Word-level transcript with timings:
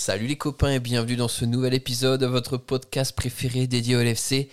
Salut 0.00 0.28
les 0.28 0.36
copains 0.36 0.70
et 0.70 0.80
bienvenue 0.80 1.16
dans 1.16 1.28
ce 1.28 1.44
nouvel 1.44 1.74
épisode 1.74 2.22
de 2.22 2.26
votre 2.26 2.56
podcast 2.56 3.14
préféré 3.14 3.66
dédié 3.66 3.96
au 3.96 4.02
LFC. 4.02 4.48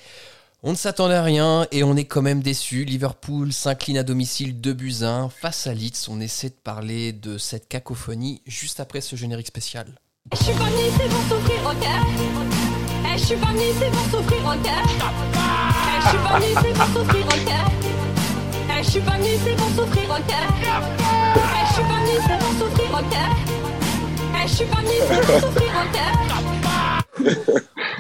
On 0.61 0.71
ne 0.71 0.75
s'attendait 0.75 1.15
à 1.15 1.23
rien 1.23 1.67
et 1.71 1.85
on 1.85 1.95
est 1.95 2.03
quand 2.03 2.21
même 2.21 2.41
déçu. 2.41 2.83
Liverpool 2.83 3.53
s'incline 3.53 3.97
à 3.97 4.03
domicile 4.03 4.59
2 4.59 4.73
buts 4.73 5.03
1 5.03 5.29
face 5.29 5.65
à 5.65 5.73
Leeds. 5.73 6.09
On 6.09 6.19
essaie 6.19 6.49
de 6.49 6.55
parler 6.61 7.13
de 7.13 7.37
cette 7.37 7.69
cacophonie 7.69 8.41
juste 8.45 8.81
après 8.81 8.99
ce 8.99 9.15
générique 9.15 9.47
spécial. 9.47 9.87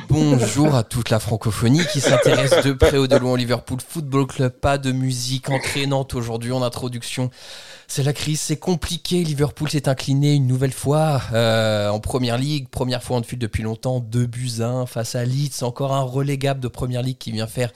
Bonjour 0.09 0.75
à 0.75 0.83
toute 0.83 1.09
la 1.09 1.19
francophonie 1.19 1.85
qui 1.91 2.01
s'intéresse 2.01 2.63
de 2.63 2.71
près 2.71 2.97
ou 2.97 3.07
de 3.07 3.15
loin 3.15 3.33
au 3.33 3.35
Liverpool 3.35 3.79
Football 3.87 4.27
Club. 4.27 4.51
Pas 4.51 4.77
de 4.77 4.91
musique 4.91 5.49
entraînante 5.49 6.15
aujourd'hui 6.15 6.51
en 6.51 6.61
introduction. 6.61 7.29
C'est 7.87 8.03
la 8.03 8.13
crise, 8.13 8.39
c'est 8.39 8.57
compliqué. 8.57 9.23
Liverpool 9.23 9.69
s'est 9.69 9.87
incliné 9.87 10.33
une 10.33 10.47
nouvelle 10.47 10.73
fois 10.73 11.21
euh, 11.33 11.89
en 11.89 11.99
Première 11.99 12.37
Ligue, 12.37 12.67
première 12.69 13.03
fois 13.03 13.17
en 13.17 13.23
fil 13.23 13.39
depuis 13.39 13.63
longtemps, 13.63 13.99
2 13.99 14.25
buts 14.25 14.61
1 14.61 14.85
face 14.85 15.15
à 15.15 15.23
Leeds, 15.23 15.63
encore 15.63 15.93
un 15.93 16.01
relégable 16.01 16.59
de 16.59 16.67
Première 16.67 17.01
Ligue 17.01 17.17
qui 17.17 17.31
vient 17.31 17.47
faire 17.47 17.71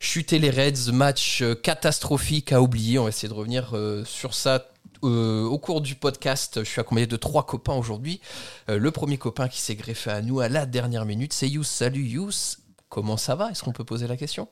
chuter 0.00 0.38
les 0.38 0.50
Reds, 0.50 0.92
match 0.92 1.42
euh, 1.42 1.54
catastrophique 1.54 2.52
à 2.52 2.60
oublier. 2.60 2.98
On 2.98 3.04
va 3.04 3.08
essayer 3.10 3.28
de 3.28 3.34
revenir 3.34 3.70
euh, 3.74 4.04
sur 4.04 4.34
ça 4.34 4.66
euh, 5.04 5.44
au 5.44 5.58
cours 5.58 5.80
du 5.80 5.94
podcast. 5.94 6.60
Je 6.60 6.68
suis 6.68 6.80
accompagné 6.80 7.06
de 7.06 7.16
trois 7.16 7.46
copains 7.46 7.74
aujourd'hui. 7.74 8.20
Euh, 8.68 8.78
le 8.78 8.90
premier 8.90 9.18
copain 9.18 9.48
qui 9.48 9.60
s'est 9.60 9.76
greffé 9.76 10.10
à 10.10 10.22
nous 10.22 10.40
à 10.40 10.48
la 10.48 10.66
dernière 10.66 11.04
minute, 11.04 11.32
c'est 11.32 11.48
Yous. 11.48 11.64
Salut 11.64 12.02
Yous, 12.02 12.58
comment 12.88 13.16
ça 13.16 13.34
va? 13.34 13.50
Est-ce 13.50 13.62
qu'on 13.62 13.72
peut 13.72 13.84
poser 13.84 14.06
la 14.06 14.16
question? 14.16 14.48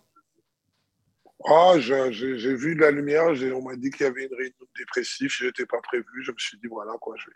Ah, 1.45 1.75
j'ai 1.79 2.55
vu 2.55 2.75
la 2.75 2.91
lumière, 2.91 3.27
on 3.55 3.63
m'a 3.63 3.75
dit 3.75 3.91
qu'il 3.91 4.07
y 4.07 4.09
avait 4.09 4.27
une 4.27 4.35
réunion 4.37 4.55
de 4.61 4.79
dépressif, 4.79 5.37
je 5.39 5.47
n'étais 5.47 5.67
pas 5.67 5.81
prévu, 5.83 6.07
je 6.23 6.31
me 6.31 6.39
suis 6.39 6.57
dit 6.59 6.69
voilà 6.69 6.93
quoi, 7.01 7.17
je 7.19 7.27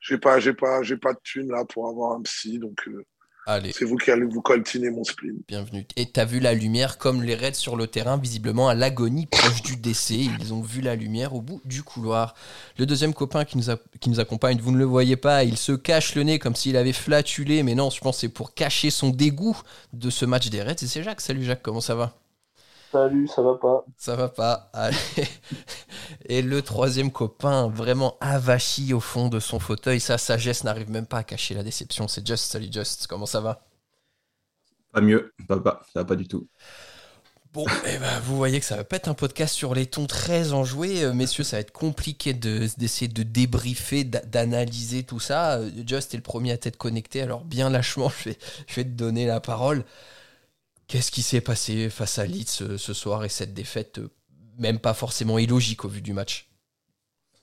j'ai 0.00 0.18
pas, 0.18 0.40
pas, 0.40 0.80
pas 1.00 1.12
de 1.12 1.20
thune 1.22 1.50
là 1.50 1.64
pour 1.64 1.88
avoir 1.88 2.12
un 2.12 2.22
psy, 2.22 2.58
donc 2.58 2.86
euh, 2.88 3.04
Allez, 3.50 3.72
c'est 3.72 3.84
vous 3.84 3.96
qui 3.96 4.12
allez 4.12 4.24
vous 4.26 4.40
coltiner 4.42 4.90
mon 4.90 5.02
spleen. 5.02 5.38
bienvenue. 5.48 5.84
Et 5.96 6.06
t'as 6.06 6.24
vu 6.24 6.38
la 6.38 6.54
lumière 6.54 6.98
comme 6.98 7.20
les 7.24 7.34
Reds 7.34 7.54
sur 7.54 7.74
le 7.74 7.88
terrain, 7.88 8.16
visiblement 8.16 8.68
à 8.68 8.76
l'agonie, 8.76 9.26
proche 9.26 9.62
du 9.62 9.76
décès. 9.76 10.20
Ils 10.38 10.54
ont 10.54 10.60
vu 10.62 10.80
la 10.80 10.94
lumière 10.94 11.34
au 11.34 11.40
bout 11.40 11.60
du 11.64 11.82
couloir. 11.82 12.34
Le 12.78 12.86
deuxième 12.86 13.12
copain 13.12 13.44
qui 13.44 13.58
nous, 13.58 13.68
a- 13.68 13.78
qui 13.98 14.08
nous 14.08 14.20
accompagne, 14.20 14.58
vous 14.60 14.70
ne 14.70 14.78
le 14.78 14.84
voyez 14.84 15.16
pas, 15.16 15.42
il 15.42 15.56
se 15.56 15.72
cache 15.72 16.14
le 16.14 16.22
nez 16.22 16.38
comme 16.38 16.54
s'il 16.54 16.76
avait 16.76 16.92
flatulé, 16.92 17.64
mais 17.64 17.74
non, 17.74 17.90
je 17.90 17.98
pense 18.00 18.18
que 18.18 18.20
c'est 18.20 18.28
pour 18.28 18.54
cacher 18.54 18.90
son 18.90 19.10
dégoût 19.10 19.60
de 19.92 20.10
ce 20.10 20.24
match 20.26 20.48
des 20.48 20.62
Reds. 20.62 20.82
Et 20.82 20.86
c'est 20.86 21.02
Jacques. 21.02 21.20
Salut 21.20 21.42
Jacques, 21.42 21.62
comment 21.62 21.80
ça 21.80 21.96
va? 21.96 22.19
Salut, 22.92 23.26
ça 23.26 23.40
va 23.42 23.54
pas 23.56 23.86
Ça 23.96 24.16
va 24.16 24.28
pas. 24.28 24.68
Allez. 24.72 24.96
Et 26.28 26.42
le 26.42 26.62
troisième 26.62 27.12
copain, 27.12 27.68
vraiment 27.68 28.16
avachi 28.20 28.92
au 28.94 29.00
fond 29.00 29.28
de 29.28 29.38
son 29.40 29.58
fauteuil, 29.58 30.00
sa 30.00 30.18
sagesse 30.18 30.64
n'arrive 30.64 30.90
même 30.90 31.06
pas 31.06 31.18
à 31.18 31.24
cacher 31.24 31.54
la 31.54 31.62
déception. 31.62 32.08
C'est 32.08 32.26
Just. 32.26 32.50
Salut 32.50 32.68
Just, 32.72 33.06
comment 33.06 33.26
ça 33.26 33.40
va? 33.40 33.62
Pas 34.92 35.00
mieux, 35.00 35.32
pas, 35.48 35.58
pas, 35.60 35.82
ça 35.92 36.00
va 36.00 36.04
pas 36.04 36.16
du 36.16 36.28
tout. 36.28 36.48
Bon, 37.52 37.66
eh 37.84 37.98
ben, 37.98 38.20
vous 38.20 38.36
voyez 38.36 38.60
que 38.60 38.64
ça 38.66 38.76
va 38.76 38.84
pas 38.84 38.94
être 38.96 39.08
un 39.08 39.14
podcast 39.14 39.54
sur 39.54 39.74
les 39.74 39.86
tons 39.86 40.06
très 40.06 40.52
enjoués. 40.52 41.02
Euh, 41.02 41.12
messieurs, 41.12 41.42
ça 41.42 41.56
va 41.56 41.60
être 41.62 41.72
compliqué 41.72 42.32
de- 42.32 42.68
d'essayer 42.78 43.08
de, 43.08 43.24
débriefer, 43.24 44.04
d'a- 44.04 44.20
d'analyser 44.24 45.02
tout 45.02 45.18
ça. 45.18 45.58
Euh, 45.58 45.70
Just 45.84 46.14
est 46.14 46.16
le 46.18 46.22
premier 46.22 46.52
à 46.52 46.58
t'être 46.58 46.76
connecté, 46.76 47.22
alors 47.22 47.44
bien 47.44 47.68
lâchement, 47.68 48.08
je 48.24 48.30
vais, 48.30 48.38
je 48.68 48.74
vais 48.76 48.84
te 48.84 48.90
donner 48.90 49.26
la 49.26 49.40
parole. 49.40 49.84
Qu'est-ce 50.90 51.12
qui 51.12 51.22
s'est 51.22 51.40
passé 51.40 51.88
face 51.88 52.18
à 52.18 52.26
Leeds 52.26 52.48
ce, 52.48 52.76
ce 52.76 52.92
soir 52.92 53.24
et 53.24 53.28
cette 53.28 53.54
défaite, 53.54 53.98
euh, 53.98 54.08
même 54.58 54.80
pas 54.80 54.92
forcément 54.92 55.38
illogique 55.38 55.84
au 55.84 55.88
vu 55.88 56.02
du 56.02 56.12
match? 56.12 56.50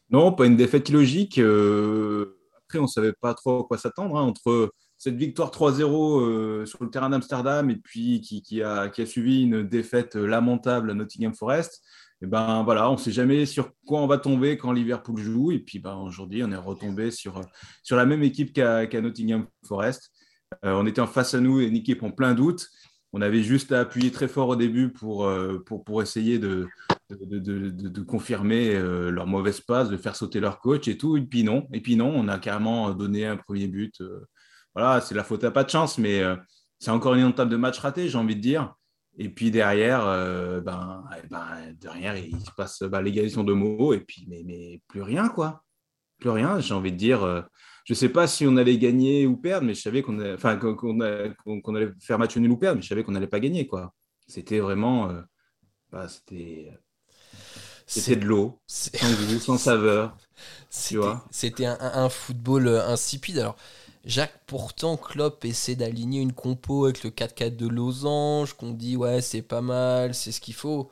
Non, 0.10 0.34
pas 0.34 0.48
une 0.48 0.58
défaite 0.58 0.90
illogique. 0.90 1.40
euh, 1.40 2.38
après, 2.58 2.80
on 2.80 2.88
savait 2.88 3.14
pas 3.14 3.34
trop 3.34 3.62
à 3.62 3.64
quoi 3.64 3.78
s'attendre 3.78 4.18
hein, 4.18 4.24
entre 4.24 4.74
cette 4.98 5.16
victoire 5.16 5.52
3-0 5.52 6.20
euh, 6.20 6.66
sur 6.66 6.84
le 6.84 6.90
terrain 6.90 7.10
d'Amsterdam 7.10 7.70
et 7.70 7.78
puis 7.78 8.20
qui, 8.20 8.62
a, 8.62 8.90
qui 8.90 9.02
a 9.02 9.06
suivi 9.06 9.44
une 9.44 9.64
défaite 9.64 10.18
lamentable 10.18 10.92
à 10.92 10.94
Nottingham 10.94 11.34
Forest. 11.34 11.82
Et 12.22 12.26
ben 12.26 12.64
voilà, 12.64 12.92
on 12.92 12.98
sait 12.98 13.14
jamais 13.14 13.46
sur 13.46 13.72
quoi 13.86 14.02
on 14.02 14.08
va 14.08 14.18
tomber 14.18 14.58
quand 14.58 14.74
Liverpool 14.74 15.22
joue. 15.22 15.54
Et 15.54 15.60
puis 15.60 15.80
ben, 15.80 15.96
aujourd'hui, 15.96 16.44
on 16.44 16.52
est 16.52 16.58
retombé 16.58 17.12
sur, 17.12 17.40
sur 17.82 17.96
la 17.96 18.06
même 18.06 18.24
équipe 18.24 18.52
qu'à 18.52 19.02
Nottingham 19.02 19.48
Forest. 19.66 20.12
Euh, 20.66 20.74
on 20.74 20.86
était 20.86 21.02
en 21.02 21.08
face 21.08 21.34
à 21.34 21.40
nous, 21.40 21.60
une 21.60 21.76
équipe 21.76 22.04
en 22.04 22.12
plein 22.12 22.34
doute. 22.34 22.70
On 23.14 23.22
avait 23.22 23.44
juste 23.44 23.72
à 23.72 23.80
appuyer 23.82 24.12
très 24.12 24.28
fort 24.28 24.50
au 24.50 24.56
début 24.56 24.90
pour, 24.90 25.26
euh, 25.26 25.64
pour, 25.66 25.84
pour 25.84 26.02
essayer 26.02 26.40
de, 26.40 26.68
de, 27.10 27.40
de, 27.70 28.02
confirmer 28.02 28.76
euh, 28.76 29.10
leur 29.12 29.28
mauvaise 29.28 29.62
passe, 29.62 29.90
de 29.90 29.98
faire 29.98 30.16
sauter 30.16 30.40
leur 30.40 30.60
coach 30.60 30.88
et 30.88 30.98
tout. 30.98 31.16
Et 31.18 31.22
puis 31.22 31.44
non, 31.44 31.68
et 31.72 31.82
puis 31.82 31.96
non, 31.96 32.10
on 32.14 32.28
a 32.28 32.38
carrément 32.38 32.92
donné 32.92 33.26
un 33.26 33.38
premier 33.38 33.68
but. 33.68 34.02
euh, 34.02 34.26
voilà, 34.76 35.02
c'est 35.02 35.16
la 35.16 35.24
faute 35.24 35.44
à 35.44 35.52
pas 35.52 35.64
de 35.64 35.70
chance, 35.70 35.98
mais 35.98 36.22
c'est 36.78 36.92
encore 36.92 37.16
une 37.16 37.24
entame 37.24 37.50
de 37.50 37.56
match 37.56 37.80
raté, 37.80 38.10
j'ai 38.10 38.18
envie 38.18 38.36
de 38.36 38.42
dire. 38.42 38.76
Et 39.18 39.30
puis 39.30 39.50
derrière, 39.50 40.06
ben, 40.62 41.04
eh 41.18 41.28
ben, 41.28 41.74
derrière, 41.82 42.16
il 42.16 42.40
se 42.40 42.52
passe 42.56 42.84
bah, 42.84 43.02
l'égalisation 43.02 43.44
de 43.44 43.54
mots, 43.54 43.94
et 43.94 44.02
puis 44.02 44.28
mais, 44.30 44.44
mais 44.46 44.80
plus 44.88 45.02
rien, 45.02 45.30
quoi. 45.30 45.64
Plus 46.20 46.30
rien, 46.30 46.60
j'ai 46.60 46.76
envie 46.76 46.92
de 46.92 46.98
dire. 46.98 47.48
Je 47.88 47.96
sais 47.96 48.10
pas 48.10 48.28
si 48.28 48.48
on 48.48 48.58
allait 48.58 48.78
gagner 48.80 49.28
ou 49.28 49.38
perdre, 49.38 49.68
mais 49.68 49.76
je 49.76 49.82
savais 49.82 50.04
qu'on 50.04 50.20
allait, 50.20 50.34
enfin, 50.36 50.58
qu'on, 50.58 50.76
qu'on 50.76 51.02
a- 51.02 51.30
qu'on- 51.46 51.62
qu'on 51.62 51.76
allait 51.76 51.92
faire 52.02 52.20
match 52.20 52.38
nul 52.38 52.52
ou 52.52 52.58
perdre, 52.58 52.78
mais 52.78 52.84
je 52.84 52.90
savais 52.90 53.04
qu'on 53.06 53.14
n'allait 53.14 53.28
pas 53.28 53.42
gagner, 53.42 53.68
quoi. 53.68 53.94
C'était 54.28 54.60
vraiment. 54.60 55.10
euh, 55.12 55.22
bah, 55.92 56.08
c'était, 56.10 56.72
c'était 57.86 58.16
de 58.16 58.26
l'eau, 58.26 58.60
c'est- 58.68 58.96
sans 58.98 59.14
goût, 59.14 59.40
sans 59.40 59.58
saveur. 59.58 60.18
C'était 60.70 60.98
vois. 60.98 61.28
c'était 61.32 61.66
un, 61.66 61.78
un- 61.80 62.04
un 62.06 62.10
football 62.10 62.68
euh, 62.68 62.88
insipide. 62.88 63.40
Alors, 63.40 63.56
Jacques, 64.06 64.40
pourtant, 64.48 64.98
Klopp 64.98 65.44
essaie 65.46 65.76
d'aligner 65.76 66.22
une 66.22 66.34
compo 66.34 66.86
avec 66.86 67.04
le 67.04 67.10
4-4 67.10 67.58
de 67.58 67.68
Losange, 67.68 68.54
qu'on 68.54 68.72
dit, 68.72 68.96
ouais, 68.98 69.22
c'est 69.22 69.42
pas 69.42 69.62
mal, 69.62 70.14
c'est 70.16 70.32
ce 70.32 70.42
qu'il 70.42 70.54
faut. 70.54 70.90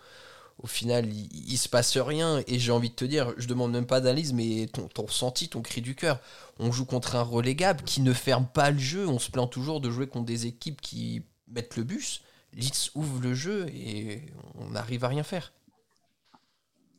Au 0.65 0.67
final, 0.67 1.05
il, 1.13 1.57
se 1.59 1.69
passe 1.69 1.95
rien. 1.95 2.41
Et 2.47 2.57
j'ai 2.57 2.71
envie 2.71 2.89
de 2.89 2.95
te 2.95 3.05
dire, 3.05 3.35
je 3.37 3.47
demande 3.47 3.71
même 3.71 3.85
pas 3.85 4.01
d'analyse, 4.01 4.33
mais 4.33 4.65
ton, 4.65 5.05
ressenti, 5.05 5.47
ton 5.47 5.61
cri 5.61 5.79
du 5.79 5.93
cœur. 5.93 6.19
On 6.57 6.71
joue 6.71 6.85
contre 6.85 7.15
un 7.15 7.21
relégable 7.21 7.83
qui 7.83 8.01
ne 8.01 8.11
ferme 8.13 8.47
pas 8.47 8.71
le 8.71 8.79
jeu. 8.79 9.07
On 9.07 9.19
se 9.19 9.29
plaint 9.29 9.47
toujours 9.47 9.79
de 9.79 9.91
jouer 9.91 10.07
contre 10.07 10.25
des 10.25 10.47
équipes 10.47 10.81
qui 10.81 11.21
mettent 11.47 11.77
le 11.77 11.83
bus. 11.83 12.23
Leeds 12.51 12.89
ouvre 12.95 13.21
le 13.21 13.35
jeu 13.35 13.67
et 13.67 14.23
on 14.55 14.71
n'arrive 14.71 15.05
à 15.05 15.07
rien 15.07 15.21
faire. 15.21 15.53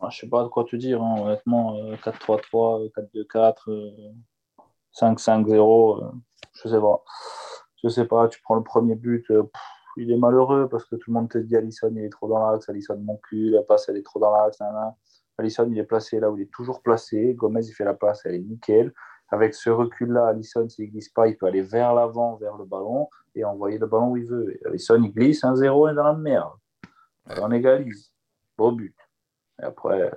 Ah, 0.00 0.10
Je 0.12 0.21
sais 0.21 0.28
pas 0.28 0.44
de 0.44 0.48
quoi 0.48 0.62
te 0.62 0.77
dire, 0.77 1.03
hein. 1.03 1.16
honnêtement. 1.22 1.77
euh, 1.78 1.97
4-3-3, 1.97 2.84
euh, 2.84 2.88
4-2-4, 2.94 3.69
euh, 3.72 4.12
5-5-0, 4.93 6.04
euh, 6.04 6.10
je 6.53 6.69
sais 6.69 6.78
pas. 6.81 7.03
Je 7.83 7.88
sais 7.88 8.04
pas, 8.04 8.28
tu 8.28 8.41
prends 8.43 8.54
le 8.54 8.62
premier 8.62 8.94
but, 8.94 9.28
euh, 9.33 9.43
il 9.96 10.10
est 10.10 10.16
malheureux 10.16 10.68
parce 10.68 10.84
que 10.84 10.96
tout 10.96 11.10
le 11.10 11.14
monde 11.14 11.30
te 11.30 11.38
dit 11.38 11.56
Alisson, 11.56 11.92
il 11.94 12.04
est 12.04 12.10
trop 12.10 12.28
dans 12.28 12.50
l'axe, 12.50 12.68
Alisson, 12.68 12.98
mon 12.98 13.16
cul, 13.16 13.50
la 13.50 13.62
passe, 13.62 13.88
elle 13.88 13.96
est 13.96 14.04
trop 14.04 14.20
dans 14.20 14.34
l'axe. 14.34 14.58
Alisson, 15.38 15.68
il 15.70 15.78
est 15.78 15.84
placé 15.84 16.20
là 16.20 16.30
où 16.30 16.38
il 16.38 16.42
est 16.42 16.52
toujours 16.52 16.82
placé. 16.82 17.34
Gomez, 17.34 17.66
il 17.66 17.72
fait 17.72 17.84
la 17.84 17.94
passe, 17.94 18.22
elle 18.24 18.34
est 18.34 18.40
nickel. 18.40 18.92
Avec 19.28 19.54
ce 19.54 19.70
recul-là, 19.70 20.28
Alisson, 20.28 20.68
s'il 20.68 20.90
glisse 20.90 21.08
pas, 21.08 21.28
il 21.28 21.36
peut 21.36 21.46
aller 21.46 21.62
vers 21.62 21.94
l'avant, 21.94 22.36
vers 22.36 22.56
le 22.56 22.64
ballon 22.64 23.08
et 23.34 23.44
envoyer 23.44 23.78
le 23.78 23.86
ballon 23.86 24.10
où 24.10 24.16
il 24.16 24.26
veut. 24.26 24.54
Et 24.54 24.66
Alisson, 24.66 25.02
il 25.02 25.12
glisse 25.12 25.42
1-0 25.42 25.90
et 25.90 25.94
dans 25.94 26.04
la 26.04 26.14
merde. 26.14 26.52
On 27.40 27.50
égalise. 27.50 28.12
Beau 28.56 28.72
but. 28.72 28.96
Et 29.60 29.64
après, 29.64 30.12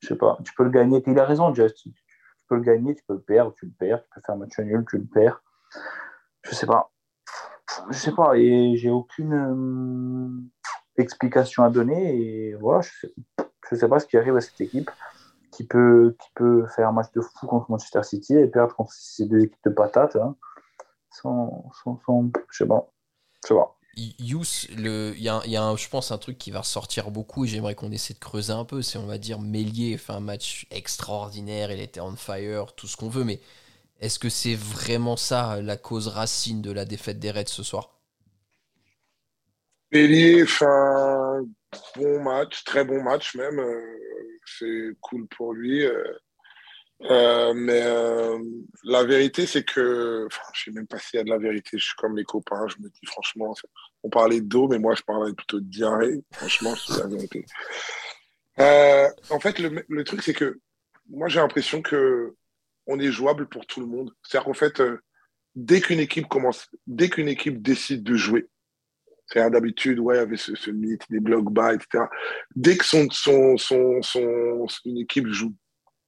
je 0.00 0.08
sais 0.08 0.16
pas, 0.16 0.38
tu 0.44 0.52
peux 0.54 0.64
le 0.64 0.70
gagner. 0.70 1.02
Il 1.06 1.18
a 1.18 1.24
raison, 1.24 1.54
Just. 1.54 1.82
Tu 1.82 1.92
peux 2.48 2.56
le 2.56 2.62
gagner, 2.62 2.94
tu 2.94 3.02
peux 3.04 3.14
le 3.14 3.20
perdre, 3.20 3.54
tu 3.58 3.66
le 3.66 3.72
perds. 3.72 4.02
Tu 4.02 4.08
peux 4.14 4.20
faire 4.20 4.34
un 4.34 4.38
match 4.38 4.58
nul, 4.58 4.84
tu 4.88 4.98
le 4.98 5.06
perds. 5.06 5.42
Je 6.42 6.54
sais 6.54 6.66
pas. 6.66 6.90
Je 7.90 7.98
sais 7.98 8.12
pas. 8.12 8.36
Et 8.36 8.76
j'ai 8.76 8.90
aucune 8.90 9.32
euh, 9.32 11.00
explication 11.02 11.64
à 11.64 11.70
donner. 11.70 12.16
Et 12.16 12.54
voilà, 12.54 12.80
je 12.80 12.90
sais, 13.00 13.76
sais 13.76 13.88
pas 13.88 13.98
ce 13.98 14.06
qui 14.06 14.16
arrive 14.16 14.36
à 14.36 14.40
cette 14.40 14.60
équipe 14.60 14.90
qui 15.52 15.64
peut, 15.64 16.14
qui 16.20 16.28
peut 16.34 16.66
faire 16.74 16.88
un 16.88 16.92
match 16.92 17.10
de 17.14 17.20
fou 17.20 17.46
contre 17.46 17.70
Manchester 17.70 18.02
City 18.02 18.34
et 18.34 18.46
perdre 18.46 18.74
contre 18.74 18.92
ces 18.92 19.26
deux 19.26 19.40
équipes 19.44 19.64
de 19.64 19.70
patates. 19.70 20.16
Hein, 20.16 20.36
sans, 21.10 21.70
sans, 21.82 21.98
je 22.50 22.56
sais 22.56 22.66
pas. 22.66 22.88
Je 23.42 23.48
sais 23.48 23.54
pas. 23.54 23.76
Yous, 24.18 24.66
le- 24.76 25.14
il 25.16 25.22
y 25.22 25.28
a, 25.30 25.40
y 25.46 25.56
a 25.56 25.74
je 25.74 25.88
pense 25.88 26.12
un 26.12 26.18
truc 26.18 26.36
qui 26.36 26.50
va 26.50 26.60
ressortir 26.60 27.10
beaucoup 27.10 27.46
et 27.46 27.48
j'aimerais 27.48 27.74
qu'on 27.74 27.90
essaie 27.90 28.12
de 28.12 28.18
creuser 28.18 28.52
un 28.52 28.66
peu. 28.66 28.82
C'est, 28.82 28.98
on 28.98 29.06
va 29.06 29.16
dire, 29.16 29.40
Mélier 29.40 29.96
fait 29.96 30.12
un 30.12 30.20
match 30.20 30.66
extraordinaire, 30.70 31.72
il 31.72 31.80
était 31.80 32.00
on 32.00 32.14
fire, 32.14 32.74
tout 32.74 32.86
ce 32.86 32.98
qu'on 32.98 33.08
veut, 33.08 33.24
mais 33.24 33.40
est-ce 34.00 34.18
que 34.18 34.28
c'est 34.28 34.54
vraiment 34.54 35.16
ça 35.16 35.60
la 35.62 35.76
cause 35.76 36.08
racine 36.08 36.62
de 36.62 36.72
la 36.72 36.84
défaite 36.84 37.18
des 37.18 37.30
Reds 37.30 37.48
ce 37.48 37.62
soir? 37.62 37.98
Bélier 39.90 40.46
fait 40.46 40.64
un 40.66 41.44
bon 41.96 42.22
match, 42.22 42.64
très 42.64 42.84
bon 42.84 43.02
match 43.02 43.34
même. 43.34 43.58
euh, 43.58 43.80
c'est 44.46 44.90
cool 45.00 45.26
pour 45.28 45.52
lui. 45.54 45.84
euh, 45.84 46.04
Euh, 47.02 47.52
mais 47.54 47.82
euh, 47.84 48.38
la 48.84 49.04
vérité, 49.04 49.46
c'est 49.46 49.64
que, 49.64 50.26
enfin, 50.26 50.42
je 50.54 50.64
sais 50.64 50.70
même 50.70 50.86
pas 50.86 50.98
s'il 50.98 51.18
y 51.18 51.20
a 51.20 51.24
de 51.24 51.28
la 51.30 51.38
vérité. 51.38 51.78
Je 51.78 51.84
suis 51.84 51.94
comme 51.96 52.16
les 52.16 52.24
copains. 52.24 52.66
Je 52.68 52.76
me 52.82 52.88
dis 52.88 53.06
franchement, 53.06 53.54
on 54.02 54.08
parlait 54.10 54.40
d'eau, 54.40 54.66
mais 54.68 54.78
moi, 54.78 54.94
je 54.94 55.02
parlais 55.02 55.32
plutôt 55.34 55.60
de 55.60 55.66
diarrhée. 55.66 56.24
Franchement, 56.32 56.74
c'est 56.74 56.98
la 56.98 57.06
vérité. 57.06 57.44
Euh, 58.58 59.08
en 59.30 59.40
fait, 59.40 59.58
le 59.58 60.04
truc, 60.04 60.22
c'est 60.22 60.32
que 60.34 60.58
moi, 61.10 61.28
j'ai 61.28 61.40
l'impression 61.40 61.82
que 61.82 62.34
on 62.86 62.98
est 62.98 63.12
jouable 63.12 63.48
pour 63.48 63.66
tout 63.66 63.80
le 63.80 63.86
monde. 63.86 64.12
C'est-à-dire 64.22 64.46
qu'en 64.46 64.54
fait, 64.54 64.80
euh, 64.80 64.98
dès 65.54 65.80
qu'une 65.80 66.00
équipe 66.00 66.28
commence, 66.28 66.68
dès 66.86 67.08
qu'une 67.08 67.28
équipe 67.28 67.62
décide 67.62 68.02
de 68.02 68.14
jouer, 68.16 68.48
c'est 69.26 69.50
d'habitude, 69.50 69.98
ouais, 69.98 70.18
avec 70.18 70.38
ce, 70.38 70.54
ce 70.54 70.70
mythe 70.70 71.02
des 71.10 71.20
blocs 71.20 71.52
bas, 71.52 71.74
etc. 71.74 72.04
Dès 72.54 72.76
que 72.76 72.84
son, 72.84 73.08
son, 73.10 73.56
son, 73.56 74.00
son, 74.02 74.66
une 74.84 74.98
équipe 74.98 75.26
joue 75.28 75.52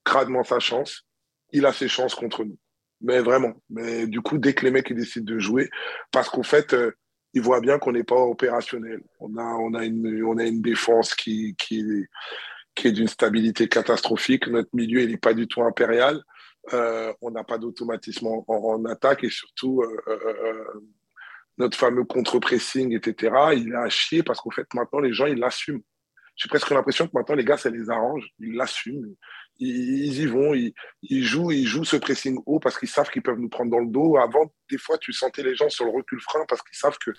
gradement 0.05 0.45
sa 0.45 0.61
chance, 0.61 1.05
il 1.53 1.67
a 1.67 1.73
ses 1.73 1.89
chances 1.89 2.15
contre 2.15 2.45
nous. 2.45 2.59
Mais 3.01 3.21
vraiment. 3.21 3.55
Mais 3.71 4.07
du 4.07 4.21
coup, 4.21 4.39
dès 4.39 4.55
que 4.55 4.65
les 4.65 4.71
mecs 4.71 4.91
ils 4.91 4.97
décident 4.97 5.33
de 5.33 5.39
jouer, 5.39 5.69
parce 6.13 6.29
qu'en 6.29 6.43
fait, 6.43 6.75
euh, 6.75 6.93
ils 7.35 7.43
voient 7.43 7.61
bien 7.61 7.79
qu'on 7.79 7.93
n'est 7.93 8.05
pas 8.05 8.17
opérationnel. 8.17 9.01
On 9.21 9.37
a, 9.37 9.43
on 9.43 9.75
a 9.75 9.85
une, 9.85 10.25
on 10.25 10.39
a 10.39 10.45
une 10.45 10.63
défense 10.63 11.15
qui, 11.15 11.55
qui, 11.59 11.85
qui 12.75 12.89
est 12.89 12.93
d'une 12.93 13.09
stabilité 13.09 13.69
catastrophique. 13.69 14.47
Notre 14.49 14.71
milieu, 14.73 15.03
il 15.03 15.11
n'est 15.11 15.19
pas 15.19 15.35
du 15.35 15.47
tout 15.47 15.63
impérial. 15.63 16.23
Euh, 16.73 17.13
on 17.21 17.31
n'a 17.31 17.45
pas 17.45 17.59
d'automatisme 17.59 18.27
en, 18.27 18.85
attaque 18.87 19.25
et 19.25 19.31
surtout 19.31 19.83
euh, 19.83 20.01
euh, 20.09 20.65
notre 21.57 21.77
fameux 21.77 22.05
contre-pressing, 22.05 22.95
etc. 22.95 23.35
Il 23.57 23.75
a 23.75 23.89
chier 23.89 24.23
parce 24.23 24.41
qu'en 24.41 24.51
fait, 24.51 24.67
maintenant, 24.75 25.01
les 25.01 25.13
gens, 25.13 25.27
ils 25.27 25.39
l'assument. 25.39 25.81
J'ai 26.37 26.49
presque 26.49 26.71
l'impression 26.71 27.07
que 27.07 27.13
maintenant, 27.15 27.35
les 27.35 27.45
gars, 27.45 27.57
ça 27.57 27.69
les 27.69 27.91
arrange. 27.91 28.29
Ils 28.39 28.55
l'assument. 28.55 29.05
Ils, 29.59 30.21
y 30.21 30.27
vont, 30.27 30.55
ils, 30.55 30.73
ils, 31.03 31.25
jouent, 31.25 31.51
ils 31.51 31.67
jouent 31.67 31.85
ce 31.85 31.97
pressing 31.97 32.39
haut 32.47 32.61
parce 32.61 32.79
qu'ils 32.79 32.89
savent 32.89 33.11
qu'ils 33.11 33.23
peuvent 33.23 33.41
nous 33.41 33.49
prendre 33.49 33.73
dans 33.73 33.81
le 33.81 33.89
dos. 33.89 34.17
Avant, 34.17 34.53
des 34.71 34.79
fois, 34.79 34.99
tu 34.99 35.13
sentais 35.13 35.43
les 35.43 35.57
gens 35.57 35.69
sur 35.69 35.85
le 35.85 35.91
recul 35.91 36.21
frein 36.21 36.45
parce 36.49 36.63
qu'ils 36.63 36.77
savent 36.79 36.99
que 37.05 37.11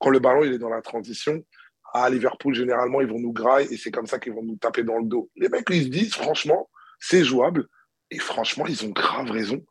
quand 0.00 0.10
le 0.10 0.18
ballon 0.18 0.42
est 0.42 0.58
dans 0.58 0.70
la 0.70 0.82
transition, 0.82 1.44
à 1.92 2.10
Liverpool, 2.10 2.52
généralement, 2.52 3.00
ils 3.00 3.06
vont 3.06 3.20
nous 3.20 3.32
grailler 3.32 3.72
et 3.72 3.76
c'est 3.76 3.92
comme 3.92 4.06
ça 4.06 4.18
qu'ils 4.18 4.32
vont 4.32 4.42
nous 4.42 4.56
taper 4.56 4.82
dans 4.82 4.98
le 4.98 5.04
dos. 5.04 5.30
Les 5.36 5.48
mecs, 5.48 5.66
ils 5.70 5.84
se 5.84 5.88
disent, 5.88 6.14
franchement, 6.14 6.68
c'est 6.98 7.22
jouable. 7.22 7.68
Et 8.14 8.18
franchement, 8.18 8.64
ils 8.66 8.84
ont 8.84 8.90
grave 8.90 9.30
raison 9.30 9.64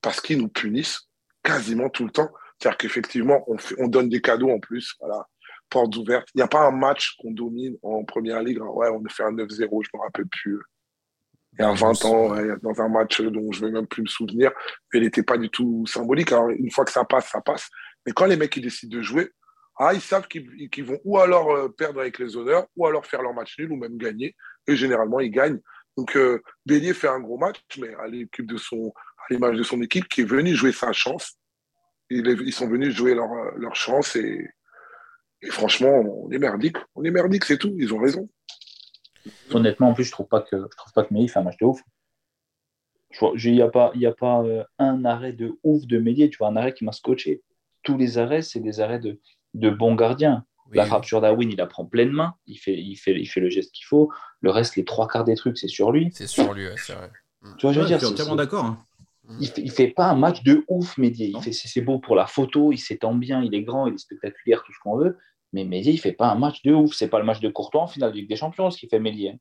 parce 0.00 0.20
qu'ils 0.20 0.38
nous 0.38 0.48
punissent 0.48 1.08
quasiment 1.42 1.90
tout 1.90 2.04
le 2.04 2.10
temps. 2.10 2.30
C'est-à-dire 2.58 2.78
qu'effectivement, 2.78 3.44
on, 3.46 3.56
on, 3.78 3.88
donne 3.88 4.08
des 4.08 4.22
cadeaux 4.22 4.50
en 4.50 4.58
plus. 4.58 4.94
Voilà, 5.00 5.26
portes 5.68 5.94
ouvertes. 5.96 6.28
Il 6.34 6.38
n'y 6.38 6.42
a 6.42 6.48
pas 6.48 6.66
un 6.66 6.70
match 6.70 7.16
qu'on 7.18 7.30
domine 7.30 7.76
en 7.82 8.04
première 8.04 8.42
ligue. 8.42 8.60
Ouais, 8.62 8.88
on 8.88 9.04
a 9.04 9.08
fait 9.10 9.22
un 9.22 9.32
9-0, 9.32 9.48
je 9.58 9.66
ne 9.66 9.98
me 9.98 10.02
rappelle 10.02 10.26
plus. 10.26 10.58
Il 11.58 11.62
y 11.62 11.64
a 11.64 11.72
20 11.72 12.04
ans, 12.06 12.30
ouais, 12.30 12.48
dans 12.62 12.80
un 12.80 12.88
match 12.88 13.20
dont 13.20 13.52
je 13.52 13.60
ne 13.60 13.66
vais 13.66 13.72
même 13.72 13.86
plus 13.86 14.02
me 14.02 14.08
souvenir. 14.08 14.50
Il 14.94 15.02
n'était 15.02 15.22
pas 15.22 15.36
du 15.36 15.50
tout 15.50 15.84
symbolique. 15.86 16.32
Alors, 16.32 16.48
une 16.50 16.70
fois 16.70 16.86
que 16.86 16.92
ça 16.92 17.04
passe, 17.04 17.28
ça 17.28 17.42
passe. 17.42 17.68
Mais 18.06 18.12
quand 18.12 18.26
les 18.26 18.36
mecs 18.36 18.56
ils 18.56 18.62
décident 18.62 18.96
de 18.96 19.02
jouer, 19.02 19.30
ah, 19.76 19.92
ils 19.92 20.00
savent 20.00 20.28
qu'ils 20.28 20.70
qu 20.70 20.82
vont 20.82 21.00
ou 21.04 21.18
alors 21.18 21.52
euh, 21.52 21.68
perdre 21.68 22.00
avec 22.00 22.18
les 22.18 22.36
honneurs, 22.36 22.66
ou 22.76 22.86
alors 22.86 23.04
faire 23.04 23.22
leur 23.22 23.34
match 23.34 23.58
nul, 23.58 23.72
ou 23.72 23.76
même 23.76 23.96
gagner. 23.96 24.34
Et 24.66 24.76
généralement, 24.76 25.20
ils 25.20 25.30
gagnent. 25.30 25.60
Donc, 26.00 26.16
euh, 26.16 26.42
Bélier 26.64 26.94
fait 26.94 27.08
un 27.08 27.20
gros 27.20 27.36
match, 27.36 27.58
mais 27.78 27.94
à 27.96 28.06
l'équipe 28.06 28.46
de 28.46 28.56
son, 28.56 28.94
à 29.18 29.34
l'image 29.34 29.58
de 29.58 29.62
son 29.62 29.82
équipe, 29.82 30.08
qui 30.08 30.22
est 30.22 30.24
venue 30.24 30.54
jouer 30.54 30.72
sa 30.72 30.94
chance. 30.94 31.34
Ils, 32.08 32.54
sont 32.54 32.66
venus 32.66 32.94
jouer 32.94 33.14
leur, 33.14 33.28
leur 33.58 33.76
chance 33.76 34.16
et, 34.16 34.48
franchement, 35.50 35.90
on 35.90 36.30
est 36.30 36.38
merdique. 36.38 36.78
On 36.94 37.04
est 37.04 37.10
merdique, 37.10 37.44
c'est 37.44 37.58
tout. 37.58 37.74
Ils 37.78 37.92
ont 37.92 37.98
raison. 37.98 38.30
Honnêtement, 39.50 39.90
en 39.90 39.92
plus, 39.92 40.04
je 40.04 40.12
trouve 40.12 40.26
pas 40.26 40.40
que 40.40 40.56
je 40.56 40.76
trouve 40.78 40.92
pas 40.94 41.04
que 41.04 41.12
Méli 41.12 41.28
fait 41.28 41.38
un 41.38 41.42
match 41.42 41.58
de 41.58 41.66
ouf. 41.66 41.82
Il 43.44 43.52
n'y 43.52 43.60
a 43.60 43.68
pas, 43.68 43.92
y 43.94 44.06
a 44.06 44.14
pas 44.14 44.42
euh, 44.42 44.64
un 44.78 45.04
arrêt 45.04 45.34
de 45.34 45.52
ouf 45.64 45.86
de 45.86 45.98
Mélier, 45.98 46.30
tu 46.30 46.38
vois, 46.38 46.48
un 46.48 46.56
arrêt 46.56 46.72
qui 46.72 46.86
m'a 46.86 46.92
scotché. 46.92 47.42
Tous 47.82 47.98
les 47.98 48.16
arrêts, 48.16 48.40
c'est 48.40 48.60
des 48.60 48.80
arrêts 48.80 49.00
de, 49.00 49.20
de 49.52 49.68
bons 49.68 49.96
gardiens. 49.96 50.46
Oui, 50.70 50.76
la 50.76 50.86
frappe 50.86 51.04
sur 51.04 51.20
Darwin, 51.20 51.50
il 51.50 51.56
la 51.56 51.66
prend 51.66 51.84
pleine 51.84 52.10
main, 52.10 52.34
il 52.46 52.56
fait, 52.56 52.78
il 52.78 52.96
fait, 52.96 53.18
il 53.18 53.26
fait 53.26 53.40
le 53.40 53.50
geste 53.50 53.72
qu'il 53.72 53.84
faut. 53.86 54.10
Le 54.40 54.50
reste, 54.50 54.76
les 54.76 54.84
trois 54.84 55.08
quarts 55.08 55.24
des 55.24 55.34
trucs, 55.34 55.58
c'est 55.58 55.68
sur 55.68 55.90
lui. 55.92 56.10
C'est 56.12 56.26
sur 56.26 56.52
lui, 56.54 56.66
ouais, 56.66 56.74
c'est 56.76 56.94
vrai. 56.94 57.10
Tu 57.58 57.66
vois, 57.66 57.72
je 57.72 57.80
veux 57.80 57.86
dire, 57.86 57.98
je 57.98 58.04
suis 58.04 58.12
entièrement 58.12 58.36
d'accord. 58.36 58.64
hein. 58.64 58.84
il 59.40 59.48
fait, 59.48 59.62
il 59.62 59.70
fait 59.70 59.88
pas 59.88 60.06
un 60.10 60.14
match 60.14 60.42
de 60.42 60.64
ouf, 60.68 60.96
Médier. 60.98 61.30
Non. 61.30 61.40
Il 61.40 61.42
fait, 61.42 61.52
c'est 61.52 61.68
c'est 61.68 61.80
beau 61.80 61.98
pour 61.98 62.14
la 62.16 62.26
photo, 62.26 62.72
il 62.72 62.78
s'étend 62.78 63.14
bien, 63.14 63.42
il 63.42 63.54
est 63.54 63.62
grand, 63.62 63.86
il 63.86 63.94
est 63.94 63.98
spectaculaire, 63.98 64.62
tout 64.64 64.72
ce 64.72 64.78
qu'on 64.82 64.96
veut. 64.96 65.16
Mais 65.52 65.64
Médier, 65.64 65.92
il 65.92 65.98
fait 65.98 66.12
pas 66.12 66.28
un 66.30 66.36
match 66.36 66.62
de 66.62 66.72
ouf. 66.72 66.94
C'est 66.94 67.08
pas 67.08 67.18
le 67.18 67.24
match 67.24 67.40
de 67.40 67.48
Courtois 67.48 67.82
en 67.82 67.86
finale 67.88 68.12
de 68.12 68.16
Ligue 68.18 68.28
des 68.28 68.36
Champions, 68.36 68.70
ce 68.70 68.78
qu'il 68.78 68.88
fait 68.88 69.00
Médier. 69.00 69.38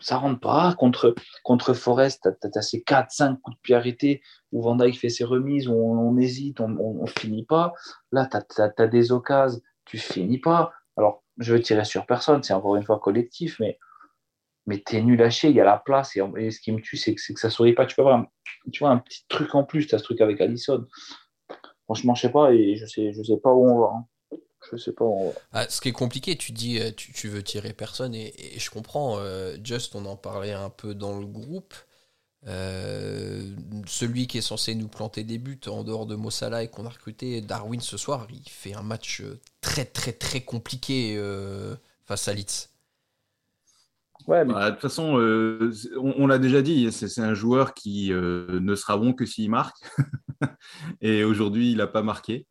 Ça 0.00 0.16
rentre 0.16 0.40
pas. 0.40 0.74
Contre, 0.74 1.14
contre 1.42 1.74
Forest, 1.74 2.28
tu 2.40 2.58
as, 2.58 2.62
ces 2.62 2.78
4-5 2.80 3.40
coups 3.40 3.56
de 3.56 3.60
pied 3.62 3.74
arrêtés 3.74 4.22
où 4.52 4.62
Van 4.62 4.78
fait 4.92 5.08
ses 5.08 5.24
remises, 5.24 5.68
où 5.68 5.72
on, 5.74 6.16
hésite, 6.18 6.60
on, 6.60 6.76
on, 6.78 7.06
finit 7.06 7.44
pas. 7.44 7.72
Là, 8.12 8.28
tu 8.30 8.60
as, 8.60 8.86
des 8.86 9.12
occasions, 9.12 9.60
tu 9.84 9.98
finis 9.98 10.38
pas. 10.38 10.72
Alors, 10.96 11.24
je 11.38 11.54
veux 11.54 11.60
tirer 11.60 11.84
sur 11.84 12.06
personne, 12.06 12.42
c'est 12.42 12.54
encore 12.54 12.76
une 12.76 12.84
fois 12.84 12.98
collectif, 12.98 13.58
mais, 13.60 13.78
mais 14.66 14.82
tu 14.84 14.96
es 14.96 15.02
nul 15.02 15.22
à 15.22 15.30
chier, 15.30 15.50
il 15.50 15.56
y 15.56 15.60
a 15.60 15.64
la 15.64 15.78
place. 15.78 16.16
Et, 16.16 16.50
ce 16.50 16.60
qui 16.60 16.72
me 16.72 16.80
tue, 16.80 16.96
c'est 16.96 17.14
que, 17.14 17.20
que 17.32 17.40
ça 17.40 17.50
sourit 17.50 17.74
pas. 17.74 17.86
Tu 17.86 17.94
peux 17.96 18.02
avoir 18.02 18.18
un, 18.18 18.26
vois, 18.78 18.90
un 18.90 18.98
petit 18.98 19.24
truc 19.28 19.54
en 19.54 19.64
plus, 19.64 19.86
tu 19.86 19.94
as 19.94 19.98
ce 19.98 20.04
truc 20.04 20.20
avec 20.20 20.40
Allison. 20.40 20.86
Franchement, 21.84 22.14
je 22.14 22.22
sais 22.22 22.32
pas, 22.32 22.52
et 22.52 22.76
je 22.76 22.86
sais, 22.86 23.12
je 23.12 23.22
sais 23.22 23.38
pas 23.38 23.52
où 23.52 23.66
on 23.66 23.80
va. 23.80 23.92
hein. 23.96 24.04
Je 24.60 24.76
sais 24.76 24.92
pas 24.92 25.04
on. 25.04 25.34
Ah, 25.52 25.66
ce 25.68 25.80
qui 25.80 25.88
est 25.88 25.92
compliqué, 25.92 26.36
tu 26.36 26.52
dis, 26.52 26.78
euh, 26.78 26.90
tu, 26.94 27.12
tu 27.12 27.28
veux 27.28 27.42
tirer 27.42 27.72
personne, 27.72 28.14
et, 28.14 28.56
et 28.56 28.58
je 28.58 28.70
comprends. 28.70 29.18
euh, 29.18 29.56
Just, 29.64 29.94
on 29.94 30.04
en 30.06 30.16
parlait 30.16 30.52
un 30.52 30.70
peu 30.70 30.94
dans 30.94 31.18
le 31.18 31.26
groupe. 31.26 31.74
Euh, 32.48 33.54
celui 33.86 34.26
qui 34.28 34.38
est 34.38 34.42
censé 34.42 34.74
nous 34.74 34.88
planter 34.88 35.24
des 35.24 35.38
buts 35.38 35.60
en 35.68 35.84
dehors 35.84 36.06
de 36.06 36.16
Mossala 36.16 36.62
et 36.64 36.68
qu'on 36.70 36.86
a 36.86 36.90
recruté, 36.90 37.40
Darwin, 37.42 37.80
ce 37.80 37.96
soir, 37.98 38.26
il 38.30 38.48
fait 38.48 38.74
un 38.74 38.82
match 38.82 39.22
très, 39.62 39.84
très, 39.86 40.12
très 40.12 40.42
compliqué 40.42 41.16
euh, 41.18 41.76
face 42.06 42.28
à 42.28 42.34
Leeds. 42.34 42.68
Ouais, 44.26 44.44
mais 44.44 44.54
Bah, 44.54 44.66
de 44.70 44.74
toute 44.76 44.80
façon, 44.82 45.18
euh, 45.18 45.70
on, 45.98 46.14
on 46.18 46.26
l'a 46.26 46.38
déjà 46.38 46.62
dit, 46.62 46.90
c'est 46.90 47.08
c'est 47.08 47.20
un 47.20 47.34
joueur 47.34 47.74
qui 47.74 48.12
euh, 48.12 48.60
ne 48.60 48.74
sera 48.74 48.96
bon 48.96 49.12
que 49.12 49.26
s'il 49.26 49.50
marque. 49.50 49.76
Et 51.00 51.24
aujourd'hui, 51.24 51.72
il 51.72 51.78
n'a 51.78 51.86
pas 51.86 52.02
marqué. 52.02 52.46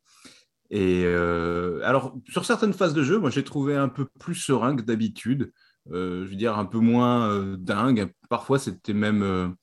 Et 0.69 1.04
euh, 1.06 1.80
alors, 1.84 2.16
sur 2.28 2.46
certaines 2.46 2.74
phases 2.74 2.94
de 2.94 3.04
jeu, 3.04 3.19
moi, 3.19 3.30
j'ai 3.30 3.44
trouvé 3.44 3.75
un 3.75 3.90
peu 3.90 4.06
plus 4.19 4.36
serein 4.36 4.75
que 4.75 4.81
d'habitude. 4.81 5.52
Euh, 5.92 6.25
je 6.25 6.30
veux 6.30 6.36
dire, 6.36 6.58
un 6.58 6.66
peu 6.66 6.80
moins 6.80 7.30
euh, 7.30 7.56
dingue. 7.58 8.12
Parfois, 8.30 8.60
c'était 8.60 8.94
même 8.94 9.56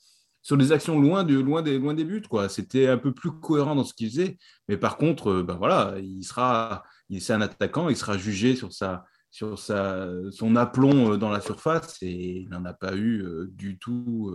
sur 0.43 0.57
des 0.57 0.73
actions 0.73 0.99
loin, 1.01 1.25
des, 1.25 2.05
buts. 2.05 2.23
quoi. 2.29 2.49
C'était 2.49 2.89
un 2.89 2.99
peu 2.99 3.13
plus 3.13 3.33
cohérent 3.33 3.75
dans 3.75 3.85
ce 3.85 3.95
qu'il 3.95 4.09
faisait. 4.09 4.39
Mais 4.69 4.77
par 4.77 4.97
contre, 4.97 5.43
ben 5.43 5.57
voilà, 5.57 5.95
il 6.03 6.25
sera, 6.25 6.83
il, 7.11 7.21
c'est 7.21 7.33
un 7.35 7.41
attaquant, 7.41 7.89
il 7.89 7.97
sera 7.97 8.17
jugé 8.17 8.57
sur 8.57 8.73
sa, 8.73 9.05
sur 9.31 9.59
sa, 9.59 10.09
son 10.31 10.57
aplomb 10.57 11.17
dans 11.17 11.31
la 11.31 11.41
surface 11.41 11.99
et 12.03 12.41
il 12.43 12.49
n'en 12.51 12.65
a 12.65 12.73
pas 12.75 12.97
eu 12.97 13.25
du 13.49 13.79
tout 13.79 14.35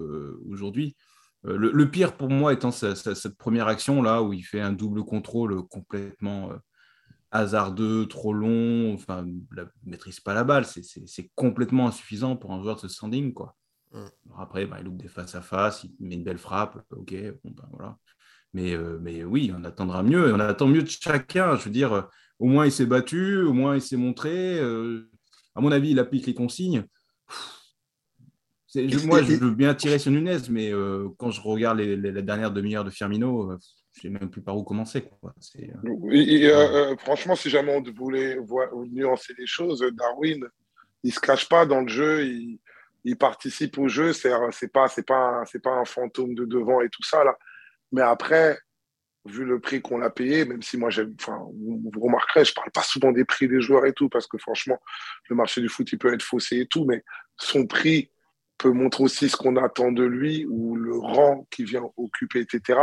aujourd'hui. 0.50 0.96
Le, 1.44 1.90
pire 1.90 2.18
pour 2.18 2.30
moi 2.30 2.54
étant 2.54 2.72
cette 2.72 3.38
première 3.38 3.68
action 3.68 4.02
là 4.02 4.22
où 4.22 4.34
il 4.34 4.44
fait 4.44 4.62
un 4.62 4.74
double 4.74 5.04
contrôle 5.04 5.64
complètement 5.68 6.52
hasardeux, 7.32 8.08
trop 8.08 8.34
long, 8.34 8.94
enfin, 8.94 9.26
la, 9.56 9.66
maîtrise 9.86 10.20
pas 10.20 10.34
la 10.34 10.44
balle, 10.44 10.66
c'est- 10.66 10.84
c'est 10.84 11.08
c'est 11.08 11.30
complètement 11.36 11.88
insuffisant 11.88 12.36
pour 12.36 12.52
un 12.54 12.62
joueur 12.62 12.76
de 12.76 12.82
ce 12.82 12.88
standing 12.88 13.34
quoi. 13.34 13.56
Mm. 13.92 14.06
Alors 14.30 14.42
après, 14.42 14.66
bah, 14.66 14.78
il 14.80 14.86
loupe 14.86 14.98
des 14.98 15.08
face 15.08 15.36
à 15.36 15.42
face, 15.42 15.84
il 16.00 16.08
met 16.08 16.16
une 16.16 16.24
belle 16.24 16.38
frappe, 16.38 16.82
ok, 16.92 17.14
bon, 17.44 17.52
ben, 17.52 17.68
voilà. 17.72 17.98
Mais, 18.54 18.74
euh, 18.76 18.98
mais 19.02 19.24
oui, 19.24 19.52
on 19.56 19.64
attendra 19.64 20.02
mieux, 20.02 20.30
et 20.30 20.32
on 20.34 20.40
attend 20.40 20.68
mieux 20.68 20.82
de 20.82 20.90
chacun. 20.90 21.56
Je 21.56 21.66
veux 21.66 21.70
dire, 21.72 22.08
au 22.40 22.48
moins 22.48 22.66
il 22.66 22.72
s'est 22.72 22.88
battu, 22.88 23.42
au 23.44 23.54
moins 23.54 23.76
il 23.76 23.82
s'est 23.82 23.98
montré. 23.98 24.58
euh, 24.60 25.10
à 25.56 25.62
mon 25.62 25.72
avis, 25.72 25.92
il 25.92 26.00
applique 26.00 26.26
les 26.26 26.34
consignes. 26.34 26.84
Je- 28.74 29.06
moi, 29.08 29.22
je 29.24 29.34
veux 29.34 29.52
bien 29.52 29.74
tirer 29.74 29.98
sur 29.98 30.12
Nunez, 30.12 30.38
mais 30.50 30.72
euh, 30.72 31.10
quand 31.18 31.32
je 31.32 31.42
regarde 31.42 31.80
les, 31.80 31.96
les- 31.96 32.12
la 32.12 32.22
dernière 32.22 32.52
demi-heure 32.52 32.84
de 32.84 32.92
Firmino, 32.92 33.52
je 34.00 34.08
sais 34.08 34.10
même 34.10 34.30
plus 34.30 34.42
par 34.42 34.58
où 34.58 34.64
commencer. 34.64 35.02
Quoi. 35.02 35.34
Euh, 35.58 36.12
Et, 36.12 36.48
euh, 36.48 36.92
euh, 36.92 36.98
franchement, 36.98 37.36
si 37.36 37.50
jamais 37.50 37.76
on 37.76 37.84
voulait 37.92 38.38
nuancer 38.92 39.34
les 39.38 39.48
choses, 39.48 39.86
Darwin, 39.94 40.48
il 41.04 41.14
se 41.14 41.20
cache 41.20 41.48
pas 41.50 41.66
dans 41.66 41.82
le 41.82 41.88
jeu, 41.88 42.26
il, 42.26 42.60
il 43.04 43.18
participe 43.18 43.78
au 43.78 43.88
jeu. 43.88 44.14
C'est 44.14 44.30
pas 44.72 44.88
c'est 44.88 45.06
pas 45.06 45.44
c'est 45.46 45.62
pas 45.62 45.74
un 45.74 45.86
fantôme 45.86 46.34
de 46.36 46.46
devant 46.46 46.82
et 46.82 46.90
tout 46.90 47.04
ça 47.04 47.24
là. 47.24 47.38
Mais 47.92 48.02
après, 48.02 48.58
vu 49.26 49.44
le 49.44 49.60
prix 49.60 49.82
qu'on 49.82 49.98
l'a 49.98 50.10
payé, 50.10 50.46
même 50.46 50.62
si 50.62 50.78
moi 50.78 50.90
enfin, 51.20 51.38
vous, 51.54 51.92
vous 51.94 52.00
remarquerez, 52.00 52.46
je 52.46 52.54
parle 52.54 52.72
pas 52.72 52.84
souvent 52.84 53.12
des 53.12 53.26
prix 53.26 53.48
des 53.48 53.62
joueurs 53.62 53.86
et 53.86 53.94
tout 53.94 54.10
parce 54.10 54.28
que 54.28 54.38
franchement, 54.38 54.80
le 55.30 55.36
marché 55.36 55.62
du 55.62 55.70
foot 55.70 55.92
il 55.92 55.98
peut 55.98 56.14
être 56.14 56.24
faussé 56.24 56.60
et 56.60 56.66
tout, 56.68 56.86
mais 56.86 57.04
son 57.38 57.68
prix 57.68 58.12
peut 58.58 58.72
montrer 58.72 59.04
aussi 59.04 59.30
ce 59.30 59.38
qu'on 59.38 59.56
attend 59.56 59.92
de 59.92 60.04
lui 60.04 60.46
ou 60.48 60.76
le 60.76 60.98
rang 60.98 61.48
qu'il 61.50 61.66
vient 61.66 61.90
occuper, 61.98 62.42
etc. 62.42 62.80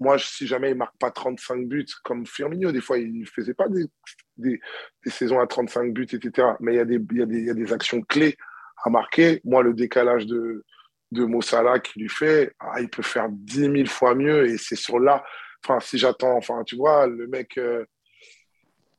Moi, 0.00 0.18
si 0.18 0.46
jamais 0.46 0.70
il 0.70 0.76
marque 0.76 0.96
pas 0.98 1.10
35 1.10 1.66
buts 1.66 1.86
comme 2.02 2.26
Firmino, 2.26 2.72
des 2.72 2.80
fois, 2.80 2.98
il 2.98 3.26
faisait 3.26 3.54
pas 3.54 3.68
des, 3.68 3.86
des, 4.36 4.60
saisons 5.06 5.40
à 5.40 5.46
35 5.46 5.92
buts, 5.92 6.06
etc. 6.12 6.48
Mais 6.60 6.74
il 6.74 6.76
y, 6.76 6.80
a 6.80 6.84
des, 6.84 7.00
il, 7.10 7.18
y 7.18 7.22
a 7.22 7.26
il 7.26 7.44
y 7.44 7.50
a 7.50 7.54
des 7.54 7.72
actions 7.72 8.02
clés 8.02 8.36
à 8.82 8.90
marquer. 8.90 9.40
Moi, 9.44 9.62
le 9.62 9.72
décalage 9.72 10.26
de, 10.26 10.64
de 11.12 11.24
Mossala 11.24 11.78
qui 11.78 12.00
lui 12.00 12.08
fait, 12.08 12.52
ah, 12.58 12.80
il 12.80 12.88
peut 12.88 13.02
faire 13.02 13.28
10 13.30 13.60
000 13.60 13.86
fois 13.86 14.14
mieux. 14.14 14.48
Et 14.48 14.58
c'est 14.58 14.76
sur 14.76 14.98
là, 14.98 15.24
enfin, 15.64 15.80
si 15.80 15.96
j'attends, 15.96 16.36
enfin, 16.36 16.64
tu 16.64 16.76
vois, 16.76 17.06
le 17.06 17.26
mec, 17.26 17.56
euh, 17.58 17.84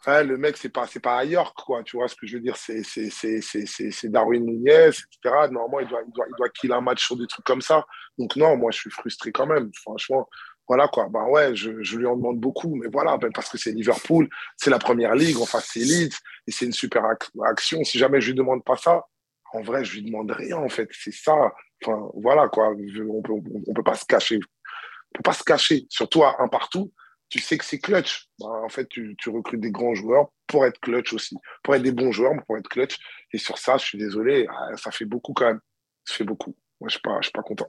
le 0.08 0.38
mec, 0.38 0.58
c'est 0.58 0.70
pas, 0.70 0.88
pas 1.02 1.18
ailleurs, 1.18 1.54
quoi. 1.54 1.84
Tu 1.84 1.98
vois 1.98 2.08
ce 2.08 2.16
que 2.16 2.28
je 2.28 2.38
veux 2.38 2.42
dire? 2.42 2.56
C'est, 2.58 4.08
Darwin 4.10 4.46
Nunez, 4.46 4.90
etc. 4.90 5.48
Normalement, 5.52 5.80
il 5.80 5.88
doit, 5.88 6.02
il 6.06 6.14
doit, 6.14 6.26
il 6.28 6.36
doit 6.38 6.50
kill 6.50 6.72
un 6.72 6.82
match 6.82 7.06
sur 7.06 7.18
des 7.18 7.28
trucs 7.28 7.46
comme 7.46 7.62
ça. 7.62 7.86
Donc, 8.18 8.36
non, 8.36 8.56
moi, 8.56 8.72
je 8.72 8.80
suis 8.80 8.92
frustré 8.92 9.32
quand 9.32 9.48
même. 9.48 9.72
Franchement, 9.82 10.30
voilà, 10.68 10.88
quoi. 10.88 11.08
Ben 11.10 11.26
ouais, 11.28 11.56
je, 11.56 11.82
je 11.82 11.98
lui 11.98 12.06
en 12.06 12.16
demande 12.16 12.40
beaucoup, 12.40 12.76
mais 12.76 12.88
voilà, 12.92 13.18
ben 13.18 13.32
parce 13.34 13.50
que 13.50 13.58
c'est 13.58 13.72
Liverpool, 13.72 14.30
c'est 14.58 14.70
la 14.70 14.80
première 14.80 15.16
ligue, 15.16 15.38
enfin, 15.38 15.60
c'est 15.62 15.80
Leeds, 15.80 16.18
et 16.48 16.52
c'est 16.52 16.66
une 16.66 16.74
super 16.74 17.04
action. 17.46 17.84
Si 17.84 17.98
jamais 17.98 18.22
je 18.22 18.28
lui 18.28 18.36
demande 18.36 18.64
pas 18.64 18.78
ça, 18.78 19.06
en 19.54 19.62
vrai, 19.62 19.86
je 19.86 19.94
lui 19.94 20.04
demande 20.04 20.32
rien, 20.32 20.58
en 20.58 20.70
fait. 20.70 20.90
C'est 20.92 21.14
ça. 21.14 21.54
Enfin, 21.84 22.10
voilà, 22.16 22.50
quoi. 22.50 22.70
On 22.72 23.22
peut, 23.22 23.34
on 23.68 23.74
peut 23.74 23.84
pas 23.84 23.96
se 23.96 24.06
cacher. 24.06 24.38
On 24.38 25.18
peut 25.18 25.24
pas 25.24 25.34
se 25.34 25.44
cacher. 25.44 25.86
Surtout 25.90 26.24
à 26.24 26.36
un 26.40 26.48
partout 26.48 26.92
tu 27.30 27.40
sais 27.40 27.58
que 27.58 27.66
c'est 27.66 27.80
clutch. 27.80 28.28
Bah, 28.40 28.48
en 28.64 28.70
fait, 28.70 28.88
tu, 28.88 29.16
tu, 29.18 29.30
recrutes 29.30 29.62
des 29.62 29.72
grands 29.72 29.96
joueurs 29.96 30.28
pour 30.48 30.66
être 30.66 30.80
clutch 30.80 31.14
aussi, 31.14 31.36
pour 31.64 31.76
être 31.76 31.82
des 31.82 31.92
bons 31.92 32.12
joueurs, 32.12 32.34
pour 32.46 32.58
être 32.58 32.70
clutch. 32.70 32.98
Et 33.34 33.38
sur 33.38 33.58
ça, 33.58 33.78
je 33.78 33.86
suis 33.86 33.98
désolé, 33.98 34.48
ah, 34.50 34.78
ça 34.78 34.92
fait 34.92 35.06
beaucoup 35.06 35.34
quand 35.34 35.46
même. 35.46 35.60
Ça 36.06 36.16
fait 36.16 36.24
beaucoup. 36.24 36.56
Moi, 36.80 36.90
je 36.90 36.94
suis 36.94 37.02
pas, 37.02 37.18
je 37.22 37.26
suis 37.26 37.32
pas 37.32 37.42
content. 37.42 37.68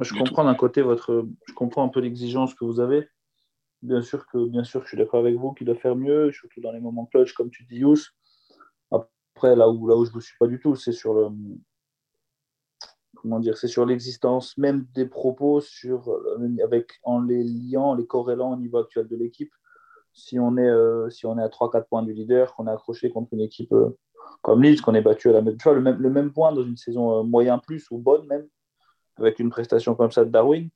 Je 0.00 0.14
comprends 0.14 0.44
d'un 0.44 0.54
côté 0.54 0.82
votre, 0.82 1.26
je 1.46 1.54
comprends 1.54 1.84
un 1.84 1.88
peu 1.88 2.00
l'exigence 2.00 2.54
que 2.54 2.64
vous 2.64 2.80
avez. 2.80 3.08
Bien 3.82 4.02
sûr 4.02 4.26
que, 4.26 4.46
bien 4.48 4.64
sûr, 4.64 4.82
je 4.82 4.88
suis 4.88 4.96
d'accord 4.96 5.20
avec 5.20 5.36
vous 5.36 5.52
qu'il 5.52 5.66
doit 5.66 5.76
faire 5.76 5.96
mieux, 5.96 6.32
surtout 6.32 6.60
dans 6.60 6.72
les 6.72 6.80
moments 6.80 7.06
clutch, 7.06 7.32
comme 7.34 7.50
tu 7.50 7.64
dis, 7.64 7.76
Yous. 7.78 7.98
Après, 8.90 9.54
là 9.54 9.68
où, 9.68 9.88
là 9.88 9.96
où 9.96 10.04
je 10.04 10.14
ne 10.14 10.20
suis 10.20 10.36
pas 10.38 10.46
du 10.46 10.58
tout, 10.58 10.76
c'est 10.76 10.92
sur 10.92 11.14
le, 11.14 11.28
comment 13.16 13.40
dire, 13.40 13.56
c'est 13.56 13.68
sur 13.68 13.86
l'existence 13.86 14.56
même 14.58 14.86
des 14.94 15.06
propos, 15.06 15.60
sur, 15.60 16.10
euh, 16.10 16.56
avec, 16.62 16.92
en 17.02 17.20
les 17.20 17.42
liant, 17.42 17.94
les 17.94 18.06
corrélant 18.06 18.52
au 18.52 18.56
niveau 18.56 18.78
actuel 18.78 19.08
de 19.08 19.16
l'équipe. 19.16 19.52
Si 20.12 20.38
on 20.38 20.56
est, 20.56 20.68
euh, 20.68 21.10
si 21.10 21.26
on 21.26 21.38
est 21.38 21.42
à 21.42 21.48
3-4 21.48 21.86
points 21.88 22.02
du 22.02 22.14
leader, 22.14 22.54
qu'on 22.54 22.66
est 22.66 22.70
accroché 22.70 23.10
contre 23.10 23.34
une 23.34 23.42
équipe 23.42 23.72
euh, 23.72 23.96
comme 24.42 24.62
Leeds, 24.62 24.80
qu'on 24.80 24.94
est 24.94 25.02
battu 25.02 25.28
à 25.28 25.32
la 25.32 25.42
même, 25.42 25.56
le 25.64 25.80
même, 25.80 25.98
le 25.98 26.10
même 26.10 26.32
point 26.32 26.52
dans 26.52 26.64
une 26.64 26.76
saison 26.76 27.24
moyen 27.24 27.58
plus 27.58 27.86
ou 27.90 27.98
bonne 27.98 28.26
même, 28.26 28.46
avec 29.18 29.38
une 29.38 29.50
prestation 29.50 29.94
comme 29.94 30.10
ça 30.10 30.24
de 30.24 30.30
Darwin, 30.30 30.68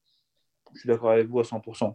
je 0.75 0.81
suis 0.81 0.89
d'accord 0.89 1.11
avec 1.11 1.29
vous 1.29 1.41
à 1.41 1.43
100%. 1.43 1.95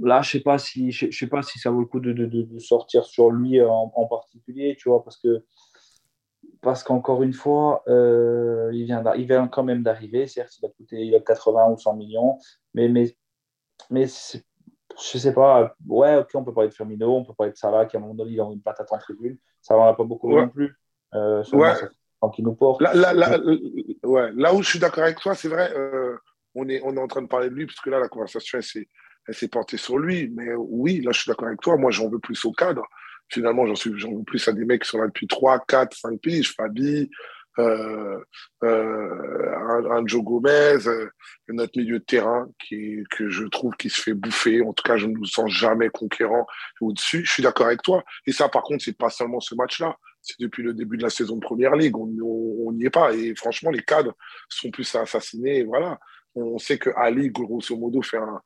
Là, 0.00 0.22
je 0.22 0.30
sais 0.30 0.40
pas 0.40 0.58
si, 0.58 0.90
je, 0.90 1.10
sais 1.10 1.26
pas 1.26 1.42
si 1.42 1.58
ça 1.58 1.70
vaut 1.70 1.80
le 1.80 1.86
coup 1.86 2.00
de, 2.00 2.12
de, 2.12 2.26
de 2.26 2.58
sortir 2.58 3.04
sur 3.04 3.30
lui 3.30 3.60
en, 3.60 3.92
en, 3.94 4.06
particulier, 4.06 4.76
tu 4.78 4.88
vois, 4.88 5.04
parce 5.04 5.18
que 5.18 5.44
parce 6.62 6.84
qu'encore 6.84 7.22
une 7.22 7.32
fois, 7.32 7.82
euh, 7.88 8.70
il, 8.72 8.84
vient 8.84 9.02
il 9.16 9.26
vient 9.26 9.48
quand 9.48 9.64
même 9.64 9.82
d'arriver. 9.82 10.26
Certes, 10.28 10.56
il 10.60 10.66
a 10.66 10.68
coûté 10.68 11.04
il 11.04 11.14
a 11.14 11.20
80 11.20 11.70
ou 11.70 11.76
100 11.76 11.96
millions, 11.96 12.38
mais, 12.72 12.88
mais, 12.88 13.14
mais 13.90 14.06
je 14.06 15.18
sais 15.18 15.34
pas. 15.34 15.74
Ouais, 15.86 16.16
ok, 16.16 16.30
on 16.34 16.44
peut 16.44 16.54
parler 16.54 16.70
de 16.70 16.74
Firmino, 16.74 17.16
on 17.16 17.24
peut 17.24 17.34
parler 17.34 17.52
de 17.52 17.56
Salah 17.56 17.86
qui 17.86 17.96
à 17.96 17.98
un 17.98 18.02
moment 18.02 18.14
donné 18.14 18.32
il 18.32 18.40
a 18.40 18.44
une 18.44 18.62
patate 18.62 18.92
en 18.92 18.98
tribune. 18.98 19.36
Ça 19.60 19.76
va 19.76 19.92
pas 19.94 20.04
beaucoup 20.04 20.30
non 20.30 20.48
plus. 20.48 20.74
Euh, 21.14 21.44
ouais. 21.52 21.74
Qui 22.30 22.42
nous 22.42 22.54
porte. 22.54 22.80
Là, 22.82 22.94
là, 22.94 23.12
là, 23.12 23.38
euh, 23.38 23.58
ouais. 24.04 24.30
là, 24.34 24.54
où 24.54 24.62
je 24.62 24.68
suis 24.68 24.78
d'accord 24.78 25.04
avec 25.04 25.18
toi, 25.18 25.34
c'est 25.34 25.48
vrai, 25.48 25.72
euh, 25.76 26.16
on, 26.54 26.68
est, 26.68 26.80
on 26.84 26.96
est 26.96 27.00
en 27.00 27.08
train 27.08 27.22
de 27.22 27.28
parler 27.28 27.48
de 27.48 27.54
lui, 27.54 27.66
parce 27.66 27.80
que 27.80 27.90
là, 27.90 27.98
la 27.98 28.08
conversation, 28.08 28.58
elle 29.26 29.34
s'est 29.34 29.48
portée 29.48 29.76
sur 29.76 29.98
lui. 29.98 30.30
Mais 30.34 30.54
oui, 30.54 31.00
là, 31.00 31.12
je 31.12 31.20
suis 31.20 31.28
d'accord 31.28 31.48
avec 31.48 31.60
toi. 31.60 31.76
Moi, 31.76 31.90
j'en 31.90 32.08
veux 32.08 32.18
plus 32.18 32.44
au 32.44 32.52
cadre 32.52 32.84
finalement, 33.32 33.64
j'en 33.66 33.90
veux 33.90 34.24
plus 34.24 34.46
à 34.46 34.52
des 34.52 34.64
mecs 34.64 34.82
qui 34.82 34.88
sont 34.88 34.98
là 34.98 35.06
depuis 35.06 35.26
3, 35.26 35.64
4, 35.66 35.96
5 35.96 36.20
piges, 36.20 36.54
Fabi, 36.54 37.10
euh, 37.58 38.18
euh, 38.64 39.90
un, 39.90 40.06
Joe 40.06 40.22
Gomez, 40.22 40.86
euh, 40.86 41.08
notre 41.48 41.78
milieu 41.78 41.98
de 41.98 42.04
terrain 42.04 42.48
qui, 42.58 43.04
que 43.10 43.28
je 43.28 43.44
trouve 43.44 43.74
qui 43.76 43.90
se 43.90 44.00
fait 44.00 44.14
bouffer. 44.14 44.62
En 44.62 44.72
tout 44.72 44.82
cas, 44.82 44.96
je 44.96 45.06
ne 45.06 45.12
nous 45.12 45.26
sens 45.26 45.50
jamais 45.50 45.90
conquérant 45.90 46.46
au-dessus. 46.80 47.24
Je 47.24 47.32
suis 47.32 47.42
d'accord 47.42 47.66
avec 47.66 47.82
toi. 47.82 48.02
Et 48.26 48.32
ça, 48.32 48.48
par 48.48 48.62
contre, 48.62 48.84
c'est 48.84 48.96
pas 48.96 49.10
seulement 49.10 49.40
ce 49.40 49.54
match-là. 49.54 49.96
C'est 50.22 50.38
depuis 50.38 50.62
le 50.62 50.72
début 50.72 50.96
de 50.96 51.02
la 51.02 51.10
saison 51.10 51.36
de 51.36 51.40
Première 51.40 51.74
Ligue. 51.74 51.96
On 51.96 52.72
n'y 52.72 52.84
est 52.84 52.90
pas. 52.90 53.12
Et 53.12 53.34
franchement, 53.34 53.70
les 53.70 53.82
cadres 53.82 54.14
sont 54.48 54.70
plus 54.70 54.94
assassinés. 54.94 55.64
Voilà. 55.64 55.98
On 56.34 56.58
sait 56.58 56.78
que 56.78 56.90
Ali, 56.96 57.30
grosso 57.30 57.76
modo, 57.76 58.00
fait 58.02 58.18
un, 58.18 58.40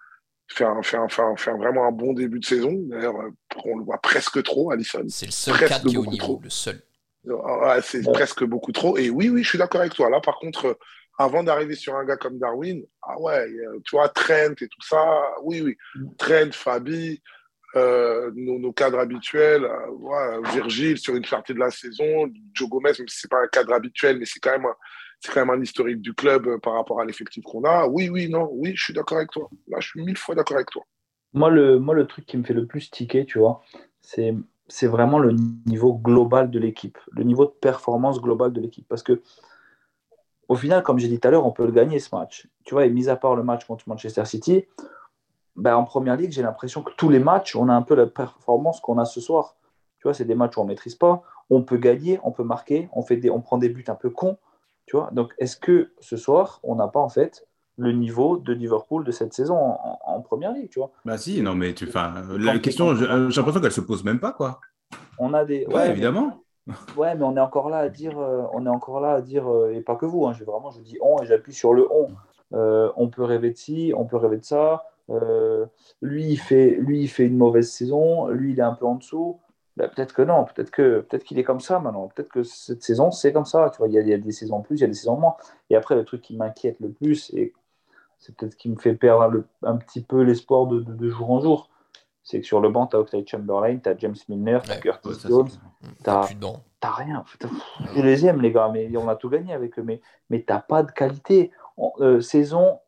faire, 0.48 0.74
faire, 0.82 1.06
faire, 1.10 1.38
faire, 1.38 1.56
vraiment 1.56 1.86
un 1.86 1.92
bon 1.92 2.14
début 2.14 2.40
de 2.40 2.44
saison. 2.44 2.72
D'ailleurs, 2.88 3.16
euh, 3.16 3.30
on 3.64 3.76
le 3.76 3.84
voit 3.84 3.98
presque 3.98 4.42
trop, 4.42 4.70
Allison. 4.70 5.04
C'est 5.08 5.26
le 5.26 5.32
seul 5.32 5.58
cadre 5.58 5.88
qui 5.88 5.94
est 5.94 5.98
au 5.98 6.06
niveau, 6.06 6.40
le 6.42 6.50
seul. 6.50 6.80
Ouais, 7.24 7.82
c'est 7.82 8.02
presque 8.02 8.44
beaucoup 8.44 8.72
trop. 8.72 8.96
Et 8.96 9.10
oui, 9.10 9.28
oui, 9.28 9.42
je 9.42 9.48
suis 9.48 9.58
d'accord 9.58 9.80
avec 9.80 9.94
toi. 9.94 10.08
Là, 10.08 10.20
par 10.20 10.38
contre, 10.38 10.66
euh, 10.66 10.74
avant 11.18 11.42
d'arriver 11.42 11.74
sur 11.74 11.94
un 11.96 12.04
gars 12.04 12.16
comme 12.16 12.38
Darwin, 12.38 12.82
ah 13.02 13.20
ouais, 13.20 13.50
tu 13.84 13.96
vois, 13.96 14.08
Trent 14.08 14.54
et 14.60 14.68
tout 14.68 14.82
ça, 14.82 15.04
oui, 15.42 15.60
oui. 15.60 15.76
Mm. 15.96 16.06
Trent, 16.18 16.52
Fabi, 16.52 17.20
euh, 17.76 18.30
nos, 18.34 18.72
cadres 18.72 18.98
habituels, 18.98 19.64
euh, 19.64 20.40
Virgile 20.52 20.98
sur 20.98 21.14
une 21.14 21.26
partie 21.26 21.54
de 21.54 21.58
la 21.58 21.70
saison, 21.70 22.26
Joe 22.54 22.68
Gomez, 22.68 22.92
même 22.98 23.08
si 23.08 23.20
c'est 23.20 23.30
pas 23.30 23.42
un 23.42 23.48
cadre 23.48 23.72
habituel, 23.74 24.18
mais 24.18 24.24
c'est 24.24 24.40
quand 24.40 24.52
même 24.52 24.66
c'est 25.20 25.32
quand 25.32 25.44
même 25.44 25.58
un 25.58 25.62
historique 25.62 26.00
du 26.00 26.14
club 26.14 26.46
euh, 26.46 26.58
par 26.58 26.74
rapport 26.74 27.00
à 27.00 27.04
l'effectif 27.04 27.42
qu'on 27.44 27.64
a. 27.64 27.86
Oui, 27.86 28.08
oui, 28.08 28.28
non, 28.28 28.48
oui, 28.52 28.72
je 28.74 28.84
suis 28.84 28.92
d'accord 28.92 29.18
avec 29.18 29.30
toi. 29.30 29.48
Là, 29.68 29.78
je 29.80 29.88
suis 29.88 30.02
mille 30.02 30.16
fois 30.16 30.34
d'accord 30.34 30.56
avec 30.56 30.70
toi. 30.70 30.84
Moi 31.32 31.50
le, 31.50 31.78
moi, 31.78 31.94
le 31.94 32.06
truc 32.06 32.26
qui 32.26 32.36
me 32.36 32.44
fait 32.44 32.54
le 32.54 32.66
plus 32.66 32.90
tiquer, 32.90 33.24
tu 33.24 33.38
vois, 33.38 33.62
c'est, 34.00 34.34
c'est 34.68 34.86
vraiment 34.86 35.18
le 35.18 35.34
niveau 35.66 35.94
global 35.94 36.50
de 36.50 36.58
l'équipe, 36.58 36.98
le 37.12 37.24
niveau 37.24 37.44
de 37.44 37.50
performance 37.50 38.20
globale 38.20 38.52
de 38.52 38.60
l'équipe. 38.60 38.86
Parce 38.88 39.02
que, 39.02 39.20
au 40.48 40.54
final, 40.54 40.82
comme 40.82 40.98
j'ai 40.98 41.08
dit 41.08 41.18
tout 41.18 41.28
à 41.28 41.30
l'heure, 41.30 41.46
on 41.46 41.52
peut 41.52 41.66
le 41.66 41.72
gagner 41.72 41.98
ce 41.98 42.14
match. 42.14 42.48
Tu 42.64 42.74
vois, 42.74 42.86
et 42.86 42.90
mis 42.90 43.08
à 43.08 43.16
part 43.16 43.34
le 43.34 43.42
match 43.42 43.66
contre 43.66 43.88
Manchester 43.88 44.24
City, 44.24 44.64
ben, 45.56 45.76
en 45.76 45.84
première 45.84 46.16
ligue, 46.16 46.32
j'ai 46.32 46.42
l'impression 46.42 46.82
que 46.82 46.92
tous 46.96 47.08
les 47.08 47.18
matchs, 47.18 47.56
on 47.56 47.68
a 47.68 47.72
un 47.72 47.82
peu 47.82 47.94
la 47.94 48.06
performance 48.06 48.80
qu'on 48.80 48.98
a 48.98 49.04
ce 49.04 49.20
soir. 49.20 49.56
Tu 49.98 50.02
vois, 50.04 50.14
c'est 50.14 50.24
des 50.24 50.34
matchs 50.34 50.56
où 50.56 50.60
on 50.60 50.64
ne 50.64 50.68
maîtrise 50.68 50.94
pas. 50.94 51.22
On 51.50 51.62
peut 51.62 51.78
gagner, 51.78 52.20
on 52.22 52.32
peut 52.32 52.44
marquer, 52.44 52.88
on, 52.92 53.02
fait 53.02 53.16
des, 53.16 53.30
on 53.30 53.40
prend 53.40 53.58
des 53.58 53.68
buts 53.68 53.84
un 53.88 53.94
peu 53.94 54.10
cons. 54.10 54.36
Tu 54.86 54.96
vois 54.96 55.10
Donc, 55.12 55.32
est-ce 55.38 55.56
que 55.56 55.92
ce 56.00 56.16
soir, 56.16 56.60
on 56.62 56.76
n'a 56.76 56.88
pas 56.88 57.00
en 57.00 57.08
fait 57.08 57.46
le 57.78 57.92
niveau 57.92 58.38
de 58.38 58.52
Liverpool 58.52 59.04
de 59.04 59.10
cette 59.10 59.34
saison 59.34 59.56
en, 59.56 60.20
première 60.22 60.52
ligue, 60.52 60.70
tu 60.70 60.78
vois? 60.78 60.90
Bah 61.04 61.18
si, 61.18 61.42
non, 61.42 61.54
mais 61.54 61.74
tu, 61.74 61.86
la 61.86 62.58
question, 62.58 62.94
j'ai 62.94 63.06
l'impression 63.06 63.60
qu'elle 63.60 63.72
se 63.72 63.80
pose 63.80 64.02
même 64.02 64.18
pas, 64.18 64.32
quoi. 64.32 64.60
On 65.18 65.34
a 65.34 65.44
des, 65.44 65.66
ouais, 65.66 65.90
évidemment. 65.90 66.42
ouais, 66.96 67.14
mais 67.14 67.22
on 67.22 67.36
est 67.36 67.40
encore 67.40 67.68
là 67.68 67.78
à 67.78 67.88
dire, 67.88 68.18
euh, 68.18 68.42
on 68.52 68.66
est 68.66 68.70
encore 68.70 69.00
là 69.00 69.12
à 69.12 69.20
dire, 69.20 69.48
euh, 69.48 69.72
et 69.72 69.80
pas 69.80 69.96
que 69.96 70.06
vous. 70.06 70.26
Hein, 70.26 70.32
je 70.32 70.44
vraiment, 70.44 70.70
je 70.70 70.80
dis 70.80 70.96
on 71.00 71.22
et 71.22 71.26
j'appuie 71.26 71.54
sur 71.54 71.74
le 71.74 71.86
on. 71.92 72.08
Euh, 72.54 72.90
on 72.96 73.08
peut 73.08 73.24
rêver 73.24 73.50
de 73.50 73.56
ci, 73.56 73.92
on 73.96 74.04
peut 74.04 74.16
rêver 74.16 74.38
de 74.38 74.44
ça. 74.44 74.84
Lui, 76.02 76.24
il 76.24 76.38
fait, 76.38 76.76
lui, 76.78 77.02
il 77.02 77.08
fait 77.08 77.26
une 77.26 77.36
mauvaise 77.36 77.70
saison. 77.70 78.28
Lui, 78.28 78.52
il 78.52 78.58
est 78.58 78.62
un 78.62 78.74
peu 78.74 78.86
en 78.86 78.96
dessous. 78.96 79.38
Bah, 79.76 79.88
peut-être 79.88 80.14
que 80.14 80.22
non, 80.22 80.44
peut-être 80.44 80.70
que 80.70 81.00
peut-être 81.00 81.24
qu'il 81.24 81.38
est 81.38 81.44
comme 81.44 81.60
ça 81.60 81.78
maintenant. 81.78 82.08
Peut-être 82.08 82.30
que 82.30 82.42
cette 82.42 82.82
saison, 82.82 83.10
c'est 83.10 83.32
comme 83.32 83.44
ça. 83.44 83.70
Tu 83.70 83.78
vois, 83.78 83.88
il 83.88 83.94
y, 83.94 84.12
a, 84.12 84.18
des 84.18 84.32
saisons 84.32 84.62
plus, 84.62 84.76
il 84.76 84.80
y 84.80 84.84
a 84.84 84.88
des 84.88 84.94
saisons 84.94 85.18
moins. 85.18 85.36
Et 85.68 85.76
après, 85.76 85.94
le 85.94 86.04
truc 86.04 86.22
qui 86.22 86.36
m'inquiète 86.36 86.80
le 86.80 86.90
plus, 86.90 87.30
et 87.34 87.52
c'est 88.18 88.34
peut-être 88.34 88.52
ce 88.52 88.56
qui 88.56 88.70
me 88.70 88.76
fait 88.76 88.94
perdre 88.94 89.44
un 89.62 89.76
petit 89.76 90.02
peu 90.02 90.22
l'espoir 90.22 90.66
de, 90.66 90.80
de, 90.80 91.08
jour 91.10 91.30
en 91.30 91.40
jour, 91.40 91.68
c'est 92.22 92.40
que 92.40 92.46
sur 92.46 92.60
le 92.60 92.70
banc, 92.70 92.86
tu 92.86 92.96
as 92.96 93.00
Oxlade 93.00 93.28
Chamberlain, 93.28 93.76
tu 93.76 93.88
as 93.88 93.96
James 93.98 94.16
Milner, 94.30 94.60
tu 94.64 94.70
as 94.70 94.78
Curtis 94.78 95.28
Jones, 95.28 95.50
tu 95.50 96.08
n'as 96.08 96.22
rien. 96.82 97.22
Je 97.94 98.00
les 98.00 98.24
aime, 98.24 98.40
les 98.40 98.52
gars, 98.52 98.70
mais 98.72 98.90
on 98.96 99.08
a 99.08 99.16
tout 99.16 99.28
gagné 99.28 99.52
avec 99.52 99.78
eux. 99.78 99.82
Mais, 99.82 100.00
mais 100.30 100.38
tu 100.42 100.52
n'as 100.52 100.60
pas 100.60 100.82
de 100.82 100.90
qualité. 100.90 101.50
Euh, 102.00 102.22
saison 102.22 102.78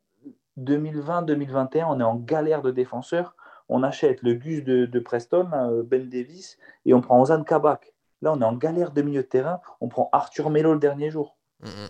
2020-2021, 0.59 1.85
on 1.89 2.01
est 2.01 2.05
en 2.05 2.17
galère 2.17 2.63
de 2.63 2.71
défenseurs 2.71 3.35
on 3.69 3.83
achète 3.83 4.23
le 4.23 4.35
Gus 4.35 4.65
de, 4.65 4.99
Preston, 4.99 5.49
euh, 5.53 5.83
Ben 5.83 6.09
Davis, 6.09 6.59
et 6.87 6.95
on 6.95 7.01
prend 7.01 7.21
Ozan 7.21 7.45
Kabak. 7.45 7.93
Là, 8.23 8.33
on 8.33 8.41
est 8.41 8.45
en 8.45 8.55
galère 8.55 8.91
de 8.93 9.03
milieu 9.03 9.23
de 9.23 9.29
terrain. 9.29 9.61
On 9.81 9.89
prend 9.89 10.09
Arthur 10.13 10.51
Melo 10.51 10.73
le 10.73 10.81
dernier 10.81 11.11
jour. 11.11 11.37
Mm-hmm. 11.63 11.89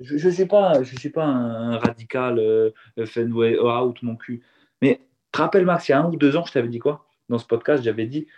Je 0.00 0.28
ne 0.28 0.32
suis 0.32 0.46
pas, 0.46 0.82
je 0.82 0.96
suis 0.96 1.10
pas 1.10 1.24
un, 1.24 1.76
radical 1.78 2.38
euh, 2.38 2.70
Fenway 3.04 3.58
out 3.58 4.00
mon 4.02 4.16
cul. 4.16 4.42
Mais 4.80 5.00
te 5.32 5.38
rappelles, 5.38 5.64
Max, 5.64 5.88
il 5.88 5.92
y 5.92 5.94
a 5.94 6.00
un 6.00 6.08
ou 6.08 6.16
deux 6.16 6.36
ans, 6.36 6.44
je 6.46 6.52
t'avais 6.52 6.68
dit 6.68 6.78
quoi? 6.78 7.04
Dans 7.28 7.38
ce 7.38 7.46
podcast, 7.46 7.82
j'avais 7.82 8.06
dit 8.06 8.28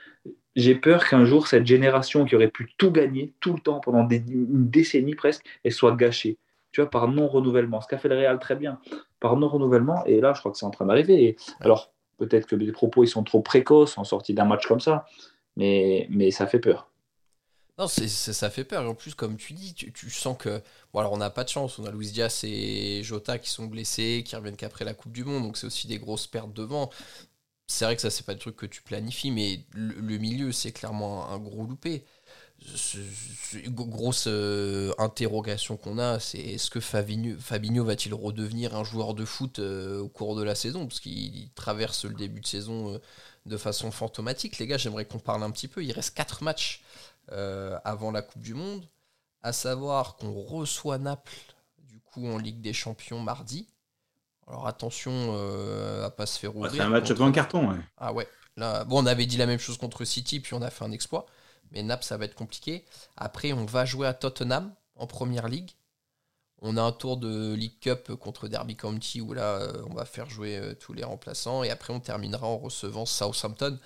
j'ai 0.56 0.74
peur 0.74 1.06
qu'un 1.06 1.24
jour, 1.24 1.46
cette 1.46 1.66
génération 1.66 2.24
qui 2.24 2.34
aurait 2.34 2.48
pu 2.48 2.72
tout 2.76 2.90
gagner, 2.90 3.34
tout 3.40 3.52
le 3.52 3.60
temps, 3.60 3.78
pendant 3.78 4.02
des, 4.02 4.16
une 4.16 4.68
décennie 4.68 5.14
presque, 5.14 5.44
elle 5.62 5.72
soit 5.72 5.94
gâchée. 5.94 6.38
Tu 6.72 6.80
vois, 6.80 6.90
par 6.90 7.06
non-renouvellement. 7.08 7.80
Ce 7.80 7.86
qu'a 7.86 7.98
fait 7.98 8.08
le 8.08 8.16
Real 8.16 8.38
très 8.38 8.56
bien. 8.56 8.80
Par 9.20 9.36
non-renouvellement. 9.36 10.04
Et 10.06 10.20
là, 10.20 10.32
je 10.34 10.40
crois 10.40 10.50
que 10.50 10.58
c'est 10.58 10.66
en 10.66 10.70
train 10.70 10.86
d'arriver. 10.86 11.36
Alors, 11.60 11.92
Peut-être 12.20 12.46
que 12.46 12.54
les 12.54 12.70
propos 12.70 13.02
ils 13.02 13.08
sont 13.08 13.24
trop 13.24 13.40
précoces 13.40 13.96
en 13.96 14.04
sortie 14.04 14.34
d'un 14.34 14.44
match 14.44 14.66
comme 14.66 14.78
ça, 14.78 15.06
mais, 15.56 16.06
mais 16.10 16.30
ça 16.30 16.46
fait 16.46 16.58
peur. 16.58 16.90
Non, 17.78 17.86
ça 17.88 18.50
fait 18.50 18.64
peur. 18.64 18.82
Et 18.82 18.86
en 18.86 18.94
plus, 18.94 19.14
comme 19.14 19.38
tu 19.38 19.54
dis, 19.54 19.72
tu, 19.72 20.10
sens 20.10 20.36
que. 20.36 20.60
Bon, 20.92 21.00
alors 21.00 21.12
on 21.12 21.16
n'a 21.16 21.30
pas 21.30 21.44
de 21.44 21.48
chance. 21.48 21.78
On 21.78 21.86
a 21.86 21.90
Luis 21.90 22.10
Diaz 22.10 22.44
et 22.44 23.02
Jota 23.02 23.38
qui 23.38 23.48
sont 23.48 23.64
blessés, 23.64 24.22
qui 24.22 24.36
reviennent 24.36 24.56
qu'après 24.56 24.84
la 24.84 24.92
Coupe 24.92 25.12
du 25.12 25.24
Monde. 25.24 25.44
Donc 25.44 25.56
c'est 25.56 25.66
aussi 25.66 25.88
des 25.88 25.98
grosses 25.98 26.26
pertes 26.26 26.52
devant. 26.52 26.90
C'est 27.66 27.86
vrai 27.86 27.96
que 27.96 28.02
ça, 28.02 28.10
c'est 28.10 28.26
pas 28.26 28.34
le 28.34 28.38
truc 28.38 28.56
que 28.56 28.66
tu 28.66 28.82
planifies, 28.82 29.30
mais 29.30 29.64
le, 29.72 30.18
milieu, 30.18 30.52
c'est 30.52 30.72
clairement 30.72 31.30
un, 31.30 31.38
gros 31.38 31.64
loupé. 31.64 32.04
Grosse 33.68 34.24
euh, 34.26 34.92
interrogation 34.98 35.76
qu'on 35.76 35.98
a, 35.98 36.20
c'est 36.20 36.38
est-ce 36.38 36.70
que 36.70 36.80
Fabinho, 36.80 37.36
Fabinho 37.38 37.84
va-t-il 37.84 38.14
redevenir 38.14 38.76
un 38.76 38.84
joueur 38.84 39.14
de 39.14 39.24
foot 39.24 39.58
euh, 39.58 40.00
au 40.00 40.08
cours 40.08 40.36
de 40.36 40.42
la 40.42 40.54
saison? 40.54 40.86
Parce 40.86 41.00
qu'il 41.00 41.50
traverse 41.54 42.04
le 42.04 42.14
début 42.14 42.40
de 42.40 42.46
saison 42.46 42.94
euh, 42.94 42.98
de 43.46 43.56
façon 43.56 43.90
fantomatique. 43.90 44.58
Les 44.58 44.66
gars, 44.66 44.76
j'aimerais 44.76 45.04
qu'on 45.04 45.18
parle 45.18 45.42
un 45.42 45.50
petit 45.50 45.68
peu. 45.68 45.82
Il 45.82 45.92
reste 45.92 46.14
4 46.16 46.42
matchs 46.42 46.82
avant 47.84 48.10
la 48.10 48.22
Coupe 48.22 48.42
du 48.42 48.54
Monde, 48.54 48.84
à 49.42 49.52
savoir 49.52 50.16
qu'on 50.16 50.32
reçoit 50.32 50.98
Naples 50.98 51.54
du 51.78 52.00
coup 52.00 52.26
en 52.26 52.38
Ligue 52.38 52.60
des 52.60 52.72
Champions 52.72 53.20
mardi. 53.20 53.68
Alors 54.48 54.66
attention 54.66 55.36
à 56.02 56.10
pas 56.10 56.26
se 56.26 56.40
faire 56.40 56.56
ouvrir. 56.56 56.72
c'est 56.72 56.80
un 56.80 56.88
match 56.88 57.06
contre... 57.06 57.22
un 57.22 57.30
carton. 57.30 57.78
Ah 57.98 58.12
ouais. 58.12 58.26
Là, 58.56 58.82
bon, 58.82 59.04
on 59.04 59.06
avait 59.06 59.26
dit 59.26 59.36
la 59.36 59.46
même 59.46 59.60
chose 59.60 59.78
contre 59.78 60.04
City, 60.04 60.40
puis 60.40 60.54
on 60.54 60.62
a 60.62 60.70
fait 60.70 60.84
un 60.84 60.90
exploit. 60.90 61.26
Mais 61.72 61.82
Naples, 61.82 62.04
ça 62.04 62.16
va 62.16 62.24
être 62.24 62.34
compliqué. 62.34 62.84
Après, 63.16 63.52
on 63.52 63.64
va 63.64 63.84
jouer 63.84 64.06
à 64.06 64.14
Tottenham 64.14 64.72
en 64.96 65.06
première 65.06 65.48
ligue. 65.48 65.70
On 66.62 66.76
a 66.76 66.82
un 66.82 66.92
tour 66.92 67.16
de 67.16 67.54
League 67.54 67.78
Cup 67.80 68.12
contre 68.16 68.48
Derby 68.48 68.76
County 68.76 69.20
où 69.20 69.32
là, 69.32 69.60
euh, 69.60 69.82
on 69.88 69.94
va 69.94 70.04
faire 70.04 70.28
jouer 70.28 70.58
euh, 70.58 70.74
tous 70.74 70.92
les 70.92 71.04
remplaçants. 71.04 71.64
Et 71.64 71.70
après, 71.70 71.92
on 71.92 72.00
terminera 72.00 72.46
en 72.46 72.58
recevant 72.58 73.06
Southampton. 73.06 73.78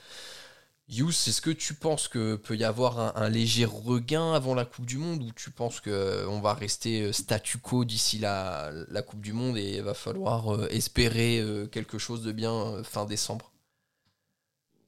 Yous, 0.88 1.10
est-ce 1.10 1.40
que 1.40 1.50
tu 1.50 1.72
penses 1.72 2.08
que 2.08 2.34
peut 2.34 2.56
y 2.56 2.64
avoir 2.64 3.16
un, 3.16 3.28
léger 3.30 3.64
regain 3.64 4.34
avant 4.34 4.54
la 4.54 4.66
Coupe 4.66 4.84
du 4.84 4.98
Monde 4.98 5.22
ou 5.22 5.32
tu 5.32 5.50
penses 5.50 5.80
qu'on 5.80 5.90
euh, 5.90 6.40
va 6.42 6.52
rester 6.52 7.10
statu 7.12 7.58
quo 7.58 7.84
d'ici 7.84 8.18
la, 8.18 8.70
la, 8.88 9.02
Coupe 9.02 9.20
du 9.20 9.32
Monde 9.32 9.56
et 9.56 9.76
il 9.76 9.82
va 9.82 9.94
falloir 9.94 10.64
espérer 10.70 11.42
quelque 11.72 11.96
chose 11.96 12.22
de 12.22 12.32
bien 12.32 12.82
fin 12.82 13.06
décembre? 13.06 13.50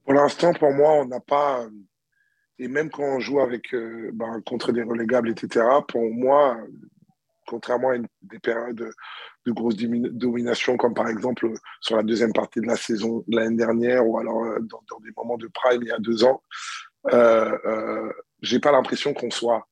Pour 0.03 0.13
l'instant, 0.13 0.53
pour 0.53 0.71
moi, 0.71 1.01
on 1.01 1.05
n'a 1.05 1.19
pas 1.19 1.67
et 2.59 2.67
même 2.67 2.89
quand 2.89 3.03
on 3.03 3.19
joue 3.19 3.39
avec, 3.39 3.73
euh, 3.73 4.09
ben, 4.13 4.41
contre 4.45 4.71
des 4.71 4.83
relégables, 4.83 5.29
etc., 5.29 5.65
pour 5.87 6.01
moi, 6.11 6.57
contrairement 7.47 7.89
à 7.89 7.95
une, 7.95 8.07
des 8.21 8.39
périodes 8.39 8.75
de, 9.45 9.51
grosse 9.51 9.77
domination, 9.77 10.75
comme 10.75 10.93
par 10.93 11.07
exemple 11.07 11.49
sur 11.79 11.95
la 11.95 12.03
deuxième 12.03 12.33
partie 12.33 12.59
de 12.59 12.67
la 12.67 12.75
saison 12.75 13.23
de 13.27 13.37
l'année 13.37 13.55
dernière, 13.55 14.05
ou 14.05 14.19
alors 14.19 14.43
euh, 14.43 14.59
dans, 14.59 14.99
des 14.99 15.11
moments 15.15 15.37
de 15.37 15.47
prime 15.47 15.81
il 15.81 15.87
y 15.87 15.91
a 15.91 15.99
deux 15.99 16.25
ans, 16.25 16.43
euh, 17.13 17.57
euh, 17.65 18.11
j'ai 18.41 18.59
pas 18.59 18.73
l'impression 18.73 19.13
qu'on 19.13 19.31
soit 19.31 19.65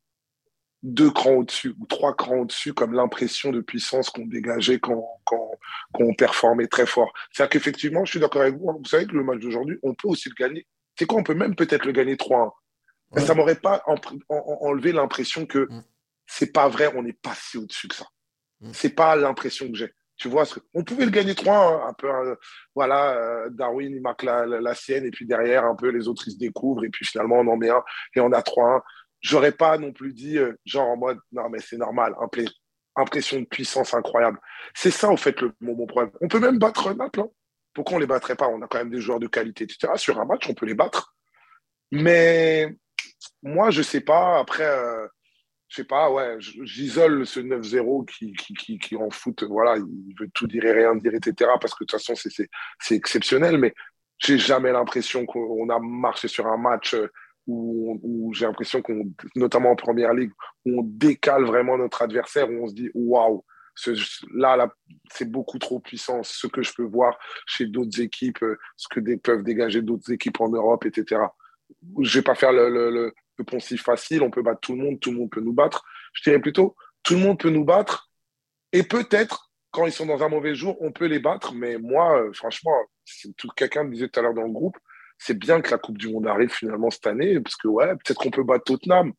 deux 0.81 1.11
crans 1.11 1.33
au-dessus 1.33 1.75
ou 1.79 1.85
trois 1.87 2.15
crans 2.15 2.37
au-dessus, 2.37 2.73
comme 2.73 2.93
l'impression 2.93 3.51
de 3.51 3.59
puissance 3.59 4.09
qu'on 4.09 4.25
dégageait 4.25 4.79
quand, 4.79 5.05
quand, 5.25 5.51
quand, 5.93 6.03
on 6.03 6.13
performait 6.13 6.67
très 6.67 6.85
fort. 6.85 7.11
C'est-à-dire 7.31 7.49
qu'effectivement, 7.49 8.05
je 8.05 8.11
suis 8.11 8.19
d'accord 8.19 8.43
avec 8.43 8.55
vous, 8.55 8.69
hein, 8.69 8.75
vous 8.77 8.85
savez 8.85 9.07
que 9.07 9.15
le 9.15 9.23
match 9.23 9.39
d'aujourd'hui, 9.39 9.77
on 9.83 9.93
peut 9.93 10.07
aussi 10.07 10.29
le 10.29 10.35
gagner. 10.35 10.65
C'est 10.97 11.05
quoi, 11.05 11.19
on 11.19 11.23
peut 11.23 11.33
même 11.33 11.55
peut-être 11.55 11.85
le 11.85 11.91
gagner 11.91 12.15
3-1. 12.15 12.51
Ça 13.15 13.21
Ça 13.21 13.35
m'aurait 13.35 13.55
pas 13.55 13.83
enlevé 14.29 14.91
l'impression 14.91 15.45
que 15.45 15.67
mm. 15.69 15.83
c'est 16.25 16.51
pas 16.51 16.67
vrai, 16.67 16.91
on 16.95 17.03
n'est 17.03 17.13
pas 17.13 17.33
si 17.35 17.57
au-dessus 17.57 17.87
que 17.87 17.95
ça. 17.95 18.05
Ce 18.61 18.67
mm. 18.67 18.73
C'est 18.73 18.95
pas 18.95 19.15
l'impression 19.15 19.67
que 19.69 19.75
j'ai. 19.75 19.91
Tu 20.17 20.29
vois, 20.29 20.45
on 20.73 20.83
pouvait 20.83 21.03
le 21.03 21.11
gagner 21.11 21.35
3 21.35 21.57
hein, 21.57 21.89
un 21.89 21.93
peu. 21.93 22.09
Euh, 22.09 22.35
voilà, 22.73 23.15
euh, 23.17 23.49
Darwin, 23.49 23.93
il 23.93 24.01
marque 24.01 24.23
la, 24.23 24.75
sienne, 24.75 25.05
et 25.05 25.11
puis 25.11 25.25
derrière, 25.25 25.65
un 25.65 25.75
peu, 25.75 25.89
les 25.89 26.07
autres, 26.07 26.27
ils 26.27 26.31
se 26.31 26.37
découvrent, 26.37 26.85
et 26.85 26.89
puis 26.89 27.05
finalement, 27.05 27.39
on 27.39 27.47
en 27.47 27.57
met 27.57 27.69
un, 27.69 27.83
et 28.15 28.21
on 28.21 28.31
a 28.31 28.41
3-1. 28.41 28.81
J'aurais 29.19 29.51
pas 29.51 29.77
non 29.77 29.91
plus 29.91 30.13
dit, 30.13 30.37
euh, 30.37 30.53
genre 30.65 30.87
en 30.87 30.97
mode, 30.97 31.19
non, 31.31 31.49
mais 31.49 31.59
c'est 31.59 31.77
normal, 31.77 32.15
impression 32.95 33.41
de 33.41 33.45
puissance 33.45 33.93
incroyable. 33.93 34.39
C'est 34.73 34.91
ça, 34.91 35.09
au 35.09 35.17
fait, 35.17 35.41
le, 35.41 35.51
mon, 35.59 35.85
problème. 35.85 36.11
On 36.21 36.27
peut 36.29 36.39
même 36.39 36.59
battre 36.59 36.93
Naples. 36.93 37.21
Hein. 37.21 37.29
Pourquoi 37.73 37.97
on 37.97 37.99
les 37.99 38.07
battrait 38.07 38.35
pas? 38.35 38.47
On 38.47 38.61
a 38.61 38.67
quand 38.67 38.77
même 38.77 38.89
des 38.89 39.01
joueurs 39.01 39.19
de 39.19 39.27
qualité, 39.27 39.65
etc. 39.65 39.93
Sur 39.97 40.19
un 40.19 40.25
match, 40.25 40.47
on 40.49 40.53
peut 40.53 40.65
les 40.65 40.75
battre. 40.75 41.13
Mais 41.91 42.77
moi, 43.43 43.69
je 43.71 43.81
sais 43.81 44.01
pas. 44.01 44.39
Après, 44.39 44.65
euh, 44.65 45.07
je 45.67 45.77
sais 45.77 45.83
pas, 45.83 46.11
ouais, 46.11 46.37
j'isole 46.39 47.25
ce 47.25 47.39
9-0 47.39 48.05
qui, 48.05 48.33
qui, 48.33 48.77
qui, 48.79 48.95
en 48.95 49.09
foot, 49.09 49.43
voilà, 49.43 49.77
il 49.77 50.15
veut 50.19 50.29
tout 50.33 50.47
dire 50.47 50.65
et 50.65 50.71
rien 50.71 50.95
dire, 50.95 51.13
etc. 51.13 51.51
Parce 51.59 51.73
que 51.73 51.83
de 51.83 51.87
toute 51.87 51.99
façon, 51.99 52.13
c'est 52.15 52.95
exceptionnel, 52.95 53.57
mais 53.57 53.73
j'ai 54.19 54.37
jamais 54.37 54.71
l'impression 54.71 55.25
qu'on 55.25 55.69
a 55.69 55.79
marché 55.79 56.27
sur 56.27 56.47
un 56.47 56.57
match 56.57 56.93
euh, 56.93 57.07
où, 57.47 58.31
j'ai 58.33 58.45
l'impression 58.45 58.81
qu'on, 58.81 59.11
notamment 59.35 59.71
en 59.71 59.75
première 59.75 60.13
ligue, 60.13 60.31
où 60.65 60.79
on 60.79 60.83
décale 60.83 61.43
vraiment 61.43 61.77
notre 61.77 62.01
adversaire, 62.01 62.49
où 62.49 62.63
on 62.63 62.67
se 62.67 62.73
dit 62.73 62.89
waouh, 62.93 63.43
là, 64.33 64.55
là 64.55 64.73
c'est 65.11 65.29
beaucoup 65.29 65.59
trop 65.59 65.79
puissant. 65.79 66.23
Ce 66.23 66.47
que 66.47 66.61
je 66.61 66.73
peux 66.73 66.83
voir 66.83 67.17
chez 67.45 67.65
d'autres 67.65 68.01
équipes, 68.01 68.41
euh, 68.43 68.57
ce 68.77 68.87
que 68.87 69.15
peuvent 69.17 69.43
dégager 69.43 69.81
d'autres 69.81 70.11
équipes 70.11 70.41
en 70.41 70.49
Europe, 70.49 70.85
etc. 70.85 71.21
Je 72.01 72.19
vais 72.19 72.23
pas 72.23 72.35
faire 72.35 72.51
le, 72.51 72.69
le, 72.69 73.13
le 73.37 73.43
poncif 73.43 73.83
facile, 73.83 74.21
on 74.21 74.31
peut 74.31 74.41
battre 74.41 74.61
tout 74.61 74.75
le 74.75 74.83
monde, 74.83 74.99
tout 74.99 75.11
le 75.11 75.17
monde 75.17 75.29
peut 75.29 75.41
nous 75.41 75.53
battre. 75.53 75.83
Je 76.13 76.23
dirais 76.23 76.39
plutôt, 76.39 76.75
tout 77.03 77.13
le 77.13 77.19
monde 77.19 77.39
peut 77.39 77.49
nous 77.49 77.65
battre. 77.65 78.09
Et 78.71 78.83
peut-être, 78.83 79.51
quand 79.71 79.85
ils 79.85 79.91
sont 79.91 80.05
dans 80.05 80.23
un 80.23 80.29
mauvais 80.29 80.55
jour, 80.55 80.77
on 80.81 80.91
peut 80.91 81.05
les 81.05 81.19
battre. 81.19 81.53
Mais 81.53 81.77
moi, 81.77 82.21
euh, 82.21 82.33
franchement, 82.33 82.73
quelqu'un 83.55 83.83
me 83.83 83.93
disait 83.93 84.07
tout 84.09 84.19
à 84.19 84.23
l'heure 84.23 84.33
dans 84.33 84.43
le 84.43 84.51
groupe, 84.51 84.77
c'est 85.17 85.37
bien 85.37 85.61
que 85.61 85.71
la 85.71 85.77
Coupe 85.77 85.97
du 85.97 86.09
Monde 86.09 86.27
arrive 86.27 86.51
finalement 86.51 86.89
cette 86.89 87.07
année, 87.07 87.39
parce 87.39 87.55
que 87.55 87.67
ouais, 87.67 87.87
peut-être 87.95 88.17
qu'on 88.17 88.31
peut 88.31 88.43
battre 88.43 88.65
Tottenham, 88.65 89.13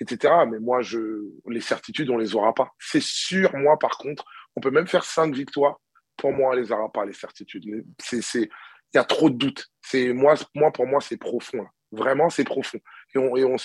etc. 0.00 0.34
Mais 0.50 0.58
moi, 0.58 0.82
je, 0.82 0.98
les 1.46 1.60
certitudes, 1.60 2.10
on 2.10 2.18
les 2.18 2.34
aura 2.34 2.54
pas. 2.54 2.72
C'est 2.78 3.02
sûr, 3.02 3.54
moi, 3.56 3.78
par 3.78 3.98
contre, 3.98 4.24
on 4.56 4.60
peut 4.60 4.70
même 4.70 4.86
faire 4.86 5.04
cinq 5.04 5.34
victoires. 5.34 5.78
Pour 6.16 6.32
moi, 6.32 6.50
on 6.50 6.56
les 6.56 6.72
aura 6.72 6.90
pas, 6.90 7.04
les 7.04 7.12
certitudes. 7.12 7.64
Il 7.64 8.48
y 8.94 8.98
a 8.98 9.04
trop 9.04 9.30
de 9.30 9.36
doutes. 9.36 9.66
C'est, 9.82 10.12
moi, 10.12 10.34
moi, 10.54 10.72
pour 10.72 10.86
moi, 10.86 11.00
c'est 11.00 11.16
profond. 11.16 11.64
Vraiment, 11.90 12.28
c'est 12.28 12.44
profond. 12.44 12.78
Et, 13.14 13.18
on, 13.18 13.36
et, 13.36 13.44
on 13.44 13.56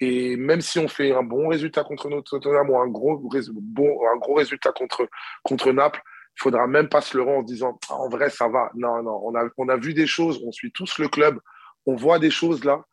et 0.00 0.36
même 0.36 0.62
si 0.62 0.78
on 0.78 0.88
fait 0.88 1.12
un 1.12 1.22
bon 1.22 1.48
résultat 1.48 1.84
contre 1.84 2.08
notre 2.08 2.38
Tottenham 2.38 2.70
ou 2.70 2.78
un 2.78 2.88
gros, 2.88 3.18
bon, 3.18 3.98
un 4.12 4.16
gros 4.16 4.34
résultat 4.34 4.72
contre, 4.72 5.06
contre 5.42 5.72
Naples, 5.72 6.00
il 6.36 6.42
faudra 6.42 6.66
même 6.66 6.88
pas 6.88 7.00
se 7.00 7.16
le 7.16 7.22
rendre 7.22 7.38
en 7.38 7.46
se 7.46 7.52
disant 7.52 7.78
ah, 7.90 7.94
en 7.94 8.08
vrai, 8.08 8.30
ça 8.30 8.48
va. 8.48 8.70
Non, 8.74 9.02
non, 9.02 9.20
on 9.24 9.34
a, 9.34 9.48
on 9.56 9.68
a 9.68 9.76
vu 9.76 9.94
des 9.94 10.06
choses, 10.06 10.42
on 10.44 10.52
suit 10.52 10.72
tous 10.72 10.98
le 10.98 11.08
club, 11.08 11.38
on 11.84 11.96
voit 11.96 12.18
des 12.18 12.30
choses 12.30 12.64
là. 12.64 12.84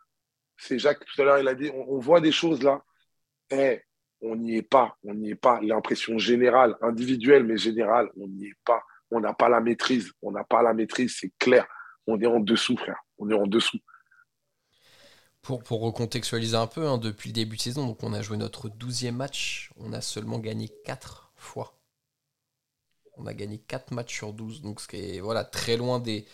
C'est 0.58 0.80
Jacques 0.80 1.04
tout 1.06 1.22
à 1.22 1.26
l'heure, 1.26 1.39
il 1.39 1.48
a 1.48 1.56
dit 1.56 1.69
on, 1.74 2.00
voit 2.00 2.22
des 2.22 2.32
choses 2.32 2.62
là. 2.62 2.82
Eh, 3.52 3.82
on 4.22 4.36
n'y 4.36 4.58
est 4.58 4.69
pas, 4.69 4.96
on 5.04 5.13
n'y 5.13 5.32
est 5.32 5.36
pas. 5.36 5.60
L'impression 5.62 6.17
générale, 6.17 6.78
individuelle 6.82 7.43
mais 7.43 7.58
générale, 7.58 8.10
on 8.17 8.28
n'y 8.28 8.48
est 8.48 8.58
pas. 8.65 8.82
On 9.12 9.19
n'a 9.19 9.34
pas 9.34 9.50
la 9.50 9.60
maîtrise, 9.60 10.12
on 10.22 10.32
n'a 10.32 10.43
pas 10.43 10.62
la 10.62 10.74
maîtrise, 10.74 11.17
c'est 11.19 11.32
clair. 11.38 11.67
On 12.08 12.19
est 12.19 12.26
en 12.26 12.39
dessous, 12.39 12.78
frère. 12.78 13.00
On 13.17 13.30
est 13.30 13.36
en 13.36 13.48
dessous. 13.48 13.80
Pour, 15.44 15.64
pour 15.64 15.82
recontextualiser 15.82 16.56
un 16.58 16.68
peu, 16.68 16.88
hein, 16.88 16.98
depuis 16.98 17.30
le 17.30 17.34
début 17.34 17.58
de 17.58 17.62
saison, 17.62 17.86
donc 17.86 18.02
on 18.04 18.14
a 18.14 18.24
joué 18.24 18.38
notre 18.38 18.70
12e 18.70 19.12
match, 19.12 19.72
on 19.78 19.94
a 19.94 20.02
seulement 20.02 20.40
gagné 20.40 20.70
4 20.86 21.32
fois. 21.36 21.78
On 23.18 23.28
a 23.28 23.34
gagné 23.34 23.60
4 23.60 23.92
matchs 23.94 24.16
sur 24.16 24.34
12, 24.34 24.62
donc 24.62 24.82
ce 24.82 24.88
qui 24.88 24.98
est 24.98 25.20
voilà, 25.20 25.44
très, 25.44 25.78
loin 25.78 26.00
des, 26.00 26.26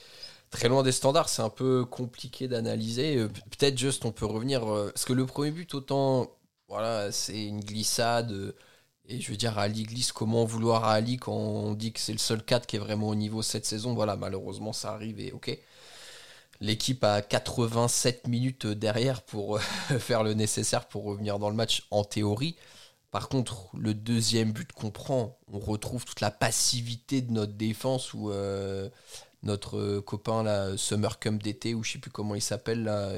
très 0.52 0.70
loin 0.70 0.84
des 0.84 0.92
standards. 0.92 1.30
C'est 1.30 1.42
un 1.42 1.50
peu 1.50 1.86
compliqué 1.86 2.48
d'analyser. 2.48 3.18
Euh, 3.18 3.28
peut-être 3.30 3.78
juste 3.78 4.06
on 4.06 4.12
peut 4.12 4.26
revenir. 4.26 4.66
Euh, 4.68 4.92
parce 4.92 5.06
que 5.06 5.14
le 5.14 5.26
premier 5.26 5.52
but, 5.52 5.74
autant 5.74 6.30
voilà, 6.68 7.12
c'est 7.12 7.46
une 7.46 7.62
glissade. 7.62 8.32
Euh, 8.32 8.56
et 9.08 9.20
je 9.22 9.32
veux 9.32 9.38
dire, 9.38 9.58
Ali 9.60 9.84
glisse, 9.84 10.12
comment 10.12 10.46
vouloir 10.46 10.86
à 10.86 10.94
Ali 10.94 11.18
quand 11.18 11.34
on 11.34 11.74
dit 11.74 11.94
que 11.94 12.00
c'est 12.00 12.12
le 12.14 12.20
seul 12.20 12.44
4 12.44 12.68
qui 12.68 12.76
est 12.78 12.80
vraiment 12.80 13.10
au 13.10 13.16
niveau 13.16 13.42
cette 13.42 13.66
saison? 13.66 13.94
Voilà, 13.96 14.16
malheureusement, 14.16 14.74
ça 14.74 14.94
arrive 14.94 15.20
et 15.20 15.32
ok. 15.32 15.58
L'équipe 16.62 17.04
a 17.04 17.22
87 17.22 18.28
minutes 18.28 18.68
derrière 18.68 19.22
pour 19.22 19.58
euh, 19.58 19.60
faire 20.00 20.24
le 20.24 20.34
nécessaire 20.34 20.88
pour 20.88 21.04
revenir 21.06 21.40
dans 21.40 21.50
le 21.50 21.56
match 21.56 21.88
en 21.92 22.04
théorie. 22.04 22.56
Par 23.12 23.30
contre, 23.30 23.70
le 23.76 23.94
deuxième 23.94 24.52
but 24.52 24.72
qu'on 24.72 24.92
prend, 24.92 25.40
on 25.52 25.60
retrouve 25.60 26.06
toute 26.06 26.22
la 26.22 26.32
passivité 26.32 27.22
de 27.22 27.32
notre 27.32 27.54
défense 27.54 28.14
où 28.14 28.30
euh, 28.30 28.88
notre 29.42 30.00
copain 30.00 30.44
là, 30.44 30.78
Summer 30.78 31.18
Camp 31.18 31.42
d'été, 31.42 31.74
ou 31.74 31.84
je 31.84 31.94
sais 31.94 32.00
plus 32.00 32.12
comment 32.12 32.36
il 32.36 32.42
s'appelle 32.42 32.84
là, 32.84 33.14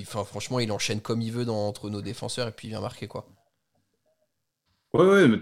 enfin, 0.00 0.24
franchement, 0.24 0.58
il 0.58 0.72
enchaîne 0.72 1.00
comme 1.00 1.22
il 1.22 1.30
veut 1.30 1.48
entre 1.48 1.88
nos 1.88 2.02
défenseurs 2.02 2.48
et 2.48 2.52
puis 2.52 2.66
il 2.66 2.70
vient 2.70 2.80
marquer 2.80 3.06
quoi. 3.06 3.28
Ouais, 4.92 5.06
ouais, 5.06 5.28
mais 5.28 5.38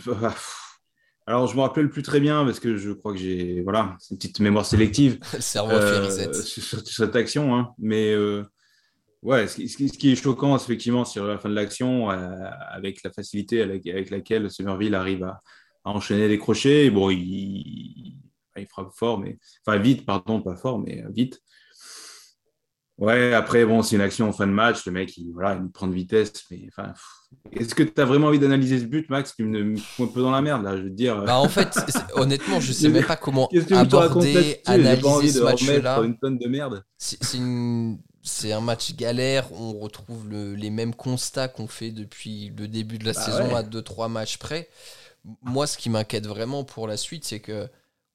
alors, 1.28 1.46
je 1.46 1.54
me 1.56 1.60
rappelle 1.60 1.90
plus 1.90 2.00
très 2.00 2.20
bien 2.20 2.42
parce 2.42 2.58
que 2.58 2.78
je 2.78 2.90
crois 2.90 3.12
que 3.12 3.18
j'ai 3.18 3.60
voilà, 3.60 3.96
c'est 3.98 4.12
une 4.12 4.16
petite 4.16 4.40
mémoire 4.40 4.64
sélective. 4.64 5.18
Le 5.34 5.42
cerveau 5.42 5.72
euh, 5.72 6.32
sur, 6.32 6.80
cette 6.80 7.16
action, 7.16 7.54
hein. 7.54 7.74
mais 7.76 8.14
euh, 8.14 8.44
ouais, 9.20 9.46
ce 9.46 9.56
qui, 9.56 10.10
est 10.10 10.16
choquant, 10.16 10.56
effectivement, 10.56 11.04
sur 11.04 11.26
la 11.26 11.36
fin 11.36 11.50
de 11.50 11.54
l'action, 11.54 12.10
euh, 12.10 12.30
avec 12.70 13.02
la 13.02 13.10
facilité 13.10 13.60
avec, 13.60 14.08
laquelle 14.08 14.50
Somerville 14.50 14.94
arrive 14.94 15.22
à, 15.22 15.42
enchaîner 15.84 16.28
les 16.28 16.38
crochets. 16.38 16.88
Bon, 16.88 17.10
il, 17.10 17.18
il, 18.56 18.66
frappe 18.66 18.92
fort, 18.94 19.18
mais 19.18 19.38
enfin 19.66 19.78
vite, 19.78 20.06
pardon, 20.06 20.40
pas 20.40 20.56
fort, 20.56 20.78
mais 20.78 21.04
vite. 21.10 21.42
Ouais, 22.98 23.32
après, 23.32 23.64
bon, 23.64 23.82
c'est 23.82 23.94
une 23.96 24.02
action 24.02 24.28
en 24.28 24.32
fin 24.32 24.46
de 24.46 24.52
match. 24.52 24.84
Le 24.84 24.92
mec, 24.92 25.16
il, 25.16 25.30
voilà, 25.32 25.60
il 25.62 25.70
prend 25.70 25.86
de 25.86 25.94
vitesse. 25.94 26.32
Mais 26.50 26.62
enfin, 26.68 26.92
est-ce 27.52 27.74
que 27.74 27.84
tu 27.84 28.00
as 28.00 28.04
vraiment 28.04 28.26
envie 28.26 28.40
d'analyser 28.40 28.80
ce 28.80 28.84
but, 28.86 29.08
Max? 29.08 29.34
Tu 29.36 29.44
me 29.44 29.62
mets 29.62 29.80
un 30.00 30.06
peu 30.06 30.20
dans 30.20 30.32
la 30.32 30.42
merde, 30.42 30.64
là, 30.64 30.76
je 30.76 30.82
veux 30.82 30.90
dire. 30.90 31.22
Bah, 31.22 31.38
en 31.38 31.48
fait, 31.48 31.78
honnêtement, 32.14 32.58
je 32.60 32.72
sais 32.72 32.88
même 32.88 33.04
pas 33.04 33.16
comment 33.16 33.48
aborder, 33.70 34.60
analyser 34.66 35.30
ce 35.32 35.40
match-là. 35.44 36.00
une 36.02 36.18
tonne 36.18 36.38
de 36.38 36.48
merde. 36.48 36.82
C'est 36.96 37.34
une... 37.34 37.98
c'est 38.22 38.52
un 38.52 38.60
match 38.60 38.94
galère. 38.96 39.52
On 39.52 39.78
retrouve 39.78 40.28
le- 40.28 40.54
les 40.54 40.70
mêmes 40.70 40.94
constats 40.94 41.46
qu'on 41.48 41.68
fait 41.68 41.92
depuis 41.92 42.52
le 42.56 42.66
début 42.66 42.98
de 42.98 43.04
la 43.04 43.12
Bah 43.12 43.20
saison 43.22 43.48
ouais. 43.48 43.54
à 43.54 43.62
2-3 43.62 44.08
matchs 44.08 44.38
près. 44.38 44.68
Moi, 45.42 45.66
ce 45.68 45.78
qui 45.78 45.90
m'inquiète 45.90 46.26
vraiment 46.26 46.64
pour 46.64 46.88
la 46.88 46.96
suite, 46.96 47.24
c'est 47.24 47.40
que 47.40 47.68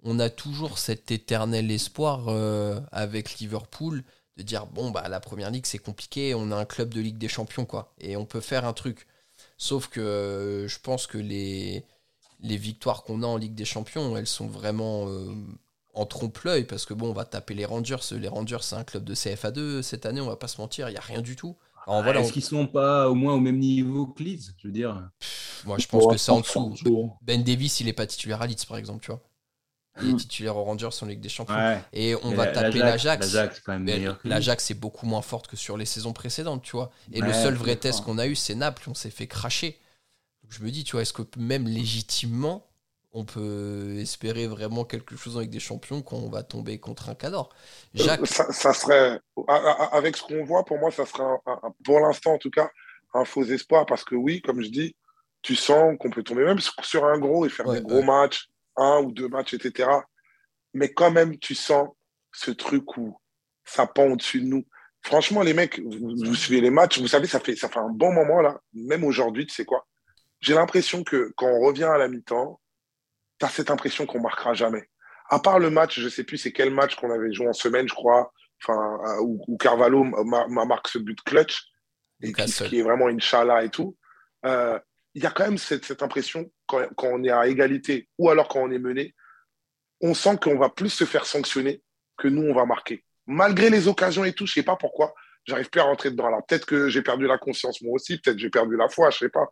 on 0.04 0.19
a 0.19 0.30
toujours 0.30 0.78
cet 0.80 1.12
éternel 1.12 1.72
espoir 1.72 2.26
euh, 2.28 2.80
avec 2.91 3.39
Liverpool 3.39 4.04
de 4.38 4.43
dire 4.43 4.65
bon 4.67 4.91
bah 4.91 5.08
la 5.10 5.19
première 5.19 5.52
ligue 5.52 5.65
c'est 5.65 5.80
compliqué, 5.80 6.34
on 6.36 6.52
a 6.52 6.56
un 6.56 6.65
club 6.65 6.93
de 6.93 7.02
Ligue 7.02 7.17
des 7.17 7.28
Champions 7.28 7.65
quoi 7.65 7.93
et 8.00 8.17
on 8.17 8.26
peut 8.26 8.41
faire 8.41 8.65
un 8.65 8.74
truc. 8.74 9.08
Sauf 9.58 9.88
que 9.88 10.00
euh, 10.00 10.67
je 10.67 10.80
pense 10.80 11.08
que 11.08 11.17
les 11.17 11.86
les 12.41 12.58
victoires 12.58 13.04
qu'on 13.04 13.24
a 13.24 13.28
en 13.28 13.38
Ligue 13.38 13.56
des 13.56 13.65
Champions, 13.65 14.17
elles 14.17 14.28
sont 14.28 14.48
vraiment 14.48 15.08
euh, 15.08 15.34
en 15.93 16.06
trompe-l'œil 16.06 16.65
parce 16.65 16.86
que 16.86 16.93
bon, 16.93 17.10
on 17.10 17.13
va 17.13 17.26
taper 17.26 17.54
les 17.54 17.65
Rangers. 17.65 17.96
Les 18.12 18.28
Rangers, 18.28 18.58
c'est 18.62 18.76
un 18.76 18.84
club 18.84 19.04
de 19.06 19.15
CFA2 19.15 19.82
cette 19.82 20.06
année, 20.06 20.19
on 20.22 20.28
va 20.28 20.36
pas 20.36 20.48
se 20.50 20.60
mentir, 20.60 20.89
il 20.89 20.93
y 20.93 20.98
a 20.98 21.02
rien 21.02 21.22
du 21.22 21.36
tout. 21.38 21.56
Alors, 21.88 22.04
voilà, 22.04 22.19
Est-ce 22.22 22.30
on- 22.30 22.34
qu'ils 22.34 22.43
sont 22.43 22.67
pas 22.67 23.10
au 23.10 23.15
moins 23.15 23.34
au 23.34 23.39
même 23.39 23.60
niveau 23.60 24.08
que 24.08 24.24
Leeds 24.24 24.52
Je 24.58 24.67
veux 24.67 24.74
dire? 24.74 25.10
moi 25.65 25.78
je 25.80 25.88
pense 25.88 26.08
que 26.08 26.17
c'est 26.17 26.32
en 26.32 26.39
dessous. 26.41 27.12
Ben 27.22 27.43
Davis, 27.43 27.80
il 27.80 27.88
est 27.88 27.93
pas 27.93 28.08
titulaire 28.08 28.41
à 28.41 28.48
Leeds 28.48 28.65
par 28.67 28.78
exemple, 28.78 29.04
tu 29.04 29.12
vois. 29.12 29.22
Il 30.01 30.10
est 30.10 30.13
Mm. 30.13 30.17
titulaire 30.17 30.58
aux 30.58 30.63
Rangers 30.63 30.89
en 31.01 31.06
Ligue 31.06 31.19
des 31.19 31.29
Champions. 31.29 31.56
Ouais. 31.56 31.79
Et 31.93 32.15
on 32.23 32.32
va 32.32 32.45
la- 32.45 32.51
taper 32.51 32.79
l'Ajax. 32.79 33.36
L'Ajax, 34.23 34.71
est 34.71 34.73
beaucoup 34.73 35.06
moins 35.06 35.21
forte 35.21 35.47
que 35.47 35.56
sur 35.56 35.77
les 35.77 35.86
saisons 35.86 36.13
précédentes, 36.13 36.63
tu 36.63 36.71
vois. 36.75 36.91
Et 37.12 37.21
le 37.21 37.32
seul 37.34 37.53
vrai 37.53 37.75
test 37.75 38.03
qu'on 38.03 38.17
a 38.17 38.25
eu, 38.27 38.36
c'est 38.36 38.56
Naples. 38.56 38.84
On 38.89 38.95
s'est 38.95 39.12
fait 39.12 39.27
cracher. 39.27 39.79
Donc 40.41 40.51
je 40.51 40.63
me 40.63 40.71
dis, 40.71 40.84
tu 40.84 40.93
vois, 40.93 41.03
est-ce 41.03 41.13
que 41.13 41.21
même 41.38 41.67
légitimement, 41.67 42.65
on 43.15 43.23
peut 43.23 43.95
espérer 43.99 44.47
vraiment 44.47 44.84
quelque 44.84 45.15
chose 45.15 45.38
avec 45.38 45.51
des 45.51 45.60
champions 45.60 46.01
quand 46.01 46.17
on 46.17 46.29
va 46.29 46.41
tomber 46.41 46.79
contre 46.79 47.10
un 47.10 47.15
cador? 47.15 47.49
Jacques, 47.93 48.25
Ça, 48.25 48.73
serait, 48.73 49.19
avec 49.91 50.17
ce 50.17 50.23
qu'on 50.23 50.43
voit, 50.43 50.65
pour 50.65 50.79
moi, 50.79 50.89
ça 50.89 51.06
serait, 51.06 51.21
un- 51.23 51.39
un- 51.45 51.60
un- 51.63 51.73
pour 51.86 51.99
l'instant 51.99 52.34
en 52.34 52.38
tout 52.39 52.49
cas, 52.49 52.69
un 53.13 53.25
faux 53.25 53.43
espoir 53.45 53.86
parce 53.86 54.03
que 54.03 54.15
oui, 54.15 54.41
comme 54.41 54.63
je 54.63 54.69
dis, 54.69 54.95
tu 55.43 55.56
sens 55.56 55.95
qu'on 55.99 56.10
peut 56.10 56.23
tomber 56.23 56.43
même 56.45 56.60
sur- 56.60 56.73
sur 56.84 57.06
un 57.06 57.19
gros 57.19 57.45
et 57.45 57.49
faire 57.49 57.67
Ouais, 57.67 57.77
des 57.77 57.84
gros 57.84 57.99
ouais. 57.99 58.03
matchs, 58.06 58.47
un 58.75 59.01
ou 59.01 59.12
deux 59.12 59.27
matchs, 59.27 59.53
etc. 59.53 59.89
Mais 60.73 60.93
quand 60.93 61.12
même, 61.12 61.38
tu 61.38 61.55
sens 61.55 61.89
ce 62.31 62.51
truc 62.51 62.97
où 62.97 63.17
ça 63.65 63.88
pend 63.88 64.05
au-dessus 64.05 64.41
de 64.41 64.47
nous. 64.47 64.65
Franchement, 65.01 65.41
les 65.41 65.53
mecs, 65.53 65.79
vous, 65.79 66.15
vous 66.15 66.36
suivez 66.36 66.62
les 66.62 66.69
matchs, 66.69 66.99
vous 66.99 67.07
savez, 67.07 67.27
ça 67.27 67.39
fait, 67.39 67.55
ça 67.55 67.69
fait 67.69 67.79
un 67.79 67.89
bon 67.89 68.12
moment 68.13 68.41
là, 68.41 68.59
même 68.73 69.03
aujourd'hui, 69.03 69.45
tu 69.45 69.53
sais 69.53 69.65
quoi? 69.65 69.86
J'ai 70.39 70.53
l'impression 70.53 71.03
que 71.03 71.33
quand 71.36 71.47
on 71.47 71.59
revient 71.62 71.83
à 71.83 71.97
la 71.97 72.07
mi-temps, 72.07 72.59
tu 73.39 73.45
as 73.45 73.49
cette 73.49 73.71
impression 73.71 74.05
qu'on 74.05 74.21
marquera 74.21 74.53
jamais. 74.53 74.89
À 75.29 75.39
part 75.39 75.59
le 75.59 75.69
match, 75.69 75.99
je 75.99 76.09
sais 76.09 76.23
plus 76.23 76.38
c'est 76.38 76.51
quel 76.51 76.71
match 76.71 76.95
qu'on 76.95 77.12
avait 77.12 77.33
joué 77.33 77.47
en 77.47 77.53
semaine, 77.53 77.88
je 77.88 77.93
crois, 77.93 78.31
enfin, 78.62 78.97
euh, 79.05 79.21
où, 79.21 79.43
où 79.47 79.57
Carvalho 79.57 80.03
m'a 80.03 80.47
m'a 80.47 80.65
marqué 80.65 80.91
ce 80.91 80.99
but 80.99 81.21
clutch, 81.23 81.63
et 82.21 82.31
qui, 82.31 82.79
est 82.79 82.83
vraiment 82.83 83.09
une 83.09 83.21
chala 83.21 83.63
et 83.63 83.69
tout. 83.69 83.97
Euh, 84.45 84.79
Il 85.15 85.23
y 85.23 85.26
a 85.26 85.32
quand 85.32 85.45
même 85.45 85.58
cette, 85.58 86.02
impression, 86.02 86.52
quand, 86.65 86.88
on 87.04 87.23
est 87.23 87.30
à 87.30 87.47
égalité 87.47 88.10
ou 88.17 88.30
alors 88.30 88.47
quand 88.47 88.62
on 88.62 88.71
est 88.71 88.80
mené, 88.80 89.13
on 90.02 90.13
sent 90.13 90.38
qu'on 90.41 90.58
va 90.58 90.69
plus 90.69 90.89
se 90.89 91.06
faire 91.06 91.26
sanctionner 91.26 91.82
que 92.17 92.28
nous, 92.28 92.43
on 92.43 92.54
va 92.54 92.65
marquer. 92.65 93.06
Malgré 93.26 93.69
les 93.69 93.88
occasions 93.88 94.26
et 94.26 94.34
tout, 94.34 94.45
je 94.45 94.54
sais 94.54 94.63
pas 94.63 94.76
pourquoi, 94.76 95.13
j'arrive 95.45 95.69
plus 95.69 95.82
à 95.82 95.86
rentrer 95.86 96.12
dedans 96.12 96.30
là. 96.30 96.39
Peut-être 96.47 96.65
que 96.65 96.89
j'ai 96.89 97.02
perdu 97.02 97.26
la 97.28 97.38
conscience 97.38 97.82
moi 97.82 97.93
aussi, 97.93 98.19
peut-être 98.19 98.39
j'ai 98.39 98.49
perdu 98.49 98.76
la 98.76 98.89
foi, 98.89 99.12
je 99.12 99.19
sais 99.19 99.30
pas. 99.30 99.47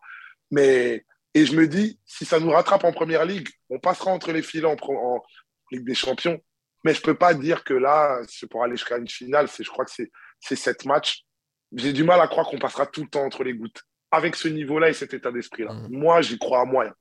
Mais, 0.49 1.05
et 1.33 1.45
je 1.45 1.55
me 1.55 1.67
dis, 1.67 1.99
si 2.05 2.25
ça 2.25 2.39
nous 2.39 2.49
rattrape 2.49 2.83
en 2.83 2.91
première 2.91 3.25
ligue, 3.25 3.47
on 3.69 3.79
passera 3.79 4.11
entre 4.11 4.31
les 4.31 4.41
filets 4.41 4.67
en, 4.67 5.23
Ligue 5.71 5.85
des 5.85 5.95
Champions. 5.95 6.37
Mais 6.83 6.93
je 6.93 7.01
peux 7.01 7.15
pas 7.15 7.33
dire 7.33 7.63
que 7.63 7.73
là, 7.73 8.19
c'est 8.27 8.49
pour 8.49 8.63
aller 8.63 8.75
jusqu'à 8.75 8.97
une 8.97 9.07
finale, 9.07 9.47
je 9.47 9.69
crois 9.69 9.85
que 9.85 9.91
c'est, 9.91 10.11
c'est 10.39 10.57
sept 10.57 10.85
matchs. 10.85 11.23
J'ai 11.71 11.93
du 11.93 12.03
mal 12.03 12.19
à 12.19 12.27
croire 12.27 12.47
qu'on 12.47 12.59
passera 12.59 12.85
tout 12.85 13.03
le 13.03 13.07
temps 13.07 13.23
entre 13.23 13.45
les 13.45 13.53
gouttes. 13.53 13.81
Avec 14.11 14.35
ce 14.35 14.47
niveau-là 14.49 14.89
et 14.89 14.93
cet 14.93 15.13
état 15.13 15.31
d'esprit-là. 15.31 15.73
Mhm. 15.73 15.87
Moi, 15.97 16.21
j'y 16.21 16.37
crois 16.37 16.61
à 16.61 16.65
moyen. 16.65 16.93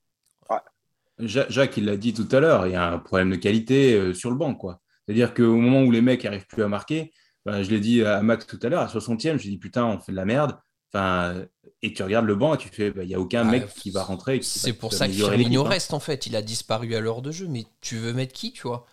Ja- 1.19 1.47
Jacques, 1.51 1.77
il 1.77 1.85
l'a 1.85 1.97
dit 1.99 2.15
tout 2.15 2.29
à 2.33 2.41
l'heure, 2.41 2.67
il 2.67 2.73
y 2.73 2.77
a 2.77 2.93
un 2.93 2.99
problème 2.99 3.31
de 3.31 3.37
qualité 3.37 3.95
euh, 3.95 4.15
sur 4.15 4.31
le 4.31 4.37
banc. 4.37 4.55
quoi. 4.55 4.81
C'est-à-dire 5.05 5.35
qu'au 5.35 5.55
moment 5.57 5.83
où 5.83 5.91
les 5.91 6.01
mecs 6.01 6.25
n'arrivent 6.25 6.47
plus 6.47 6.63
à 6.63 6.69
marquer, 6.69 7.13
ben, 7.45 7.63
je 7.63 7.71
l'ai 7.71 7.81
dit 7.81 8.03
à 8.05 8.23
Max 8.23 8.47
tout 8.47 8.59
à 8.63 8.69
l'heure, 8.71 8.81
à 8.81 8.87
60e, 8.87 9.37
je 9.37 9.43
lui 9.43 9.49
ai 9.49 9.51
dit 9.53 9.59
putain, 9.59 9.85
on 9.85 9.99
fait 9.99 10.13
de 10.13 10.17
la 10.17 10.25
merde. 10.25 10.57
Enfin, 10.93 11.45
et 11.83 11.93
tu 11.93 12.03
regardes 12.03 12.25
le 12.27 12.35
banc 12.37 12.55
et 12.55 12.59
tu 12.59 12.69
fais, 12.69 12.91
ben, 12.91 13.03
il 13.03 13.09
n'y 13.09 13.15
a 13.15 13.21
aucun 13.21 13.45
Ouais, 13.45 13.61
mec 13.61 13.69
qui 13.69 13.91
va 13.91 14.03
rentrer. 14.03 14.41
c'est 14.43 14.73
pour 14.73 14.93
ça 14.95 15.07
que 15.09 15.13
Firmino 15.13 15.65
hein. 15.67 15.69
reste 15.69 15.93
en 15.93 16.01
fait. 16.01 16.27
Il 16.27 16.37
a 16.37 16.43
disparu 16.43 16.95
à 16.95 17.01
l'heure 17.01 17.21
de 17.23 17.33
jeu, 17.33 17.47
mais 17.49 17.65
tu 17.83 17.97
veux 17.97 18.13
mettre 18.15 18.33
qui, 18.33 18.53
tu 18.53 18.63
vois? 18.63 18.87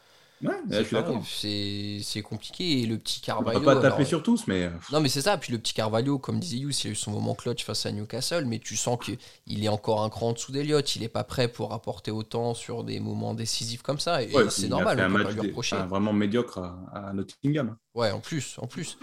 Ouais, 0.43 0.53
C'est 0.69 0.77
je 0.79 0.83
suis 0.83 0.95
pareil, 0.95 1.13
d'accord. 1.15 2.03
C'est 2.03 2.21
compliqué. 2.21 2.81
Et 2.81 2.85
le 2.85 2.97
petit 2.99 3.19
On 3.23 3.25
Carvalho. 3.25 3.59
va 3.59 3.75
pas 3.75 3.81
taper 3.81 3.95
alors- 3.95 4.07
sur 4.07 4.21
tous, 4.21 4.45
mais. 4.47 4.69
Non, 4.91 4.99
mais 4.99 5.09
c'est 5.09 5.21
ça. 5.21 5.37
Puis 5.37 5.51
le 5.51 5.57
petit 5.57 5.73
Carvalho, 5.73 6.19
comme 6.19 6.39
disait 6.39 6.57
Yous, 6.57 6.71
il 6.83 6.87
a 6.87 6.91
eu 6.91 6.95
son 6.95 7.11
moment 7.11 7.33
clutch 7.33 7.63
face 7.65 7.85
à 7.87 7.91
Newcastle, 7.91 8.45
mais 8.45 8.59
tu 8.59 8.77
sens 8.77 8.99
qu'il 9.03 9.63
est 9.63 9.67
encore 9.69 10.03
un 10.03 10.09
cran 10.09 10.29
en 10.29 10.33
dessous 10.33 10.51
d'Eliott. 10.51 10.95
Il 10.95 11.03
est 11.03 11.07
pas 11.09 11.23
prêt 11.23 11.47
pour 11.47 11.73
apporter 11.73 12.11
autant 12.11 12.53
sur 12.53 12.83
des 12.83 12.99
moments 12.99 13.33
décisifs 13.33 13.81
comme 13.81 13.99
ça. 13.99 14.21
Et, 14.21 14.31
Ouais, 14.35 14.49
c'est 14.49 14.63
il 14.63 14.65
a 14.65 14.69
normal, 14.69 14.99
on 15.09 15.17
peut 15.17 15.23
pas 15.23 15.29
lui 15.31 15.41
des- 15.41 15.47
reprocher. 15.47 15.75
enfin, 15.75 15.85
vraiment 15.87 16.13
médiocre 16.13 16.59
à, 16.59 17.07
à 17.09 17.13
Nottingham. 17.13 17.75
Ouais, 17.95 18.11
en 18.11 18.19
plus, 18.19 18.55
en 18.59 18.67
plus. 18.67 18.97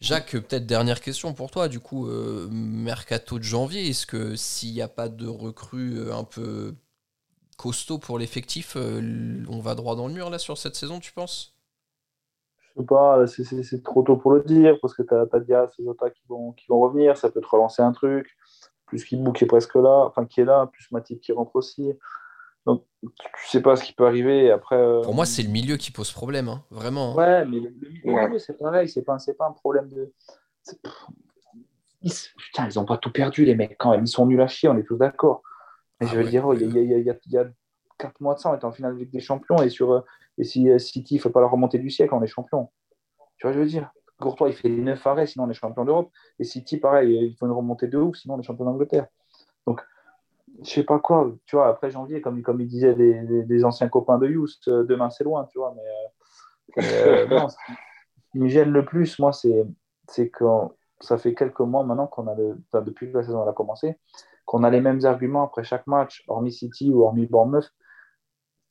Jacques, 0.00 0.32
peut-être 0.32 0.66
dernière 0.66 1.00
question 1.00 1.32
pour 1.32 1.50
toi. 1.50 1.68
Du 1.68 1.80
coup, 1.80 2.06
euh, 2.08 2.48
mercato 2.50 3.38
de 3.38 3.44
janvier, 3.44 3.88
est-ce 3.88 4.04
que 4.04 4.36
s'il 4.36 4.74
n'y 4.74 4.82
a 4.82 4.88
pas 4.88 5.08
de 5.08 5.26
recrue 5.26 5.96
euh, 5.98 6.14
un 6.14 6.24
peu 6.24 6.74
costaud 7.56 7.98
pour 7.98 8.18
l'effectif, 8.18 8.76
euh, 8.76 9.42
on 9.48 9.60
va 9.60 9.74
droit 9.74 9.96
dans 9.96 10.08
le 10.08 10.14
mur 10.14 10.30
là 10.30 10.38
sur 10.38 10.58
cette 10.58 10.76
saison, 10.76 11.00
tu 11.00 11.12
penses? 11.12 11.54
Je 12.76 12.80
sais 12.82 12.86
pas, 12.86 13.26
c'est- 13.26 13.62
c'est 13.62 13.82
trop 13.82 14.02
tôt 14.02 14.16
pour 14.16 14.32
le 14.32 14.42
dire, 14.42 14.76
parce 14.82 14.94
que 14.94 15.02
tu 15.02 15.14
as, 15.14 15.40
Diaz 15.40 15.70
et 15.78 15.84
Jota 15.84 16.10
qui 16.10 16.22
vont, 16.28 16.52
qui 16.52 16.66
vont 16.68 16.80
revenir, 16.80 17.16
ça 17.16 17.30
peut 17.30 17.40
te 17.40 17.46
relancer 17.48 17.82
un 17.82 17.92
truc. 17.92 18.36
Plus 18.86 19.04
Kidbou 19.04 19.32
qui 19.32 19.44
est 19.44 19.46
presque 19.48 19.74
là, 19.74 20.04
enfin 20.06 20.26
qui 20.26 20.40
est 20.42 20.44
là, 20.44 20.66
plus 20.66 20.90
Matip 20.92 21.20
qui 21.20 21.32
rentre 21.32 21.56
aussi. 21.56 21.92
Donc 22.66 22.84
tu 23.02 23.48
sais 23.48 23.62
pas 23.62 23.76
ce 23.76 23.84
qui 23.84 23.92
peut 23.92 24.06
arriver. 24.06 24.50
Après, 24.50 24.76
euh, 24.76 25.00
Pour 25.02 25.14
moi, 25.14 25.24
c'est 25.26 25.42
le 25.42 25.48
milieu 25.48 25.76
qui 25.76 25.90
pose 25.90 26.12
problème, 26.12 26.48
hein, 26.48 26.62
vraiment. 26.70 27.12
hein. 27.12 27.14
Ouais, 27.16 27.44
mais 27.46 27.60
le, 27.60 27.70
le 27.80 27.88
milieu, 27.90 28.12
Ouais. 28.12 28.38
c'est 28.38 28.58
pareil, 28.58 28.88
c'est 28.88 29.02
pas, 29.02 29.18
c'est 29.18 29.34
pas 29.34 29.46
un 29.46 29.52
problème 29.52 29.88
de. 29.88 30.12
putain, 32.36 32.66
ils 32.66 32.78
ont 32.78 32.84
pas 32.84 32.98
tout 32.98 33.10
perdu, 33.10 33.44
les 33.44 33.54
mecs, 33.54 33.76
quand 33.78 33.90
même. 33.92 34.04
Ils 34.04 34.08
sont 34.08 34.26
nuls 34.26 34.40
à 34.40 34.46
chier, 34.48 34.68
on 34.68 34.76
est 34.76 34.84
tous 34.84 34.96
d'accord. 34.96 35.42
Ah 36.00 36.06
je 36.06 36.16
veux 36.16 36.24
ouais, 36.24 36.30
dire, 36.30 36.44
il 36.54 36.60
y, 36.60 36.64
a- 36.78 36.82
il 36.82 36.88
y 36.90 36.94
a- 36.94 36.98
il 36.98 37.04
y 37.06 37.10
a- 37.10 37.16
il 37.26 37.32
y 37.32 37.38
a 37.38 37.46
4 37.98 38.20
mois 38.20 38.34
de 38.34 38.40
ça, 38.40 38.50
on 38.50 38.54
était 38.56 38.64
en 38.64 38.72
finale 38.72 38.94
de 38.94 38.98
Ligue 39.00 39.10
des 39.12 39.20
Champions, 39.20 39.62
et, 39.62 39.70
sur, 39.70 39.92
euh, 39.92 40.00
et 40.38 40.44
si 40.44 40.68
euh, 40.70 40.78
City 40.78 41.14
ne 41.14 41.20
fait 41.20 41.30
pas 41.30 41.40
la 41.40 41.46
remontée 41.46 41.78
du 41.78 41.90
siècle, 41.90 42.14
on 42.14 42.22
est 42.22 42.26
champion. 42.26 42.70
Tu 43.38 43.46
vois, 43.46 43.52
je 43.52 43.58
veux 43.60 43.66
dire? 43.66 43.90
Courtois, 44.20 44.48
il 44.48 44.54
fait 44.54 44.68
9 44.68 45.06
arrêts, 45.06 45.26
sinon 45.26 45.44
on 45.44 45.50
est 45.50 45.54
champion 45.54 45.84
d'Europe. 45.84 46.10
Et 46.38 46.44
City, 46.44 46.78
pareil, 46.78 47.14
il 47.30 47.36
faut 47.36 47.46
une 47.46 47.52
remontée 47.52 47.86
de 47.86 47.98
ouf, 47.98 48.16
sinon 48.16 48.34
on 48.34 48.40
est 48.40 48.42
champion 48.42 48.64
d'Angleterre. 48.64 49.06
Donc, 49.66 49.82
je 50.62 50.70
sais 50.70 50.84
pas 50.84 50.98
quoi. 50.98 51.32
Tu 51.46 51.56
vois, 51.56 51.68
après 51.68 51.90
janvier, 51.90 52.20
comme, 52.22 52.42
comme 52.42 52.60
il 52.60 52.66
disait 52.68 52.94
des, 52.94 53.20
des- 53.22 53.42
des 53.44 53.64
anciens 53.64 53.88
copains 53.88 54.18
de 54.18 54.26
Youth, 54.28 54.56
euh, 54.68 54.84
demain 54.84 55.10
c'est 55.10 55.24
loin, 55.24 55.44
tu 55.46 55.58
vois. 55.58 55.74
Mais, 55.76 56.82
euh, 56.82 57.26
non, 57.30 57.48
ce 57.48 57.56
qui 58.32 58.38
me 58.38 58.48
gêne 58.48 58.70
le 58.70 58.84
plus, 58.84 59.18
moi, 59.18 59.32
c'est 59.32 60.30
que 60.30 60.44
ça 61.00 61.18
fait 61.18 61.34
quelques 61.34 61.60
mois 61.60 61.84
maintenant 61.84 62.06
qu'on 62.06 62.26
a 62.26 62.34
le, 62.34 62.58
enfin, 62.72 62.82
depuis 62.82 63.10
que 63.12 63.18
la 63.18 63.22
saison 63.22 63.42
elle 63.42 63.48
a 63.50 63.52
commencé, 63.52 63.98
qu'on 64.46 64.64
a 64.64 64.70
les 64.70 64.80
mêmes 64.80 65.04
arguments 65.04 65.44
après 65.44 65.64
chaque 65.64 65.86
match, 65.86 66.24
hormis 66.28 66.52
City 66.52 66.90
ou 66.90 67.02
hormis 67.02 67.26
Bournemouth. 67.26 67.70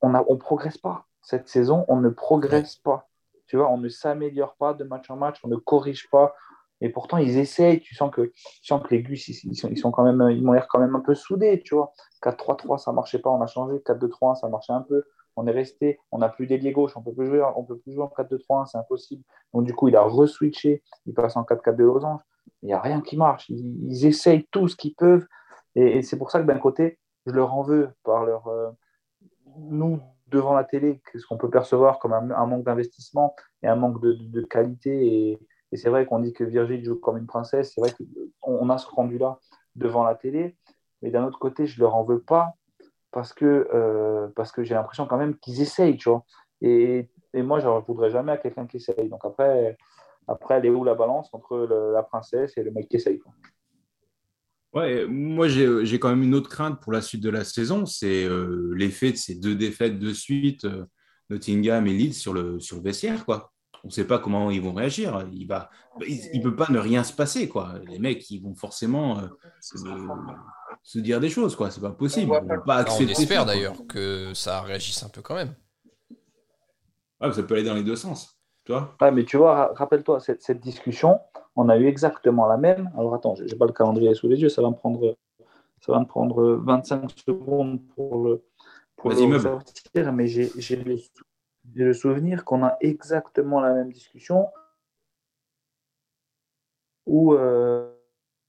On 0.01 0.09
ne 0.09 0.35
progresse 0.35 0.77
pas. 0.77 1.05
Cette 1.21 1.47
saison, 1.47 1.85
on 1.87 1.97
ne 1.97 2.09
progresse 2.09 2.77
pas. 2.77 3.07
Tu 3.47 3.57
vois, 3.57 3.69
on 3.69 3.77
ne 3.77 3.89
s'améliore 3.89 4.55
pas 4.55 4.73
de 4.73 4.83
match 4.83 5.09
en 5.09 5.17
match, 5.17 5.39
on 5.43 5.47
ne 5.47 5.55
corrige 5.55 6.09
pas. 6.09 6.33
Et 6.81 6.89
pourtant, 6.89 7.17
ils 7.17 7.37
essayent. 7.37 7.79
Tu 7.79 7.95
sens 7.95 8.11
que, 8.11 8.21
tu 8.21 8.65
sens 8.67 8.81
que 8.83 8.93
les 8.93 9.01
Gus, 9.01 9.27
ils, 9.27 9.77
sont, 9.77 9.91
quand 9.91 10.03
même, 10.03 10.29
ils 10.31 10.43
m'ont 10.43 10.53
l'air 10.53 10.67
quand 10.67 10.79
même 10.79 10.95
un 10.95 10.99
peu 10.99 11.15
soudés, 11.15 11.61
tu 11.63 11.75
vois. 11.75 11.93
4-3-3, 12.23 12.77
ça 12.77 12.91
marchait 12.91 13.19
pas, 13.19 13.29
on 13.29 13.41
a 13.41 13.47
changé. 13.47 13.77
4-2-3-1, 13.77 14.35
ça 14.35 14.49
marchait 14.49 14.73
un 14.73 14.81
peu. 14.81 15.03
On 15.35 15.47
est 15.47 15.51
resté, 15.51 15.99
on 16.11 16.19
n'a 16.19 16.29
plus 16.29 16.47
d'ailier 16.47 16.71
gauche, 16.71 16.95
on 16.95 17.01
peut 17.01 17.11
peut 17.11 17.77
plus 17.77 17.93
jouer 17.93 18.03
en 18.03 18.07
4-2-3-1, 18.07 18.67
c'est 18.67 18.77
impossible. 18.77 19.23
Donc 19.53 19.65
du 19.65 19.73
coup, 19.73 19.89
il 19.89 19.95
a 19.95 20.03
re-switché, 20.03 20.81
il 21.05 21.13
passe 21.13 21.35
en 21.35 21.43
4-4 21.43 21.75
de 21.75 21.83
losange. 21.83 22.21
Il 22.61 22.67
n'y 22.67 22.73
a 22.73 22.79
rien 22.79 23.01
qui 23.01 23.17
marche. 23.17 23.49
Ils 23.49 24.05
essayent 24.05 24.47
tout 24.51 24.67
ce 24.67 24.75
qu'ils 24.75 24.95
peuvent. 24.95 25.25
Et, 25.75 26.01
c'est 26.01 26.17
pour 26.17 26.31
ça 26.31 26.39
que 26.39 26.45
d'un 26.45 26.59
côté, 26.59 26.99
je 27.25 27.31
leur 27.31 27.53
en 27.53 27.63
veux 27.63 27.89
par 28.03 28.25
leur. 28.25 28.47
euh, 28.47 28.71
nous, 29.57 29.99
devant 30.27 30.53
la 30.53 30.63
télé, 30.63 31.01
ce 31.13 31.25
qu'on 31.27 31.37
peut 31.37 31.49
percevoir 31.49 31.99
comme 31.99 32.13
un, 32.13 32.45
manque 32.45 32.63
d'investissement 32.63 33.35
et 33.61 33.67
un 33.67 33.75
manque 33.75 34.01
de, 34.01 34.41
qualité. 34.41 35.29
Et, 35.31 35.39
c'est 35.73 35.89
vrai 35.89 36.05
qu'on 36.05 36.19
dit 36.19 36.31
que 36.31 36.45
Virgile 36.45 36.83
joue 36.85 36.95
comme 36.95 37.17
une 37.17 37.27
princesse. 37.27 37.73
C'est 37.73 37.81
vrai 37.81 37.91
qu'on 37.91 38.31
on 38.45 38.69
a 38.69 38.77
ce 38.77 38.87
rendu-là 38.87 39.39
devant 39.75 40.03
la 40.03 40.15
télé. 40.15 40.55
Mais 41.01 41.11
d'un 41.11 41.25
autre 41.25 41.37
côté, 41.37 41.67
je 41.67 41.79
leur 41.81 41.95
en 41.95 42.03
veux 42.03 42.21
pas 42.21 42.53
parce 43.11 43.33
que, 43.33 43.67
euh, 43.73 44.29
que 44.53 44.63
j'ai 44.63 44.73
l'impression 44.73 45.05
quand 45.05 45.17
même 45.17 45.37
qu'ils 45.37 45.61
essayent. 45.61 45.97
Et, 46.61 47.09
et 47.33 47.41
moi, 47.43 47.59
je 47.59 47.67
ne 47.67 47.79
voudrais 47.81 48.09
jamais 48.09 48.31
à 48.31 48.37
quelqu'un 48.37 48.67
qui 48.67 48.77
essaye. 48.77 49.09
Donc 49.09 49.25
après, 49.25 49.77
après, 50.27 50.55
elle 50.55 50.65
est 50.65 50.69
où 50.69 50.83
la 50.83 50.95
balance 50.95 51.33
entre 51.33 51.57
la 51.57 52.03
princesse 52.03 52.57
et 52.57 52.63
le 52.63 52.71
mec 52.71 52.87
qui 52.87 52.95
essaye. 52.95 53.21
Ouais, 54.75 55.05
moi 55.07 55.47
j'ai 55.47 55.85
j'ai 55.85 55.99
quand 55.99 56.09
même 56.09 56.23
une 56.23 56.35
autre 56.35 56.49
crainte 56.49 56.81
pour 56.81 56.91
la 56.91 57.01
suite 57.01 57.23
de 57.23 57.29
la 57.29 57.45
saison, 57.45 57.85
c'est 57.85 58.25
euh, 58.25 58.73
l'effet 58.75 59.13
de 59.13 59.17
ces 59.17 59.35
deux 59.35 59.55
défaites 59.55 59.97
de 59.97 60.13
suite, 60.13 60.65
euh, 60.65 60.85
Nottingham 61.29 61.87
et 61.87 61.93
Leeds 61.93 62.13
sur 62.13 62.33
le, 62.33 62.59
sur 62.59 62.75
le 62.75 62.83
vestiaire. 62.83 63.25
Quoi. 63.25 63.53
on 63.85 63.87
ne 63.87 63.91
sait 63.93 64.05
pas 64.05 64.19
comment 64.19 64.51
ils 64.51 64.61
vont 64.61 64.73
réagir. 64.73 65.25
Il 65.31 65.47
va, 65.47 65.69
il, 66.05 66.41
peut 66.41 66.57
pas 66.57 66.67
ne 66.69 66.77
rien 66.77 67.05
se 67.05 67.13
passer, 67.13 67.47
quoi. 67.47 67.75
Les 67.87 67.99
mecs, 67.99 68.29
ils 68.29 68.41
vont 68.41 68.53
forcément 68.53 69.19
euh, 69.19 69.27
se, 70.83 70.99
dire 70.99 71.21
des 71.21 71.29
choses, 71.29 71.55
quoi. 71.55 71.71
C'est 71.71 71.81
pas 71.81 71.91
possible. 71.91 72.33
pas 72.65 72.85
on 72.89 72.99
espère 72.99 73.45
d'ailleurs 73.45 73.77
que 73.87 74.33
ça 74.33 74.61
réagisse 74.61 75.01
un 75.03 75.09
peu 75.09 75.21
quand 75.21 75.35
même. 75.35 75.55
ça 77.21 77.43
peut 77.43 77.53
aller 77.53 77.63
dans 77.63 77.75
les 77.75 77.83
deux 77.83 77.95
sens. 77.95 78.37
Tu 78.65 78.73
vois 78.73 78.97
mais 79.13 79.23
tu 79.23 79.37
vois, 79.37 79.73
rappelle-toi, 79.75 80.19
cette, 80.19 80.41
cette, 80.41 80.59
discussion, 80.59 81.19
on 81.55 81.69
a 81.69 81.77
eu 81.77 81.87
exactement 81.87 82.47
la 82.47 82.57
même. 82.57 82.91
Alors 82.95 83.13
attends, 83.13 83.35
j'ai 83.35 83.55
pas 83.55 83.65
le 83.65 83.73
calendrier 83.73 84.13
sous 84.13 84.27
les 84.27 84.41
yeux, 84.41 84.49
ça 84.49 84.61
va 84.61 84.69
me 84.69 84.75
prendre, 84.75 85.15
ça 85.81 85.91
va 85.91 85.99
me 85.99 86.05
prendre 86.05 86.43
25 86.63 87.09
secondes 87.11 87.81
pour 87.95 88.23
le, 88.23 88.43
pour 88.95 89.11
le 89.11 89.39
sortir, 89.39 90.11
mais 90.13 90.27
j'ai 90.27 90.75
le, 90.75 90.97
le 91.75 91.93
souvenir 91.93 92.45
qu'on 92.45 92.63
a 92.63 92.77
exactement 92.81 93.61
la 93.61 93.73
même 93.73 93.91
discussion 93.91 94.47
où, 97.05 97.33
euh, 97.33 97.91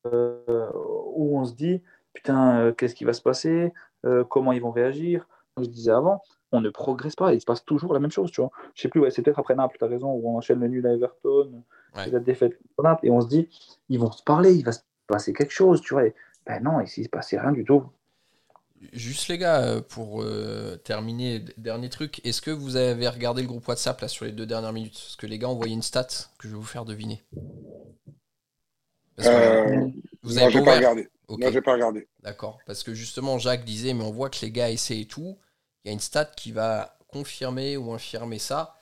euh, 0.07 0.71
où 1.14 1.38
on 1.38 1.45
se 1.45 1.55
dit 1.55 1.83
putain, 2.12 2.61
euh, 2.61 2.73
qu'est-ce 2.73 2.95
qui 2.95 3.05
va 3.05 3.12
se 3.12 3.23
passer 3.23 3.73
Comment 4.31 4.53
ils 4.53 4.62
vont 4.62 4.71
réagir 4.71 5.27
je 5.59 5.69
disais 5.69 5.90
avant, 5.90 6.23
on 6.53 6.61
ne 6.61 6.71
progresse 6.71 7.17
pas, 7.17 7.35
il 7.35 7.41
se 7.41 7.47
passe 7.47 7.65
toujours 7.65 7.93
la 7.93 8.01
même 8.01 8.11
chose, 8.11 8.31
tu 8.31 8.41
vois. 8.41 8.51
Je 8.75 8.83
sais 8.83 8.89
plus, 8.89 9.01
ouais, 9.01 9.11
c'est 9.11 9.23
peut-être 9.23 9.39
après 9.39 9.55
Naples, 9.55 9.77
tu 9.79 9.85
as 9.85 9.89
raison, 9.89 10.13
où 10.13 10.31
on 10.31 10.37
enchaîne 10.37 10.61
le 10.61 10.69
nul 10.69 10.87
à 10.87 10.93
Everton, 10.93 11.63
la 11.95 12.21
défaite 12.21 12.59
Naples, 12.83 13.07
et 13.07 13.11
on 13.11 13.21
se 13.21 13.29
dit, 13.29 13.49
ils 13.89 13.99
vont 13.99 14.13
se 14.13 14.23
parler, 14.23 14.55
il 14.55 14.65
va 14.65 14.73
se 14.73 14.81
passer 15.07 15.33
quelque 15.33 15.53
chose, 15.53 15.81
tu 15.81 15.95
vois. 15.95 16.05
ben 16.47 16.63
non, 16.63 16.81
ici, 16.81 17.01
il 17.01 17.03
ne 17.03 17.07
se 17.07 17.11
passait 17.11 17.39
rien 17.39 17.53
du 17.53 17.65
tout. 17.65 17.85
Juste 18.93 19.29
les 19.29 19.39
gars, 19.39 19.63
euh, 19.63 19.81
pour 19.81 20.23
euh, 20.23 20.77
terminer, 20.77 21.41
dernier 21.57 21.89
truc, 21.89 22.25
est-ce 22.25 22.43
que 22.43 22.51
vous 22.51 22.77
avez 22.77 23.09
regardé 23.09 23.43
le 23.43 23.49
groupe 23.49 23.67
WhatsApp 23.67 24.01
là 24.01 24.09
sur 24.09 24.25
les 24.25 24.33
deux 24.33 24.47
dernières 24.47 24.73
minutes? 24.73 24.93
Parce 24.93 25.17
que 25.17 25.27
les 25.27 25.39
gars 25.39 25.49
ont 25.49 25.53
envoyé 25.53 25.73
une 25.73 25.83
stat 25.83 26.07
que 26.39 26.47
je 26.47 26.49
vais 26.49 26.59
vous 26.59 26.63
faire 26.63 26.85
deviner. 26.85 27.25
Euh, 29.21 29.89
vous 30.23 30.39
avez 30.39 30.63
pas, 30.63 30.77
regardé. 30.77 31.09
Non, 31.29 31.51
j'ai 31.51 31.63
pas 31.63 31.73
regardé. 31.73 32.07
D'accord. 32.23 32.59
Parce 32.67 32.83
que 32.83 32.93
justement, 32.93 33.39
Jacques 33.39 33.65
disait, 33.65 33.95
mais 33.95 34.05
on 34.05 34.13
voit 34.13 34.29
que 34.29 34.39
les 34.43 34.51
gars 34.51 34.71
essaient 34.71 35.01
et 35.01 35.07
tout. 35.07 35.39
Il 35.87 35.90
y 35.90 35.92
a 35.92 35.92
une 35.92 36.01
stat 36.01 36.25
qui 36.37 36.51
va 36.51 36.99
confirmer 37.07 37.77
ou 37.77 37.92
infirmer 37.92 38.40
ça. 38.40 38.75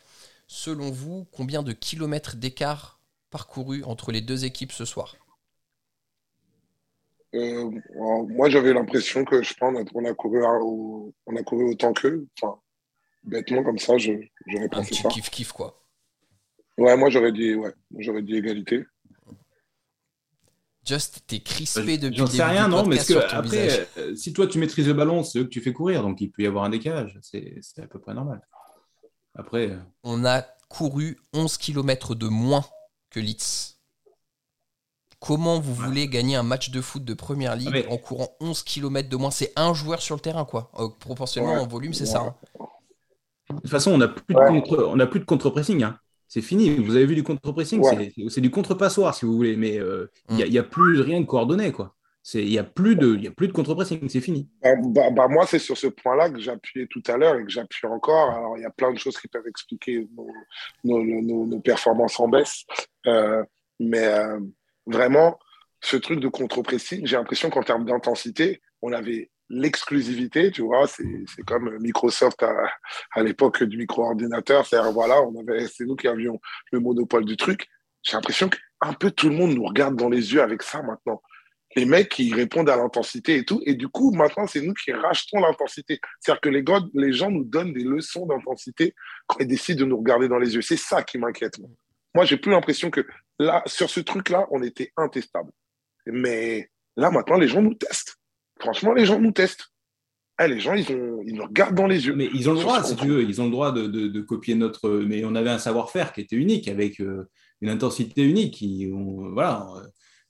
Selon 0.46 0.90
vous, 0.90 1.26
combien 1.32 1.62
de 1.62 1.74
kilomètres 1.74 2.34
d'écart 2.34 2.98
parcouru 3.28 3.84
entre 3.84 4.10
les 4.10 4.22
deux 4.22 4.46
équipes 4.46 4.72
ce 4.72 4.86
soir? 4.86 5.14
Euh, 7.34 7.70
moi, 8.30 8.48
j'avais 8.48 8.72
l'impression 8.72 9.26
que 9.26 9.42
je 9.42 9.52
pense 9.52 9.76
on 9.94 10.04
a 10.06 10.14
couru, 10.14 10.42
on 10.46 11.36
a 11.36 11.42
couru 11.42 11.64
autant 11.72 11.92
qu'eux. 11.92 12.26
Enfin, 12.40 12.58
bêtement 13.22 13.62
comme 13.62 13.78
ça, 13.78 13.98
j'aurais 13.98 14.30
pensé 14.70 14.72
Un 14.72 14.82
petit 14.82 15.08
kiff 15.08 15.28
kiff 15.28 15.52
quoi. 15.52 15.84
Ouais, 16.78 16.96
moi 16.96 17.10
j'aurais 17.10 17.32
dit, 17.32 17.54
ouais, 17.54 17.74
j'aurais 17.98 18.22
dit 18.22 18.36
égalité. 18.36 18.84
Just, 20.84 21.22
t'es 21.26 21.40
crispé 21.40 21.98
depuis 21.98 22.18
J'en 22.18 22.26
sais 22.26 22.44
rien, 22.44 22.68
non, 22.68 22.84
mais 22.86 22.98
que, 22.98 23.14
après, 23.34 23.88
euh, 23.96 24.14
si 24.14 24.32
toi 24.32 24.46
tu 24.46 24.58
maîtrises 24.58 24.86
le 24.86 24.92
ballon, 24.92 25.24
c'est 25.24 25.38
eux 25.38 25.44
que 25.44 25.48
tu 25.48 25.60
fais 25.60 25.72
courir, 25.72 26.02
donc 26.02 26.20
il 26.20 26.30
peut 26.30 26.42
y 26.42 26.46
avoir 26.46 26.64
un 26.64 26.68
décalage. 26.70 27.18
C'est 27.22 27.62
à 27.78 27.86
peu 27.86 27.98
près 27.98 28.14
normal. 28.14 28.42
Après. 29.34 29.70
Euh, 29.70 29.78
on 30.02 30.24
a 30.24 30.42
couru 30.68 31.18
11 31.32 31.56
km 31.56 32.14
de 32.14 32.28
moins 32.28 32.64
que 33.10 33.20
Leeds. 33.20 33.74
Comment 35.20 35.58
vous 35.58 35.74
voulez 35.74 36.06
gagner 36.06 36.36
un 36.36 36.42
match 36.42 36.70
de 36.70 36.82
foot 36.82 37.02
de 37.02 37.14
première 37.14 37.56
ligue 37.56 37.86
en 37.88 37.96
courant 37.96 38.28
11 38.40 38.62
km 38.62 39.08
de 39.08 39.16
moins? 39.16 39.30
C'est 39.30 39.52
un 39.56 39.72
joueur 39.72 40.02
sur 40.02 40.16
le 40.16 40.20
terrain, 40.20 40.44
quoi. 40.44 40.70
Euh, 40.78 40.88
proportionnellement, 41.00 41.62
en 41.62 41.66
volume, 41.66 41.94
c'est 41.94 42.04
ça. 42.04 42.20
Hein. 42.20 42.34
De 43.48 43.60
toute 43.60 43.70
façon, 43.70 43.92
on 43.92 43.98
n'a 43.98 44.08
plus, 44.08 45.20
de 45.20 45.24
contre-pressing. 45.24 45.82
Hein. 45.82 45.98
C'est 46.34 46.42
fini. 46.42 46.68
Vous 46.70 46.96
avez 46.96 47.06
vu 47.06 47.14
du 47.14 47.22
contre-pressing 47.22 47.80
C'est 48.28 48.40
du 48.40 48.50
contre-passoir, 48.50 49.14
si 49.14 49.24
vous 49.24 49.36
voulez. 49.36 49.54
Mais 49.54 49.78
euh, 49.78 50.10
il 50.30 50.44
n'y 50.50 50.58
a, 50.58 50.62
mm. 50.62 50.68
plus 50.68 51.00
rien 51.00 51.20
de 51.20 51.26
coordonné, 51.26 51.70
quoi. 51.70 51.94
Il 52.34 52.46
n'y 52.46 52.58
a 52.58 52.64
plus 52.64 52.96
de, 52.96 53.16
y 53.18 53.28
a 53.28 53.30
plus 53.30 53.46
de 53.46 53.52
contre-pressing, 53.52 54.08
c'est 54.08 54.20
fini. 54.20 54.48
Bah, 54.60 54.70
bah, 54.82 55.10
bah, 55.12 55.28
moi, 55.28 55.46
c'est 55.46 55.60
sur 55.60 55.78
ce 55.78 55.86
point-là 55.86 56.30
que 56.30 56.40
j'appuyais 56.40 56.88
tout 56.88 57.04
à 57.06 57.16
l'heure 57.18 57.36
et 57.36 57.44
que 57.44 57.50
j'appuie 57.50 57.86
encore. 57.86 58.30
Alors, 58.30 58.58
il 58.58 58.62
y 58.62 58.66
a 58.66 58.70
plein 58.70 58.92
de 58.92 58.98
choses 58.98 59.16
qui 59.16 59.28
peuvent 59.28 59.46
expliquer 59.46 60.08
nos, 60.82 61.60
performances 61.60 62.18
en 62.18 62.26
baisse. 62.26 62.64
Euh, 63.06 63.44
mais 63.78 64.04
vraiment, 64.86 65.38
ce 65.82 65.96
truc 65.96 66.18
de 66.18 66.26
contre-pressing, 66.26 67.06
j'ai 67.06 67.14
l'impression 67.14 67.48
qu'en 67.48 67.62
termes 67.62 67.84
d'intensité, 67.84 68.60
on 68.82 68.92
avait 68.92 69.30
l'exclusivité, 69.50 70.50
tu 70.50 70.62
vois, 70.62 70.86
c'est 70.86 71.04
comme 71.46 71.78
Microsoft 71.78 72.42
à, 72.42 72.54
à 73.12 73.22
l'époque 73.22 73.62
du 73.62 73.76
micro-ordinateur, 73.76 74.66
c'est 74.66 74.80
voilà, 74.92 75.16
c'est 75.72 75.84
nous 75.84 75.96
qui 75.96 76.08
avions 76.08 76.40
le 76.72 76.80
monopole 76.80 77.24
du 77.24 77.36
truc. 77.36 77.68
J'ai 78.02 78.16
l'impression 78.16 78.48
qu'un 78.48 78.92
peu 78.92 79.10
tout 79.10 79.28
le 79.28 79.34
monde 79.34 79.54
nous 79.54 79.64
regarde 79.64 79.96
dans 79.96 80.08
les 80.08 80.32
yeux 80.32 80.42
avec 80.42 80.62
ça 80.62 80.82
maintenant. 80.82 81.22
Les 81.76 81.86
mecs 81.86 82.08
qui 82.08 82.32
répondent 82.32 82.70
à 82.70 82.76
l'intensité 82.76 83.36
et 83.36 83.44
tout, 83.44 83.60
et 83.66 83.74
du 83.74 83.88
coup, 83.88 84.12
maintenant, 84.12 84.46
c'est 84.46 84.60
nous 84.60 84.74
qui 84.74 84.92
rachetons 84.92 85.40
l'intensité. 85.40 85.98
C'est-à-dire 86.20 86.40
que 86.40 86.48
les, 86.48 86.62
gars, 86.62 86.80
les 86.94 87.12
gens 87.12 87.30
nous 87.30 87.42
donnent 87.42 87.72
des 87.72 87.82
leçons 87.82 88.26
d'intensité 88.26 88.94
quand 89.26 89.38
ils 89.40 89.48
décident 89.48 89.80
de 89.80 89.86
nous 89.86 89.98
regarder 89.98 90.28
dans 90.28 90.38
les 90.38 90.54
yeux. 90.54 90.62
C'est 90.62 90.76
ça 90.76 91.02
qui 91.02 91.18
m'inquiète. 91.18 91.58
Moi, 92.14 92.24
j'ai 92.26 92.36
plus 92.36 92.52
l'impression 92.52 92.90
que 92.90 93.04
là, 93.40 93.62
sur 93.66 93.90
ce 93.90 93.98
truc-là, 93.98 94.46
on 94.52 94.62
était 94.62 94.92
intestable. 94.96 95.50
Mais 96.06 96.70
là, 96.96 97.10
maintenant, 97.10 97.38
les 97.38 97.48
gens 97.48 97.60
nous 97.60 97.74
testent. 97.74 98.16
Franchement, 98.60 98.92
les 98.92 99.04
gens 99.06 99.18
nous 99.18 99.32
testent. 99.32 99.70
Eh, 100.40 100.48
les 100.48 100.58
gens, 100.58 100.74
ils, 100.74 100.90
ont, 100.90 101.22
ils 101.24 101.34
nous 101.34 101.44
regardent 101.44 101.76
dans 101.76 101.86
les 101.86 102.06
yeux. 102.06 102.14
Mais 102.14 102.28
ils 102.34 102.50
ont 102.50 102.54
le 102.54 102.60
droit, 102.60 102.82
si 102.82 102.96
tu 102.96 103.06
veux, 103.06 103.22
ils 103.22 103.40
ont 103.40 103.44
le 103.44 103.50
droit 103.50 103.70
de, 103.70 103.86
de, 103.86 104.20
copier 104.20 104.56
notre. 104.56 104.90
Mais 104.90 105.24
on 105.24 105.34
avait 105.34 105.50
un 105.50 105.58
savoir-faire 105.58 106.12
qui 106.12 106.22
était 106.22 106.36
unique, 106.36 106.66
avec 106.66 107.00
euh, 107.00 107.28
une 107.60 107.68
intensité 107.68 108.22
unique. 108.22 108.54
Qui, 108.54 108.90
voilà, 108.90 109.66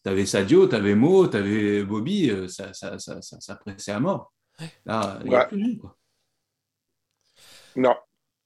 tu 0.04 0.10
avais 0.10 0.26
Sadio, 0.26 0.68
tu 0.68 0.74
avais 0.74 0.94
Mo, 0.94 1.26
tu 1.26 1.36
avais 1.38 1.82
Bobby, 1.84 2.30
euh, 2.30 2.48
ça, 2.48 2.74
ça, 2.74 2.98
ça, 2.98 3.20
ça, 3.22 3.56
pressait 3.56 3.92
à 3.92 4.00
mort. 4.00 4.32
Là, 4.84 5.18
il 5.24 5.30
n'y 5.30 5.36
a 5.36 5.46
plus 5.46 5.74
de 5.74 5.80
quoi. 5.80 5.96
Non. 7.76 7.96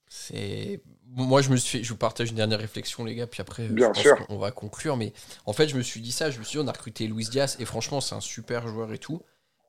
C'est 0.06 0.80
moi, 1.10 1.42
je 1.42 1.50
me 1.50 1.56
suis 1.56 1.82
je 1.82 1.88
vous 1.90 1.98
partage 1.98 2.30
une 2.30 2.36
dernière 2.36 2.60
réflexion, 2.60 3.04
les 3.04 3.14
gars, 3.14 3.26
puis 3.26 3.40
après, 3.40 3.64
euh, 3.64 3.72
Bien 3.72 3.92
sûr. 3.94 4.24
on 4.28 4.36
va 4.36 4.50
conclure. 4.50 4.96
Mais 4.96 5.12
en 5.46 5.52
fait, 5.52 5.68
je 5.68 5.76
me 5.76 5.82
suis 5.82 6.00
dit 6.00 6.12
ça, 6.12 6.30
je 6.30 6.38
me 6.38 6.44
suis 6.44 6.58
dit, 6.58 6.64
on 6.64 6.68
a 6.68 6.72
recruté 6.72 7.06
Luis 7.06 7.28
Diaz, 7.28 7.56
et 7.58 7.64
franchement, 7.64 8.00
c'est 8.00 8.14
un 8.14 8.20
super 8.20 8.68
joueur 8.68 8.92
et 8.92 8.98
tout. 8.98 9.22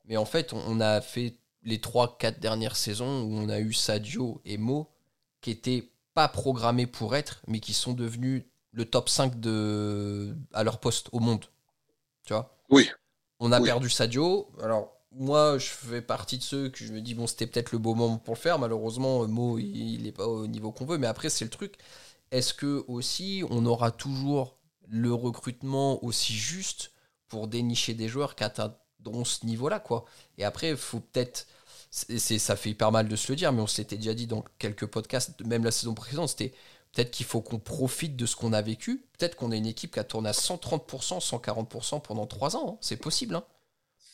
Mais 0.06 0.18
en 0.18 0.26
fait, 0.26 0.54
on 0.54 0.80
a 0.80 1.02
fait 1.02 1.38
les 1.64 1.78
3-4 1.78 2.40
dernières 2.40 2.76
saisons 2.76 3.24
où 3.24 3.34
on 3.34 3.50
a 3.50 3.60
eu 3.60 3.74
Sadio 3.74 4.42
et 4.46 4.58
Mo, 4.58 4.90
qui 5.42 5.52
étaient 5.52 5.92
pas 6.14 6.28
programmés 6.28 6.88
pour 6.88 7.16
être, 7.16 7.42
mais 7.48 7.60
qui 7.60 7.74
sont 7.74 7.94
devenus 7.94 8.44
le 8.72 8.86
top 8.86 9.10
5 9.10 9.40
de, 9.40 10.36
à 10.54 10.64
leur 10.64 10.80
poste 10.80 11.10
au 11.12 11.20
monde. 11.20 11.46
Tu 12.26 12.34
vois? 12.34 12.58
Oui. 12.70 12.90
On 13.40 13.52
a 13.52 13.62
perdu 13.62 13.90
Sadio. 13.90 14.50
Alors, 14.62 15.00
moi, 15.12 15.58
je 15.58 15.68
fais 15.68 16.02
partie 16.02 16.38
de 16.38 16.44
ceux 16.44 16.70
que 16.70 16.84
je 16.84 16.94
me 16.94 17.02
dis, 17.02 17.14
bon, 17.14 17.26
c'était 17.26 17.48
peut-être 17.48 17.72
le 17.72 17.78
beau 17.78 17.96
moment 17.96 18.18
pour 18.18 18.36
le 18.36 18.40
faire. 18.40 18.60
Malheureusement, 18.60 19.28
Mo, 19.28 19.58
il 19.58 20.04
n'est 20.04 20.12
pas 20.12 20.28
au 20.28 20.48
niveau 20.48 20.72
qu'on 20.72 20.86
veut. 20.86 20.98
Mais 20.98 21.08
après, 21.08 21.30
c'est 21.30 21.46
le 21.46 21.52
truc. 21.52 21.76
Est-ce 22.32 22.54
que 22.54 22.84
aussi, 22.88 23.44
on 23.50 23.66
aura 23.66 23.92
toujours 23.92 24.58
le 24.88 25.14
recrutement 25.14 26.04
aussi 26.04 26.34
juste 26.34 26.92
pour 27.28 27.48
dénicher 27.48 27.94
des 27.94 28.08
joueurs 28.08 28.36
qui 28.36 28.44
atteindront 29.00 29.26
ce 29.26 29.46
niveau-là, 29.46 29.80
quoi 29.80 30.06
Et 30.38 30.44
après, 30.44 30.70
il 30.70 30.78
faut 30.78 31.00
peut-être. 31.00 31.48
C'est, 31.92 32.38
ça 32.38 32.56
fait 32.56 32.70
hyper 32.70 32.92
mal 32.92 33.08
de 33.08 33.16
se 33.16 33.32
le 33.32 33.36
dire, 33.36 33.52
mais 33.52 33.62
on 33.62 33.68
s'était 33.68 33.98
déjà 33.98 34.14
dit 34.14 34.28
dans 34.28 34.46
quelques 34.60 34.86
podcasts, 34.86 35.44
même 35.44 35.64
la 35.64 35.72
saison 35.72 35.96
précédente, 35.96 36.30
c'était 36.30 36.54
peut-être 36.94 37.10
qu'il 37.10 37.26
faut 37.26 37.42
qu'on 37.42 37.58
profite 37.58 38.16
de 38.16 38.28
ce 38.28 38.36
qu'on 38.36 38.54
a 38.54 38.62
vécu. 38.62 39.04
Peut-être 39.18 39.36
qu'on 39.36 39.52
a 39.52 39.56
une 39.56 39.66
équipe 39.66 39.94
qui 39.94 40.00
a 40.00 40.04
tourné 40.04 40.30
à 40.30 40.34
130%, 40.34 41.20
140% 41.20 42.02
pendant 42.04 42.28
3 42.28 42.58
ans. 42.58 42.74
Hein. 42.74 42.78
C'est 42.82 42.98
possible. 42.98 43.36
Hein. 43.36 43.44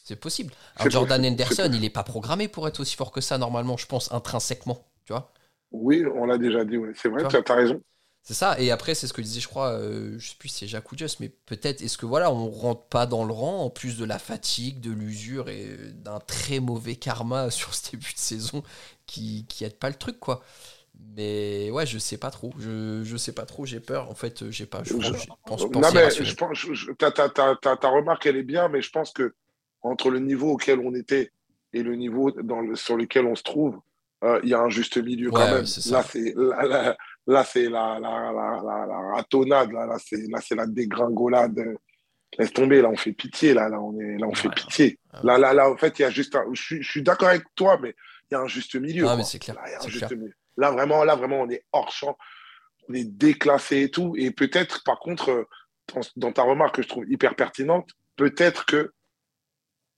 C'est 0.05 0.15
possible. 0.15 0.53
Jordan 0.87 1.25
Henderson, 1.25 1.69
il 1.73 1.81
n'est 1.81 1.89
pas 1.89 2.03
programmé 2.03 2.47
pour 2.47 2.67
être 2.67 2.79
aussi 2.79 2.95
fort 2.95 3.11
que 3.11 3.21
ça, 3.21 3.37
normalement, 3.37 3.75
je 3.75 3.87
pense, 3.87 4.11
intrinsèquement. 4.13 4.85
Tu 5.03 5.11
vois 5.11 5.33
Oui, 5.71 6.05
on 6.15 6.25
l'a 6.25 6.37
déjà 6.37 6.63
dit, 6.63 6.77
c'est 6.95 7.09
vrai, 7.09 7.27
tu 7.27 7.51
as, 7.51 7.55
raison. 7.55 7.81
C'est 8.27 8.33
ça, 8.33 8.59
et 8.59 8.71
après, 8.71 8.95
c'est 8.95 9.05
ce 9.05 9.13
que 9.13 9.21
disait, 9.21 9.39
je 9.39 9.47
crois, 9.47 9.73
euh, 9.73 10.15
je 10.17 10.29
sais 10.29 10.35
plus 10.39 10.49
si 10.49 10.57
c'est 10.57 10.67
Jacques 10.67 10.91
ou 10.91 10.97
Just, 10.97 11.19
mais 11.19 11.29
peut-être, 11.29 11.83
est-ce 11.83 11.95
que 11.95 12.07
voilà, 12.07 12.31
on 12.31 12.49
rentre 12.49 12.81
pas 12.87 13.05
dans 13.05 13.23
le 13.23 13.31
rang, 13.31 13.63
en 13.63 13.69
plus 13.69 13.99
de 13.99 14.03
la 14.03 14.17
fatigue, 14.17 14.81
de 14.81 14.89
l'usure 14.89 15.47
et 15.47 15.77
d'un 15.93 16.19
très 16.19 16.59
mauvais 16.59 16.95
karma 16.95 17.49
sur 17.51 17.75
ce 17.75 17.91
début 17.91 18.11
de 18.11 18.17
saison 18.17 18.63
qui, 19.05 19.45
qui 19.47 19.63
aide 19.63 19.77
pas 19.77 19.89
le 19.89 19.95
truc, 19.95 20.19
quoi. 20.19 20.43
Mais 21.15 21.69
ouais, 21.69 21.85
je 21.85 21.99
sais 21.99 22.17
pas 22.17 22.31
trop. 22.31 22.51
Je, 22.57 23.03
je 23.03 23.15
sais 23.15 23.31
pas 23.31 23.45
trop, 23.45 23.63
j'ai 23.63 23.79
peur. 23.79 24.09
En 24.09 24.15
fait, 24.15 24.49
j'ai 24.49 24.65
pas. 24.65 24.81
Je, 24.83 24.93
pense, 25.45 25.69
non, 25.69 25.91
mais 25.93 26.09
je 26.09 26.33
pense, 26.33 26.65
ta, 26.97 27.11
ta, 27.11 27.29
ta, 27.29 27.55
ta, 27.55 27.89
remarque, 27.89 28.25
elle 28.25 28.37
est 28.37 28.43
bien, 28.43 28.69
mais 28.69 28.81
je 28.81 28.89
pense 28.89 29.11
que 29.11 29.35
entre 29.83 30.09
le 30.09 30.17
niveau 30.17 30.53
auquel 30.53 30.79
on 30.79 30.95
était 30.95 31.31
et 31.73 31.83
le 31.83 31.95
niveau 31.95 32.31
dans 32.31 32.73
sur 32.73 32.97
lequel 32.97 33.27
on 33.27 33.35
se 33.35 33.43
trouve, 33.43 33.79
euh, 34.23 34.39
il 34.41 34.49
y 34.49 34.55
a 34.55 34.61
un 34.61 34.69
juste 34.69 34.97
milieu 34.97 35.29
quand 35.29 35.45
même. 35.45 35.57
Là, 35.57 35.65
c'est 35.65 35.91
là, 36.35 36.97
là, 37.27 37.43
c'est 37.43 37.69
la, 37.69 37.99
la, 37.99 38.31
la, 38.31 38.85
la, 38.87 38.99
ratonnade, 39.15 39.71
là, 39.71 39.85
là 39.85 39.97
c'est 39.99 40.27
là, 40.29 40.39
c'est 40.41 40.55
la 40.55 40.67
dégringolade. 40.67 41.77
Laisse 42.37 42.51
tomber, 42.51 42.81
là, 42.81 42.89
on 42.89 42.97
fait 42.97 43.13
pitié, 43.13 43.53
là, 43.53 43.69
là, 43.69 43.79
on 43.79 43.97
est, 43.99 44.17
là, 44.17 44.27
on 44.27 44.35
fait 44.35 44.49
pitié. 44.49 44.99
Là, 45.23 45.37
là, 45.37 45.53
là, 45.53 45.69
en 45.69 45.77
fait, 45.77 45.97
il 45.99 46.01
y 46.01 46.05
a 46.05 46.09
juste, 46.09 46.37
je, 46.53 46.81
suis 46.81 47.01
d'accord 47.01 47.29
avec 47.29 47.43
toi, 47.55 47.79
mais 47.81 47.95
il 48.29 48.33
y 48.33 48.37
a 48.37 48.41
un 48.41 48.47
juste 48.47 48.75
milieu. 48.75 49.05
Ah, 49.07 49.15
mais 49.15 49.23
c'est 49.23 49.39
clair. 49.39 49.55
Là, 49.55 50.09
Là, 50.57 50.71
vraiment, 50.71 51.03
là, 51.03 51.15
vraiment, 51.15 51.41
on 51.41 51.49
est 51.49 51.63
hors 51.71 51.91
champ. 51.91 52.17
on 52.89 52.93
est 52.93 53.05
déclassé 53.05 53.83
et 53.83 53.91
tout. 53.91 54.15
Et 54.17 54.31
peut-être, 54.31 54.83
par 54.83 54.99
contre, 54.99 55.47
dans, 55.93 56.01
dans 56.15 56.31
ta 56.31 56.43
remarque 56.43 56.75
que 56.75 56.81
je 56.81 56.87
trouve 56.87 57.09
hyper 57.09 57.35
pertinente, 57.35 57.89
peut-être 58.15 58.65
que 58.65 58.93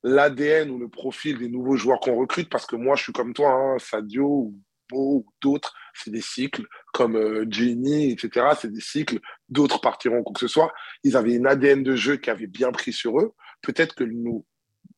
l'ADN 0.03 0.69
ou 0.69 0.79
le 0.79 0.89
profil 0.89 1.37
des 1.37 1.49
nouveaux 1.49 1.75
joueurs 1.75 1.99
qu'on 1.99 2.15
recrute, 2.15 2.49
parce 2.49 2.65
que 2.65 2.75
moi, 2.75 2.95
je 2.95 3.03
suis 3.03 3.13
comme 3.13 3.33
toi, 3.33 3.51
hein, 3.51 3.77
Sadio 3.79 4.25
ou 4.25 4.59
Beau 4.89 5.15
ou 5.15 5.26
d'autres, 5.41 5.73
c'est 5.93 6.12
des 6.12 6.21
cycles, 6.21 6.65
comme 6.93 7.15
euh, 7.15 7.45
Jenny, 7.50 8.12
etc. 8.12 8.47
C'est 8.60 8.71
des 8.71 8.82
cycles, 8.82 9.19
d'autres 9.50 9.82
partiront, 9.82 10.23
quoi 10.23 10.34
que 10.34 10.39
ce 10.39 10.47
soit. 10.47 10.71
Ils 11.04 11.17
avaient 11.17 11.34
une 11.34 11.47
ADN 11.47 11.84
de 11.84 11.95
jeu 11.95 12.17
qui 12.17 12.30
avait 12.30 12.47
bien 12.47 12.71
pris 12.71 12.93
sur 12.93 13.19
eux. 13.19 13.34
Peut-être 13.62 13.95
que 13.95 14.04
nos 14.04 14.45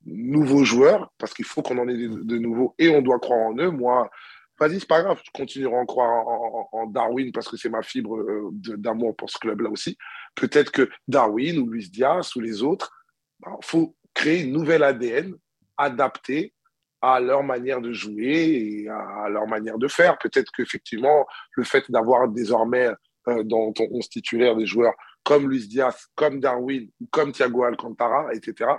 nouveaux 0.06 0.64
joueurs, 0.64 1.12
parce 1.18 1.34
qu'il 1.34 1.46
faut 1.46 1.62
qu'on 1.62 1.78
en 1.78 1.88
ait 1.88 1.98
de, 1.98 2.38
nouveaux 2.38 2.76
et 2.78 2.90
on 2.90 3.02
doit 3.02 3.20
croire 3.20 3.48
en 3.48 3.58
eux. 3.58 3.70
Moi, 3.70 4.10
vas-y, 4.60 4.80
c'est 4.80 4.88
pas 4.88 5.02
grave, 5.02 5.22
je 5.24 5.32
continuerai 5.34 5.76
à 5.76 5.80
en 5.80 5.86
croire 5.86 6.26
en, 6.74 6.88
Darwin 6.88 7.32
parce 7.32 7.48
que 7.48 7.58
c'est 7.58 7.70
ma 7.70 7.82
fibre 7.82 8.18
euh, 8.18 8.52
d'amour 8.78 9.16
pour 9.16 9.30
ce 9.30 9.38
club-là 9.38 9.70
aussi. 9.70 9.98
Peut-être 10.36 10.72
que 10.72 10.90
Darwin 11.08 11.60
ou 11.60 11.70
Luis 11.70 11.90
Diaz 11.90 12.36
ou 12.36 12.40
les 12.40 12.64
autres, 12.64 12.92
il 13.46 13.66
faut 13.66 13.96
créer 14.14 14.42
une 14.44 14.52
nouvelle 14.52 14.84
ADN 14.84 15.36
adaptée 15.78 16.54
à 17.02 17.20
leur 17.20 17.44
manière 17.44 17.82
de 17.82 17.94
jouer 17.94 18.84
et 18.84 18.90
à 18.90 19.30
leur 19.30 19.48
manière 19.48 19.78
de 19.78 19.88
faire. 19.88 20.18
Peut-être 20.18 20.52
qu'effectivement, 20.52 21.26
le 21.54 21.64
fait 21.64 21.90
d'avoir 21.90 22.28
désormais 22.28 22.90
euh, 23.28 23.44
dans 23.44 23.72
ton 23.74 23.88
11 23.92 24.10
titulaire 24.10 24.56
des 24.56 24.66
joueurs 24.66 24.94
comme 25.24 25.50
Luis 25.50 25.68
Diaz, 25.68 26.08
comme 26.16 26.40
Darwin, 26.40 26.90
ou 27.00 27.08
comme 27.12 27.32
Thiago 27.32 27.64
Alcantara, 27.64 28.34
etc., 28.34 28.72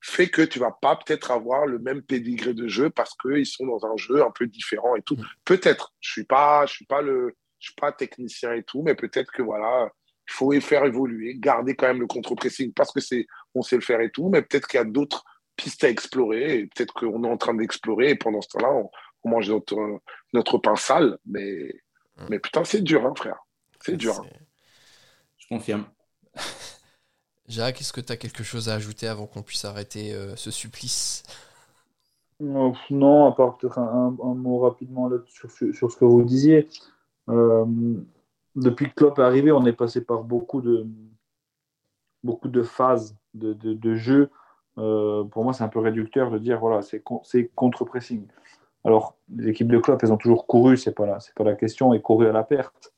fait 0.00 0.28
que 0.28 0.40
tu 0.40 0.58
vas 0.58 0.70
pas 0.70 0.96
peut-être 0.96 1.30
avoir 1.30 1.66
le 1.66 1.78
même 1.78 2.00
pédigré 2.00 2.54
de 2.54 2.66
jeu 2.66 2.88
parce 2.88 3.14
qu'ils 3.16 3.44
sont 3.44 3.66
dans 3.66 3.84
un 3.84 3.96
jeu 3.96 4.22
un 4.22 4.30
peu 4.30 4.46
différent 4.46 4.96
et 4.96 5.02
tout. 5.02 5.16
Peut-être. 5.44 5.92
Je 6.00 6.10
suis 6.10 6.24
pas, 6.24 6.64
je 6.64 6.72
suis 6.72 6.86
pas 6.86 7.02
le, 7.02 7.36
je 7.58 7.66
suis 7.66 7.74
pas 7.74 7.92
technicien 7.92 8.54
et 8.54 8.62
tout, 8.62 8.82
mais 8.82 8.94
peut-être 8.94 9.30
que 9.30 9.42
voilà, 9.42 9.90
il 10.26 10.32
faut 10.32 10.58
faire 10.60 10.86
évoluer, 10.86 11.34
garder 11.36 11.74
quand 11.74 11.88
même 11.88 12.00
le 12.00 12.06
contre-pressing 12.06 12.72
parce 12.72 12.92
que 12.92 13.00
c'est, 13.00 13.26
on 13.54 13.60
sait 13.60 13.76
le 13.76 13.82
faire 13.82 14.00
et 14.00 14.10
tout, 14.10 14.30
mais 14.30 14.40
peut-être 14.40 14.66
qu'il 14.68 14.78
y 14.78 14.80
a 14.80 14.86
d'autres 14.86 15.24
pistes 15.62 15.84
à 15.84 15.90
explorer 15.90 16.68
peut-être 16.74 16.94
qu'on 16.94 17.24
est 17.24 17.28
en 17.30 17.36
train 17.36 17.54
d'explorer 17.54 18.10
et 18.10 18.14
pendant 18.16 18.40
ce 18.40 18.48
temps-là, 18.50 18.70
on, 18.72 18.90
on 19.24 19.30
mange 19.30 19.50
notre, 19.50 19.76
notre 20.32 20.58
pain 20.58 20.76
sale, 20.76 21.18
mais, 21.26 21.72
mais 22.28 22.38
putain, 22.38 22.64
c'est 22.64 22.82
dur, 22.82 23.06
hein, 23.06 23.14
frère. 23.16 23.38
C'est 23.80 23.96
dur. 23.96 24.18
hein. 24.20 24.30
Je 25.38 25.46
confirme. 25.48 25.86
Jacques, 27.48 27.80
est-ce 27.80 27.92
que 27.92 28.00
tu 28.00 28.12
as 28.12 28.16
quelque 28.16 28.42
chose 28.44 28.68
à 28.68 28.74
ajouter 28.74 29.06
avant 29.08 29.26
qu'on 29.26 29.42
puisse 29.42 29.64
arrêter 29.64 30.14
euh, 30.14 30.36
ce 30.36 30.50
supplice? 30.50 31.22
Non, 32.40 32.72
non, 32.90 33.26
à 33.26 33.32
part 33.32 33.58
peut-être 33.58 33.78
un, 33.78 34.16
un 34.22 34.34
mot 34.34 34.58
rapidement 34.60 35.08
là, 35.08 35.18
sur, 35.26 35.50
sur, 35.50 35.74
sur 35.74 35.92
ce 35.92 35.96
que 35.96 36.04
vous 36.06 36.22
disiez. 36.22 36.68
Euh, 37.28 37.66
depuis 38.56 38.88
que 38.90 38.94
Klopp 38.94 39.18
est 39.18 39.22
arrivé, 39.22 39.52
on 39.52 39.66
est 39.66 39.74
passé 39.74 40.02
par 40.04 40.24
beaucoup 40.24 40.62
de, 40.62 40.86
beaucoup 42.22 42.48
de 42.48 42.62
phases 42.62 43.16
de, 43.34 43.52
de, 43.52 43.74
de 43.74 43.94
jeu. 43.94 44.30
Euh, 44.80 45.24
pour 45.24 45.44
moi, 45.44 45.52
c'est 45.52 45.62
un 45.64 45.68
peu 45.68 45.78
réducteur 45.78 46.30
de 46.30 46.38
dire 46.38 46.58
voilà, 46.58 46.82
c'est 46.82 47.00
con- 47.00 47.20
c'est 47.24 47.50
contre-pressing. 47.54 48.26
Alors, 48.84 49.16
les 49.36 49.48
équipes 49.48 49.70
de 49.70 49.78
Klopp, 49.78 50.02
elles 50.02 50.12
ont 50.12 50.16
toujours 50.16 50.46
couru, 50.46 50.76
c'est 50.76 50.94
pas, 50.94 51.18
pas 51.36 51.44
la 51.44 51.54
question, 51.54 51.92
et 51.92 52.00
couru 52.00 52.26
à 52.28 52.32
la 52.32 52.42
perte 52.42 52.92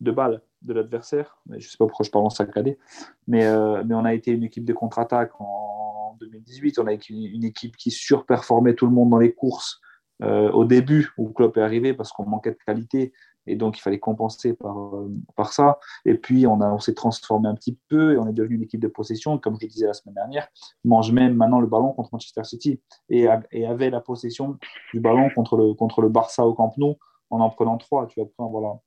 de 0.00 0.12
balles 0.12 0.42
de 0.62 0.72
l'adversaire. 0.72 1.38
Je 1.50 1.68
sais 1.68 1.76
pas 1.76 1.86
pourquoi 1.86 2.04
je 2.04 2.10
parle 2.10 2.24
en 2.24 2.30
saccadé, 2.30 2.78
mais, 3.26 3.44
euh, 3.44 3.82
mais 3.84 3.94
on 3.94 4.04
a 4.04 4.14
été 4.14 4.30
une 4.30 4.44
équipe 4.44 4.64
de 4.64 4.72
contre-attaque 4.72 5.32
en 5.40 6.16
2018. 6.20 6.78
On 6.78 6.86
a 6.86 6.92
été 6.92 7.12
une, 7.12 7.24
une 7.24 7.44
équipe 7.44 7.76
qui 7.76 7.90
surperformait 7.90 8.74
tout 8.74 8.86
le 8.86 8.92
monde 8.92 9.10
dans 9.10 9.18
les 9.18 9.32
courses 9.32 9.80
euh, 10.22 10.50
au 10.52 10.64
début 10.64 11.10
où 11.18 11.30
Klopp 11.30 11.56
est 11.56 11.62
arrivé 11.62 11.92
parce 11.94 12.12
qu'on 12.12 12.24
manquait 12.24 12.52
de 12.52 12.58
qualité 12.64 13.12
et 13.46 13.56
donc 13.56 13.78
il 13.78 13.80
fallait 13.80 13.98
compenser 13.98 14.54
par, 14.54 14.96
euh, 14.96 15.10
par 15.36 15.52
ça. 15.52 15.78
Et 16.04 16.14
puis 16.14 16.46
on, 16.46 16.60
a- 16.60 16.70
on 16.72 16.78
s'est 16.78 16.94
transformé 16.94 17.48
un 17.48 17.54
petit 17.54 17.78
peu 17.88 18.14
et 18.14 18.18
on 18.18 18.26
est 18.28 18.32
devenu 18.32 18.56
une 18.56 18.62
équipe 18.62 18.80
de 18.80 18.88
possession. 18.88 19.38
Comme 19.38 19.56
je 19.60 19.66
disais 19.66 19.86
la 19.86 19.94
semaine 19.94 20.14
dernière, 20.14 20.48
mange 20.84 21.12
même 21.12 21.34
maintenant 21.34 21.60
le 21.60 21.66
ballon 21.66 21.92
contre 21.92 22.10
Manchester 22.12 22.44
City 22.44 22.80
et, 23.08 23.28
avait 23.28 23.90
la 23.90 24.00
possession 24.00 24.58
du 24.92 25.00
ballon 25.00 25.28
contre 25.34 25.56
le, 25.56 25.74
contre 25.74 26.00
le 26.00 26.08
Barça 26.08 26.46
au 26.46 26.54
Camp 26.54 26.72
Nou 26.76 26.96
en 27.30 27.40
en 27.40 27.50
prenant 27.50 27.76
trois. 27.78 28.06
Tu 28.06 28.20
vas 28.20 28.26
prendre 28.26 28.50
voilà, 28.50 28.78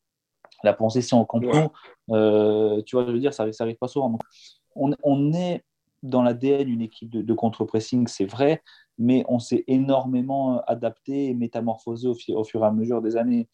la 0.64 0.74
possession 0.74 1.22
au 1.22 1.26
Camp 1.26 1.40
Nou. 1.40 1.50
Ouais. 1.50 1.70
Euh, 2.12 2.82
tu 2.84 2.96
vois, 2.96 3.06
je 3.06 3.12
veux 3.12 3.20
dire, 3.20 3.34
ça 3.34 3.44
n'arrive 3.44 3.54
ça 3.54 3.66
pas 3.80 3.88
souvent. 3.88 4.10
Donc, 4.10 4.22
on, 4.76 4.92
on 5.04 5.34
est 5.34 5.64
dans 6.04 6.22
l'ADN 6.22 6.70
une 6.70 6.82
équipe 6.82 7.10
de, 7.10 7.22
de 7.22 7.34
contre-pressing, 7.34 8.08
c'est 8.08 8.26
vrai, 8.26 8.62
mais 8.98 9.26
on 9.28 9.40
s'est 9.40 9.64
énormément 9.68 10.62
adapté 10.68 11.28
et 11.28 11.34
métamorphosé 11.34 12.08
au 12.08 12.44
fur 12.44 12.64
et 12.64 12.68
à 12.68 12.72
mesure 12.72 13.02
des 13.02 13.18
années. 13.18 13.48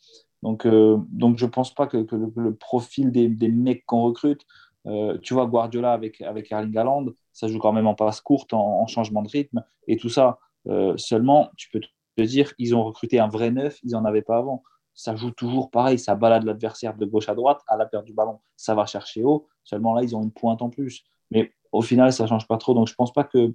Donc, 0.43 0.65
euh, 0.65 0.97
donc 1.09 1.37
je 1.37 1.45
ne 1.45 1.49
pense 1.49 1.73
pas 1.73 1.87
que, 1.87 2.05
le, 2.35 2.53
profil 2.53 3.11
des, 3.11 3.47
mecs 3.47 3.85
qu'on 3.85 4.03
recrute, 4.03 4.41
euh, 4.85 5.17
tu 5.19 5.33
vois, 5.33 5.47
Guardiola 5.47 5.93
avec, 5.93 6.21
avec 6.21 6.51
Erling 6.51 6.77
Haaland, 6.77 7.05
ça 7.31 7.47
joue 7.47 7.59
quand 7.59 7.73
même 7.73 7.87
en 7.87 7.95
passe 7.95 8.21
courte, 8.21 8.53
en, 8.53 8.81
en 8.81 8.87
changement 8.87 9.21
de 9.21 9.29
rythme 9.29 9.63
et 9.87 9.97
tout 9.97 10.09
ça. 10.09 10.39
Euh, 10.67 10.95
seulement, 10.97 11.49
tu 11.55 11.69
peux 11.69 11.79
te 11.79 12.21
dire, 12.21 12.53
ils 12.59 12.75
ont 12.75 12.83
recruté 12.83 13.19
un 13.19 13.29
vrai 13.29 13.51
neuf, 13.51 13.79
ils 13.83 13.91
n'en 13.91 14.05
avaient 14.05 14.21
pas 14.21 14.37
avant 14.37 14.63
ça 14.95 15.15
joue 15.15 15.31
toujours 15.31 15.71
pareil, 15.71 15.97
ça 15.97 16.15
balade 16.15 16.43
l'adversaire 16.43 16.95
de 16.95 17.05
gauche 17.05 17.29
à 17.29 17.35
droite 17.35 17.61
à 17.67 17.77
la 17.77 17.85
perte 17.85 18.05
du 18.05 18.13
ballon, 18.13 18.39
ça 18.55 18.75
va 18.75 18.85
chercher 18.85 19.23
haut. 19.23 19.47
Seulement 19.63 19.93
là, 19.93 20.03
ils 20.03 20.15
ont 20.15 20.21
une 20.21 20.31
pointe 20.31 20.61
en 20.61 20.69
plus. 20.69 21.03
Mais 21.31 21.51
au 21.71 21.81
final, 21.81 22.13
ça 22.13 22.27
change 22.27 22.47
pas 22.47 22.57
trop. 22.57 22.73
Donc 22.73 22.87
je 22.87 22.93
pense 22.93 23.11
pas 23.11 23.23
que 23.23 23.53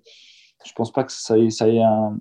je 0.64 0.72
pense 0.72 0.92
pas 0.92 1.05
que 1.05 1.12
ça 1.12 1.38
ait, 1.38 1.51
ça 1.51 1.66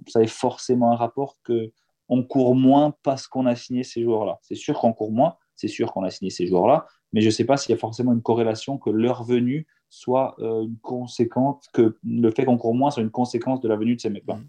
ça 0.07 0.21
ait 0.21 0.27
forcément 0.27 0.91
un 0.91 0.95
rapport 0.95 1.37
que 1.43 1.71
on 2.09 2.23
court 2.23 2.55
moins 2.55 2.95
parce 3.03 3.27
qu'on 3.27 3.45
a 3.45 3.55
signé 3.55 3.83
ces 3.83 4.03
joueurs-là. 4.03 4.39
C'est 4.41 4.55
sûr 4.55 4.79
qu'on 4.79 4.93
court 4.93 5.11
moins, 5.11 5.35
c'est 5.55 5.67
sûr 5.67 5.91
qu'on 5.93 6.03
a 6.03 6.09
signé 6.09 6.29
ces 6.31 6.47
joueurs-là, 6.47 6.85
mais 7.13 7.21
je 7.21 7.29
sais 7.29 7.45
pas 7.45 7.57
s'il 7.57 7.71
y 7.73 7.75
a 7.75 7.79
forcément 7.79 8.13
une 8.13 8.21
corrélation 8.21 8.77
que 8.77 8.89
leur 8.89 9.23
venue 9.23 9.67
soit 9.89 10.35
euh, 10.39 10.63
une 10.63 10.77
conséquence, 10.79 11.65
que 11.73 11.97
le 12.03 12.31
fait 12.31 12.45
qu'on 12.45 12.57
court 12.57 12.75
moins 12.75 12.91
soit 12.91 13.03
une 13.03 13.11
conséquence 13.11 13.61
de 13.61 13.67
la 13.69 13.75
venue 13.77 13.95
de 13.95 14.01
ces 14.01 14.09
mecs-là. 14.09 14.39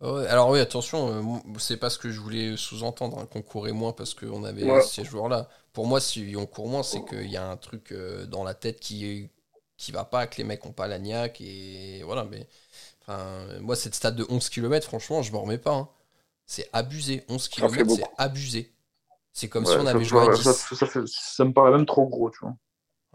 Alors 0.00 0.50
oui, 0.50 0.60
attention, 0.60 1.08
euh, 1.08 1.38
c'est 1.58 1.78
pas 1.78 1.88
ce 1.90 1.98
que 1.98 2.10
je 2.10 2.20
voulais 2.20 2.56
sous-entendre, 2.56 3.18
hein, 3.18 3.26
qu'on 3.26 3.40
courait 3.42 3.72
moins 3.72 3.92
parce 3.92 4.12
qu'on 4.14 4.44
avait 4.44 4.62
Ouais. 4.66 4.80
ces 4.80 5.04
joueurs-là. 5.04 5.48
Pour 5.72 5.86
moi, 5.86 6.00
si 6.00 6.34
on 6.36 6.46
court 6.46 6.68
moins, 6.68 6.82
c'est 6.82 7.02
qu'il 7.02 7.28
y 7.30 7.36
a 7.38 7.48
un 7.48 7.56
truc 7.56 7.92
euh, 7.92 8.26
dans 8.26 8.44
la 8.44 8.54
tête 8.54 8.78
qui 8.80 9.30
qui 9.78 9.92
va 9.92 10.04
pas, 10.06 10.26
que 10.26 10.36
les 10.38 10.44
mecs 10.44 10.64
ont 10.66 10.72
pas 10.72 10.86
la 10.86 10.98
niaque 10.98 11.40
et 11.40 12.02
voilà. 12.04 12.24
Mais 12.24 12.46
enfin, 13.02 13.46
moi, 13.60 13.76
cette 13.76 13.94
stade 13.94 14.16
de 14.16 14.26
11 14.30 14.48
km, 14.50 14.88
franchement, 14.88 15.22
je 15.22 15.32
m'en 15.32 15.42
remets 15.42 15.58
pas. 15.58 15.74
hein. 15.74 15.90
C'est 16.46 16.68
abusé, 16.72 17.24
11 17.28 17.48
fait 17.48 17.54
km, 17.56 17.90
c'est 17.90 18.04
abusé. 18.18 18.72
C'est 19.32 19.48
comme 19.48 19.64
Ouais, 19.64 19.72
si 19.72 19.78
on 19.78 19.86
avait 19.86 20.04
joué 20.04 20.20
à 20.20 20.24
paraît- 20.26 20.36
10. 20.36 20.74
ça, 20.76 20.86
ça 21.06 21.44
me 21.44 21.52
paraît 21.52 21.72
même 21.72 21.84
trop 21.86 22.06
gros, 22.08 22.30
tu 22.30 22.38
vois. 22.40 22.54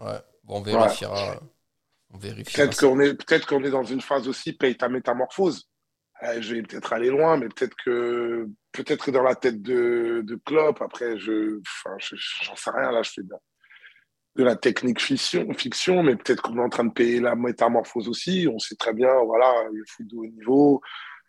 Ouais, 0.00 0.18
bon, 0.44 0.58
on 0.58 0.60
vérifiera. 0.62 1.40
On 2.10 2.18
vérifiera. 2.18 2.64
Peut-être 2.66 2.78
qu'on 2.78 3.00
est, 3.00 3.14
peut-être 3.14 3.46
qu'on 3.46 3.64
est 3.64 3.70
dans 3.70 3.82
une 3.84 4.02
phase 4.02 4.28
aussi, 4.28 4.52
paye 4.52 4.76
ta 4.76 4.88
métamorphose. 4.88 5.68
Euh, 6.22 6.40
je 6.40 6.54
vais 6.54 6.62
peut-être 6.62 6.92
aller 6.92 7.08
loin, 7.08 7.36
mais 7.38 7.48
peut-être 7.48 7.74
que, 7.84 8.46
peut-être 8.70 9.10
dans 9.10 9.22
la 9.22 9.34
tête 9.34 9.60
de, 9.62 10.20
de 10.24 10.36
Klopp, 10.36 10.80
après, 10.82 11.18
je, 11.18 11.58
enfin, 11.84 11.96
j'en 11.98 12.54
sais 12.54 12.70
rien, 12.70 12.92
là, 12.92 13.02
je 13.02 13.10
fais 13.10 13.22
de, 13.22 13.34
de 14.36 14.44
la 14.44 14.54
technique 14.54 15.00
fiction, 15.00 15.52
fiction 15.54 16.02
mais 16.04 16.14
peut-être 16.14 16.42
qu'on 16.42 16.56
est 16.58 16.62
en 16.62 16.68
train 16.68 16.84
de 16.84 16.92
payer 16.92 17.18
la 17.18 17.34
métamorphose 17.34 18.08
aussi. 18.08 18.46
On 18.48 18.58
sait 18.60 18.76
très 18.76 18.92
bien, 18.92 19.12
voilà, 19.24 19.50
le 19.72 19.82
foot 19.88 20.06
de 20.06 20.16
haut 20.16 20.26
niveau, 20.26 20.80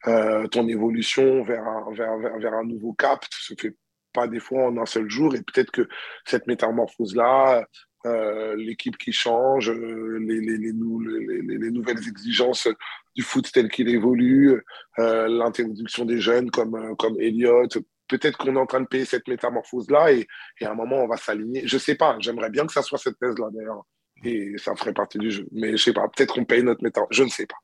euh, 0.07 0.47
ton 0.47 0.67
évolution 0.67 1.43
vers 1.43 1.63
un, 1.63 1.91
vers, 1.93 2.17
vers, 2.17 2.37
vers 2.39 2.53
un 2.53 2.63
nouveau 2.65 2.93
cap 2.93 3.23
se 3.31 3.53
fait 3.59 3.75
pas 4.13 4.27
des 4.27 4.39
fois 4.39 4.67
en 4.67 4.77
un 4.77 4.85
seul 4.85 5.09
jour, 5.09 5.33
et 5.35 5.41
peut-être 5.41 5.71
que 5.71 5.87
cette 6.25 6.45
métamorphose-là, 6.47 7.65
euh, 8.05 8.55
l'équipe 8.57 8.97
qui 8.97 9.11
change, 9.11 9.69
euh, 9.71 10.19
les, 10.19 10.39
les, 10.41 10.57
les, 10.57 10.73
nou- 10.73 10.99
les, 11.01 11.41
les- 11.41 11.57
les 11.57 11.71
nouvelles 11.71 12.05
exigences 12.07 12.67
du 13.15 13.23
foot 13.23 13.49
tel 13.51 13.69
qu'il 13.69 13.87
évolue, 13.89 14.61
euh, 14.99 15.27
l'introduction 15.29 16.03
des 16.05 16.19
jeunes 16.19 16.51
comme, 16.51 16.75
euh, 16.75 16.95
comme 16.95 17.15
Elliott. 17.19 17.77
Peut-être 18.09 18.37
qu'on 18.37 18.55
est 18.55 18.59
en 18.59 18.65
train 18.65 18.81
de 18.81 18.87
payer 18.87 19.05
cette 19.05 19.27
métamorphose-là 19.27 20.11
et, 20.11 20.27
et 20.59 20.65
à 20.65 20.71
un 20.71 20.75
moment, 20.75 20.97
on 20.97 21.07
va 21.07 21.17
s'aligner. 21.17 21.63
Je 21.65 21.77
sais 21.77 21.95
pas, 21.95 22.17
j'aimerais 22.19 22.49
bien 22.49 22.65
que 22.67 22.73
ça 22.73 22.81
soit 22.81 22.97
cette 22.97 23.17
thèse-là 23.17 23.47
d'ailleurs. 23.53 23.83
Et 24.25 24.53
ça 24.57 24.75
ferait 24.75 24.93
partie 24.93 25.17
du 25.17 25.31
jeu. 25.31 25.47
Mais 25.51 25.71
je 25.71 25.77
sais 25.83 25.93
pas, 25.93 26.07
peut-être 26.09 26.33
qu'on 26.33 26.45
paye 26.45 26.61
notre 26.63 26.83
métamorphose. 26.83 27.15
Je 27.17 27.23
ne 27.23 27.29
sais 27.29 27.47
pas. 27.47 27.55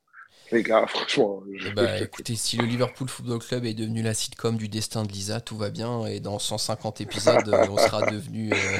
Les 0.51 0.63
gars, 0.63 0.85
franchement. 0.87 1.43
Je... 1.57 1.69
Ben, 1.69 2.03
écoutez, 2.03 2.35
si 2.35 2.57
le 2.57 2.65
Liverpool 2.65 3.07
Football 3.07 3.39
Club 3.39 3.65
est 3.65 3.73
devenu 3.73 4.01
la 4.01 4.13
sitcom 4.13 4.57
du 4.57 4.67
destin 4.67 5.03
de 5.03 5.11
Lisa, 5.11 5.41
tout 5.41 5.57
va 5.57 5.69
bien. 5.69 6.05
Et 6.07 6.19
dans 6.19 6.39
150 6.39 7.01
épisodes, 7.01 7.47
euh, 7.53 7.67
on 7.69 7.77
sera 7.77 8.09
devenu, 8.09 8.51
euh, 8.53 8.79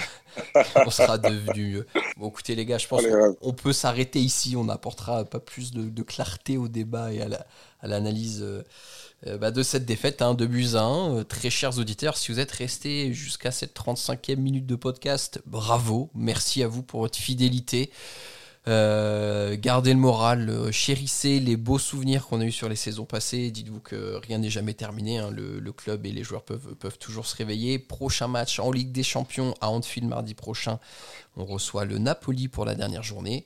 on 0.85 0.89
sera 0.89 1.17
devenu 1.17 1.67
mieux. 1.73 1.87
Bon, 2.17 2.29
écoutez 2.29 2.55
les 2.55 2.65
gars, 2.65 2.77
je 2.79 2.87
pense 2.87 3.03
qu'on 3.41 3.53
peut 3.53 3.73
s'arrêter 3.73 4.19
ici. 4.19 4.55
On 4.55 4.63
n'apportera 4.65 5.25
pas 5.25 5.39
plus 5.39 5.71
de, 5.71 5.83
de 5.89 6.03
clarté 6.03 6.57
au 6.57 6.67
débat 6.67 7.13
et 7.13 7.21
à 7.21 7.27
la- 7.27 7.45
à 7.81 7.87
l'analyse 7.87 8.41
euh, 8.41 8.61
euh, 9.27 9.37
bah, 9.37 9.51
de 9.51 9.63
cette 9.63 9.85
défaite, 9.85 10.21
hein, 10.21 10.33
de 10.33 10.45
buts 10.45 10.75
à 10.75 10.81
1. 10.81 11.15
Euh, 11.19 11.23
très 11.23 11.49
chers 11.49 11.77
auditeurs, 11.77 12.17
si 12.17 12.31
vous 12.31 12.39
êtes 12.39 12.51
restés 12.51 13.13
jusqu'à 13.13 13.51
cette 13.51 13.73
35e 13.73 14.35
minute 14.37 14.65
de 14.65 14.75
podcast, 14.75 15.39
bravo. 15.45 16.09
Merci 16.13 16.61
à 16.63 16.67
vous 16.67 16.83
pour 16.83 17.01
votre 17.01 17.17
fidélité. 17.19 17.89
Euh, 18.67 19.55
gardez 19.57 19.93
le 19.93 19.99
moral, 19.99 20.49
euh, 20.49 20.71
chérissez 20.71 21.39
les 21.39 21.57
beaux 21.57 21.79
souvenirs 21.79 22.27
qu'on 22.27 22.41
a 22.41 22.45
eus 22.45 22.51
sur 22.51 22.69
les 22.69 22.75
saisons 22.75 23.05
passées. 23.05 23.51
Dites-vous 23.51 23.79
que 23.79 24.15
rien 24.27 24.37
n'est 24.37 24.49
jamais 24.49 24.73
terminé. 24.73 25.17
hein. 25.17 25.31
Le, 25.31 25.71
club 25.71 26.05
et 26.05 26.11
les 26.11 26.23
joueurs 26.23 26.43
peuvent, 26.43 26.97
toujours 26.99 27.25
se 27.25 27.35
réveiller. 27.35 27.79
Prochain 27.79 28.27
match 28.27 28.59
en 28.59 28.71
Ligue 28.71 28.91
des 28.91 29.03
Champions 29.03 29.55
à 29.61 29.69
Anfield 29.69 30.07
mardi 30.07 30.33
prochain. 30.35 30.79
On 31.37 31.45
reçoit 31.45 31.85
le 31.85 31.97
Napoli 31.97 32.47
pour 32.47 32.65
la 32.65 32.75
dernière 32.75 33.03
journée. 33.03 33.45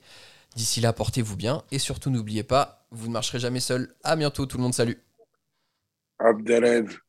D'ici 0.56 0.80
là, 0.80 0.92
portez-vous 0.92 1.36
bien 1.36 1.62
et 1.72 1.78
surtout 1.78 2.10
n'oubliez 2.10 2.44
pas, 2.44 2.86
vous 2.90 3.08
ne 3.08 3.12
marcherez 3.12 3.40
jamais 3.40 3.60
seul. 3.60 3.94
À 4.04 4.16
bientôt 4.16 4.46
tout 4.46 4.56
le 4.56 4.62
monde, 4.62 4.74
salut. 4.74 5.00
Abdelève. 6.18 7.03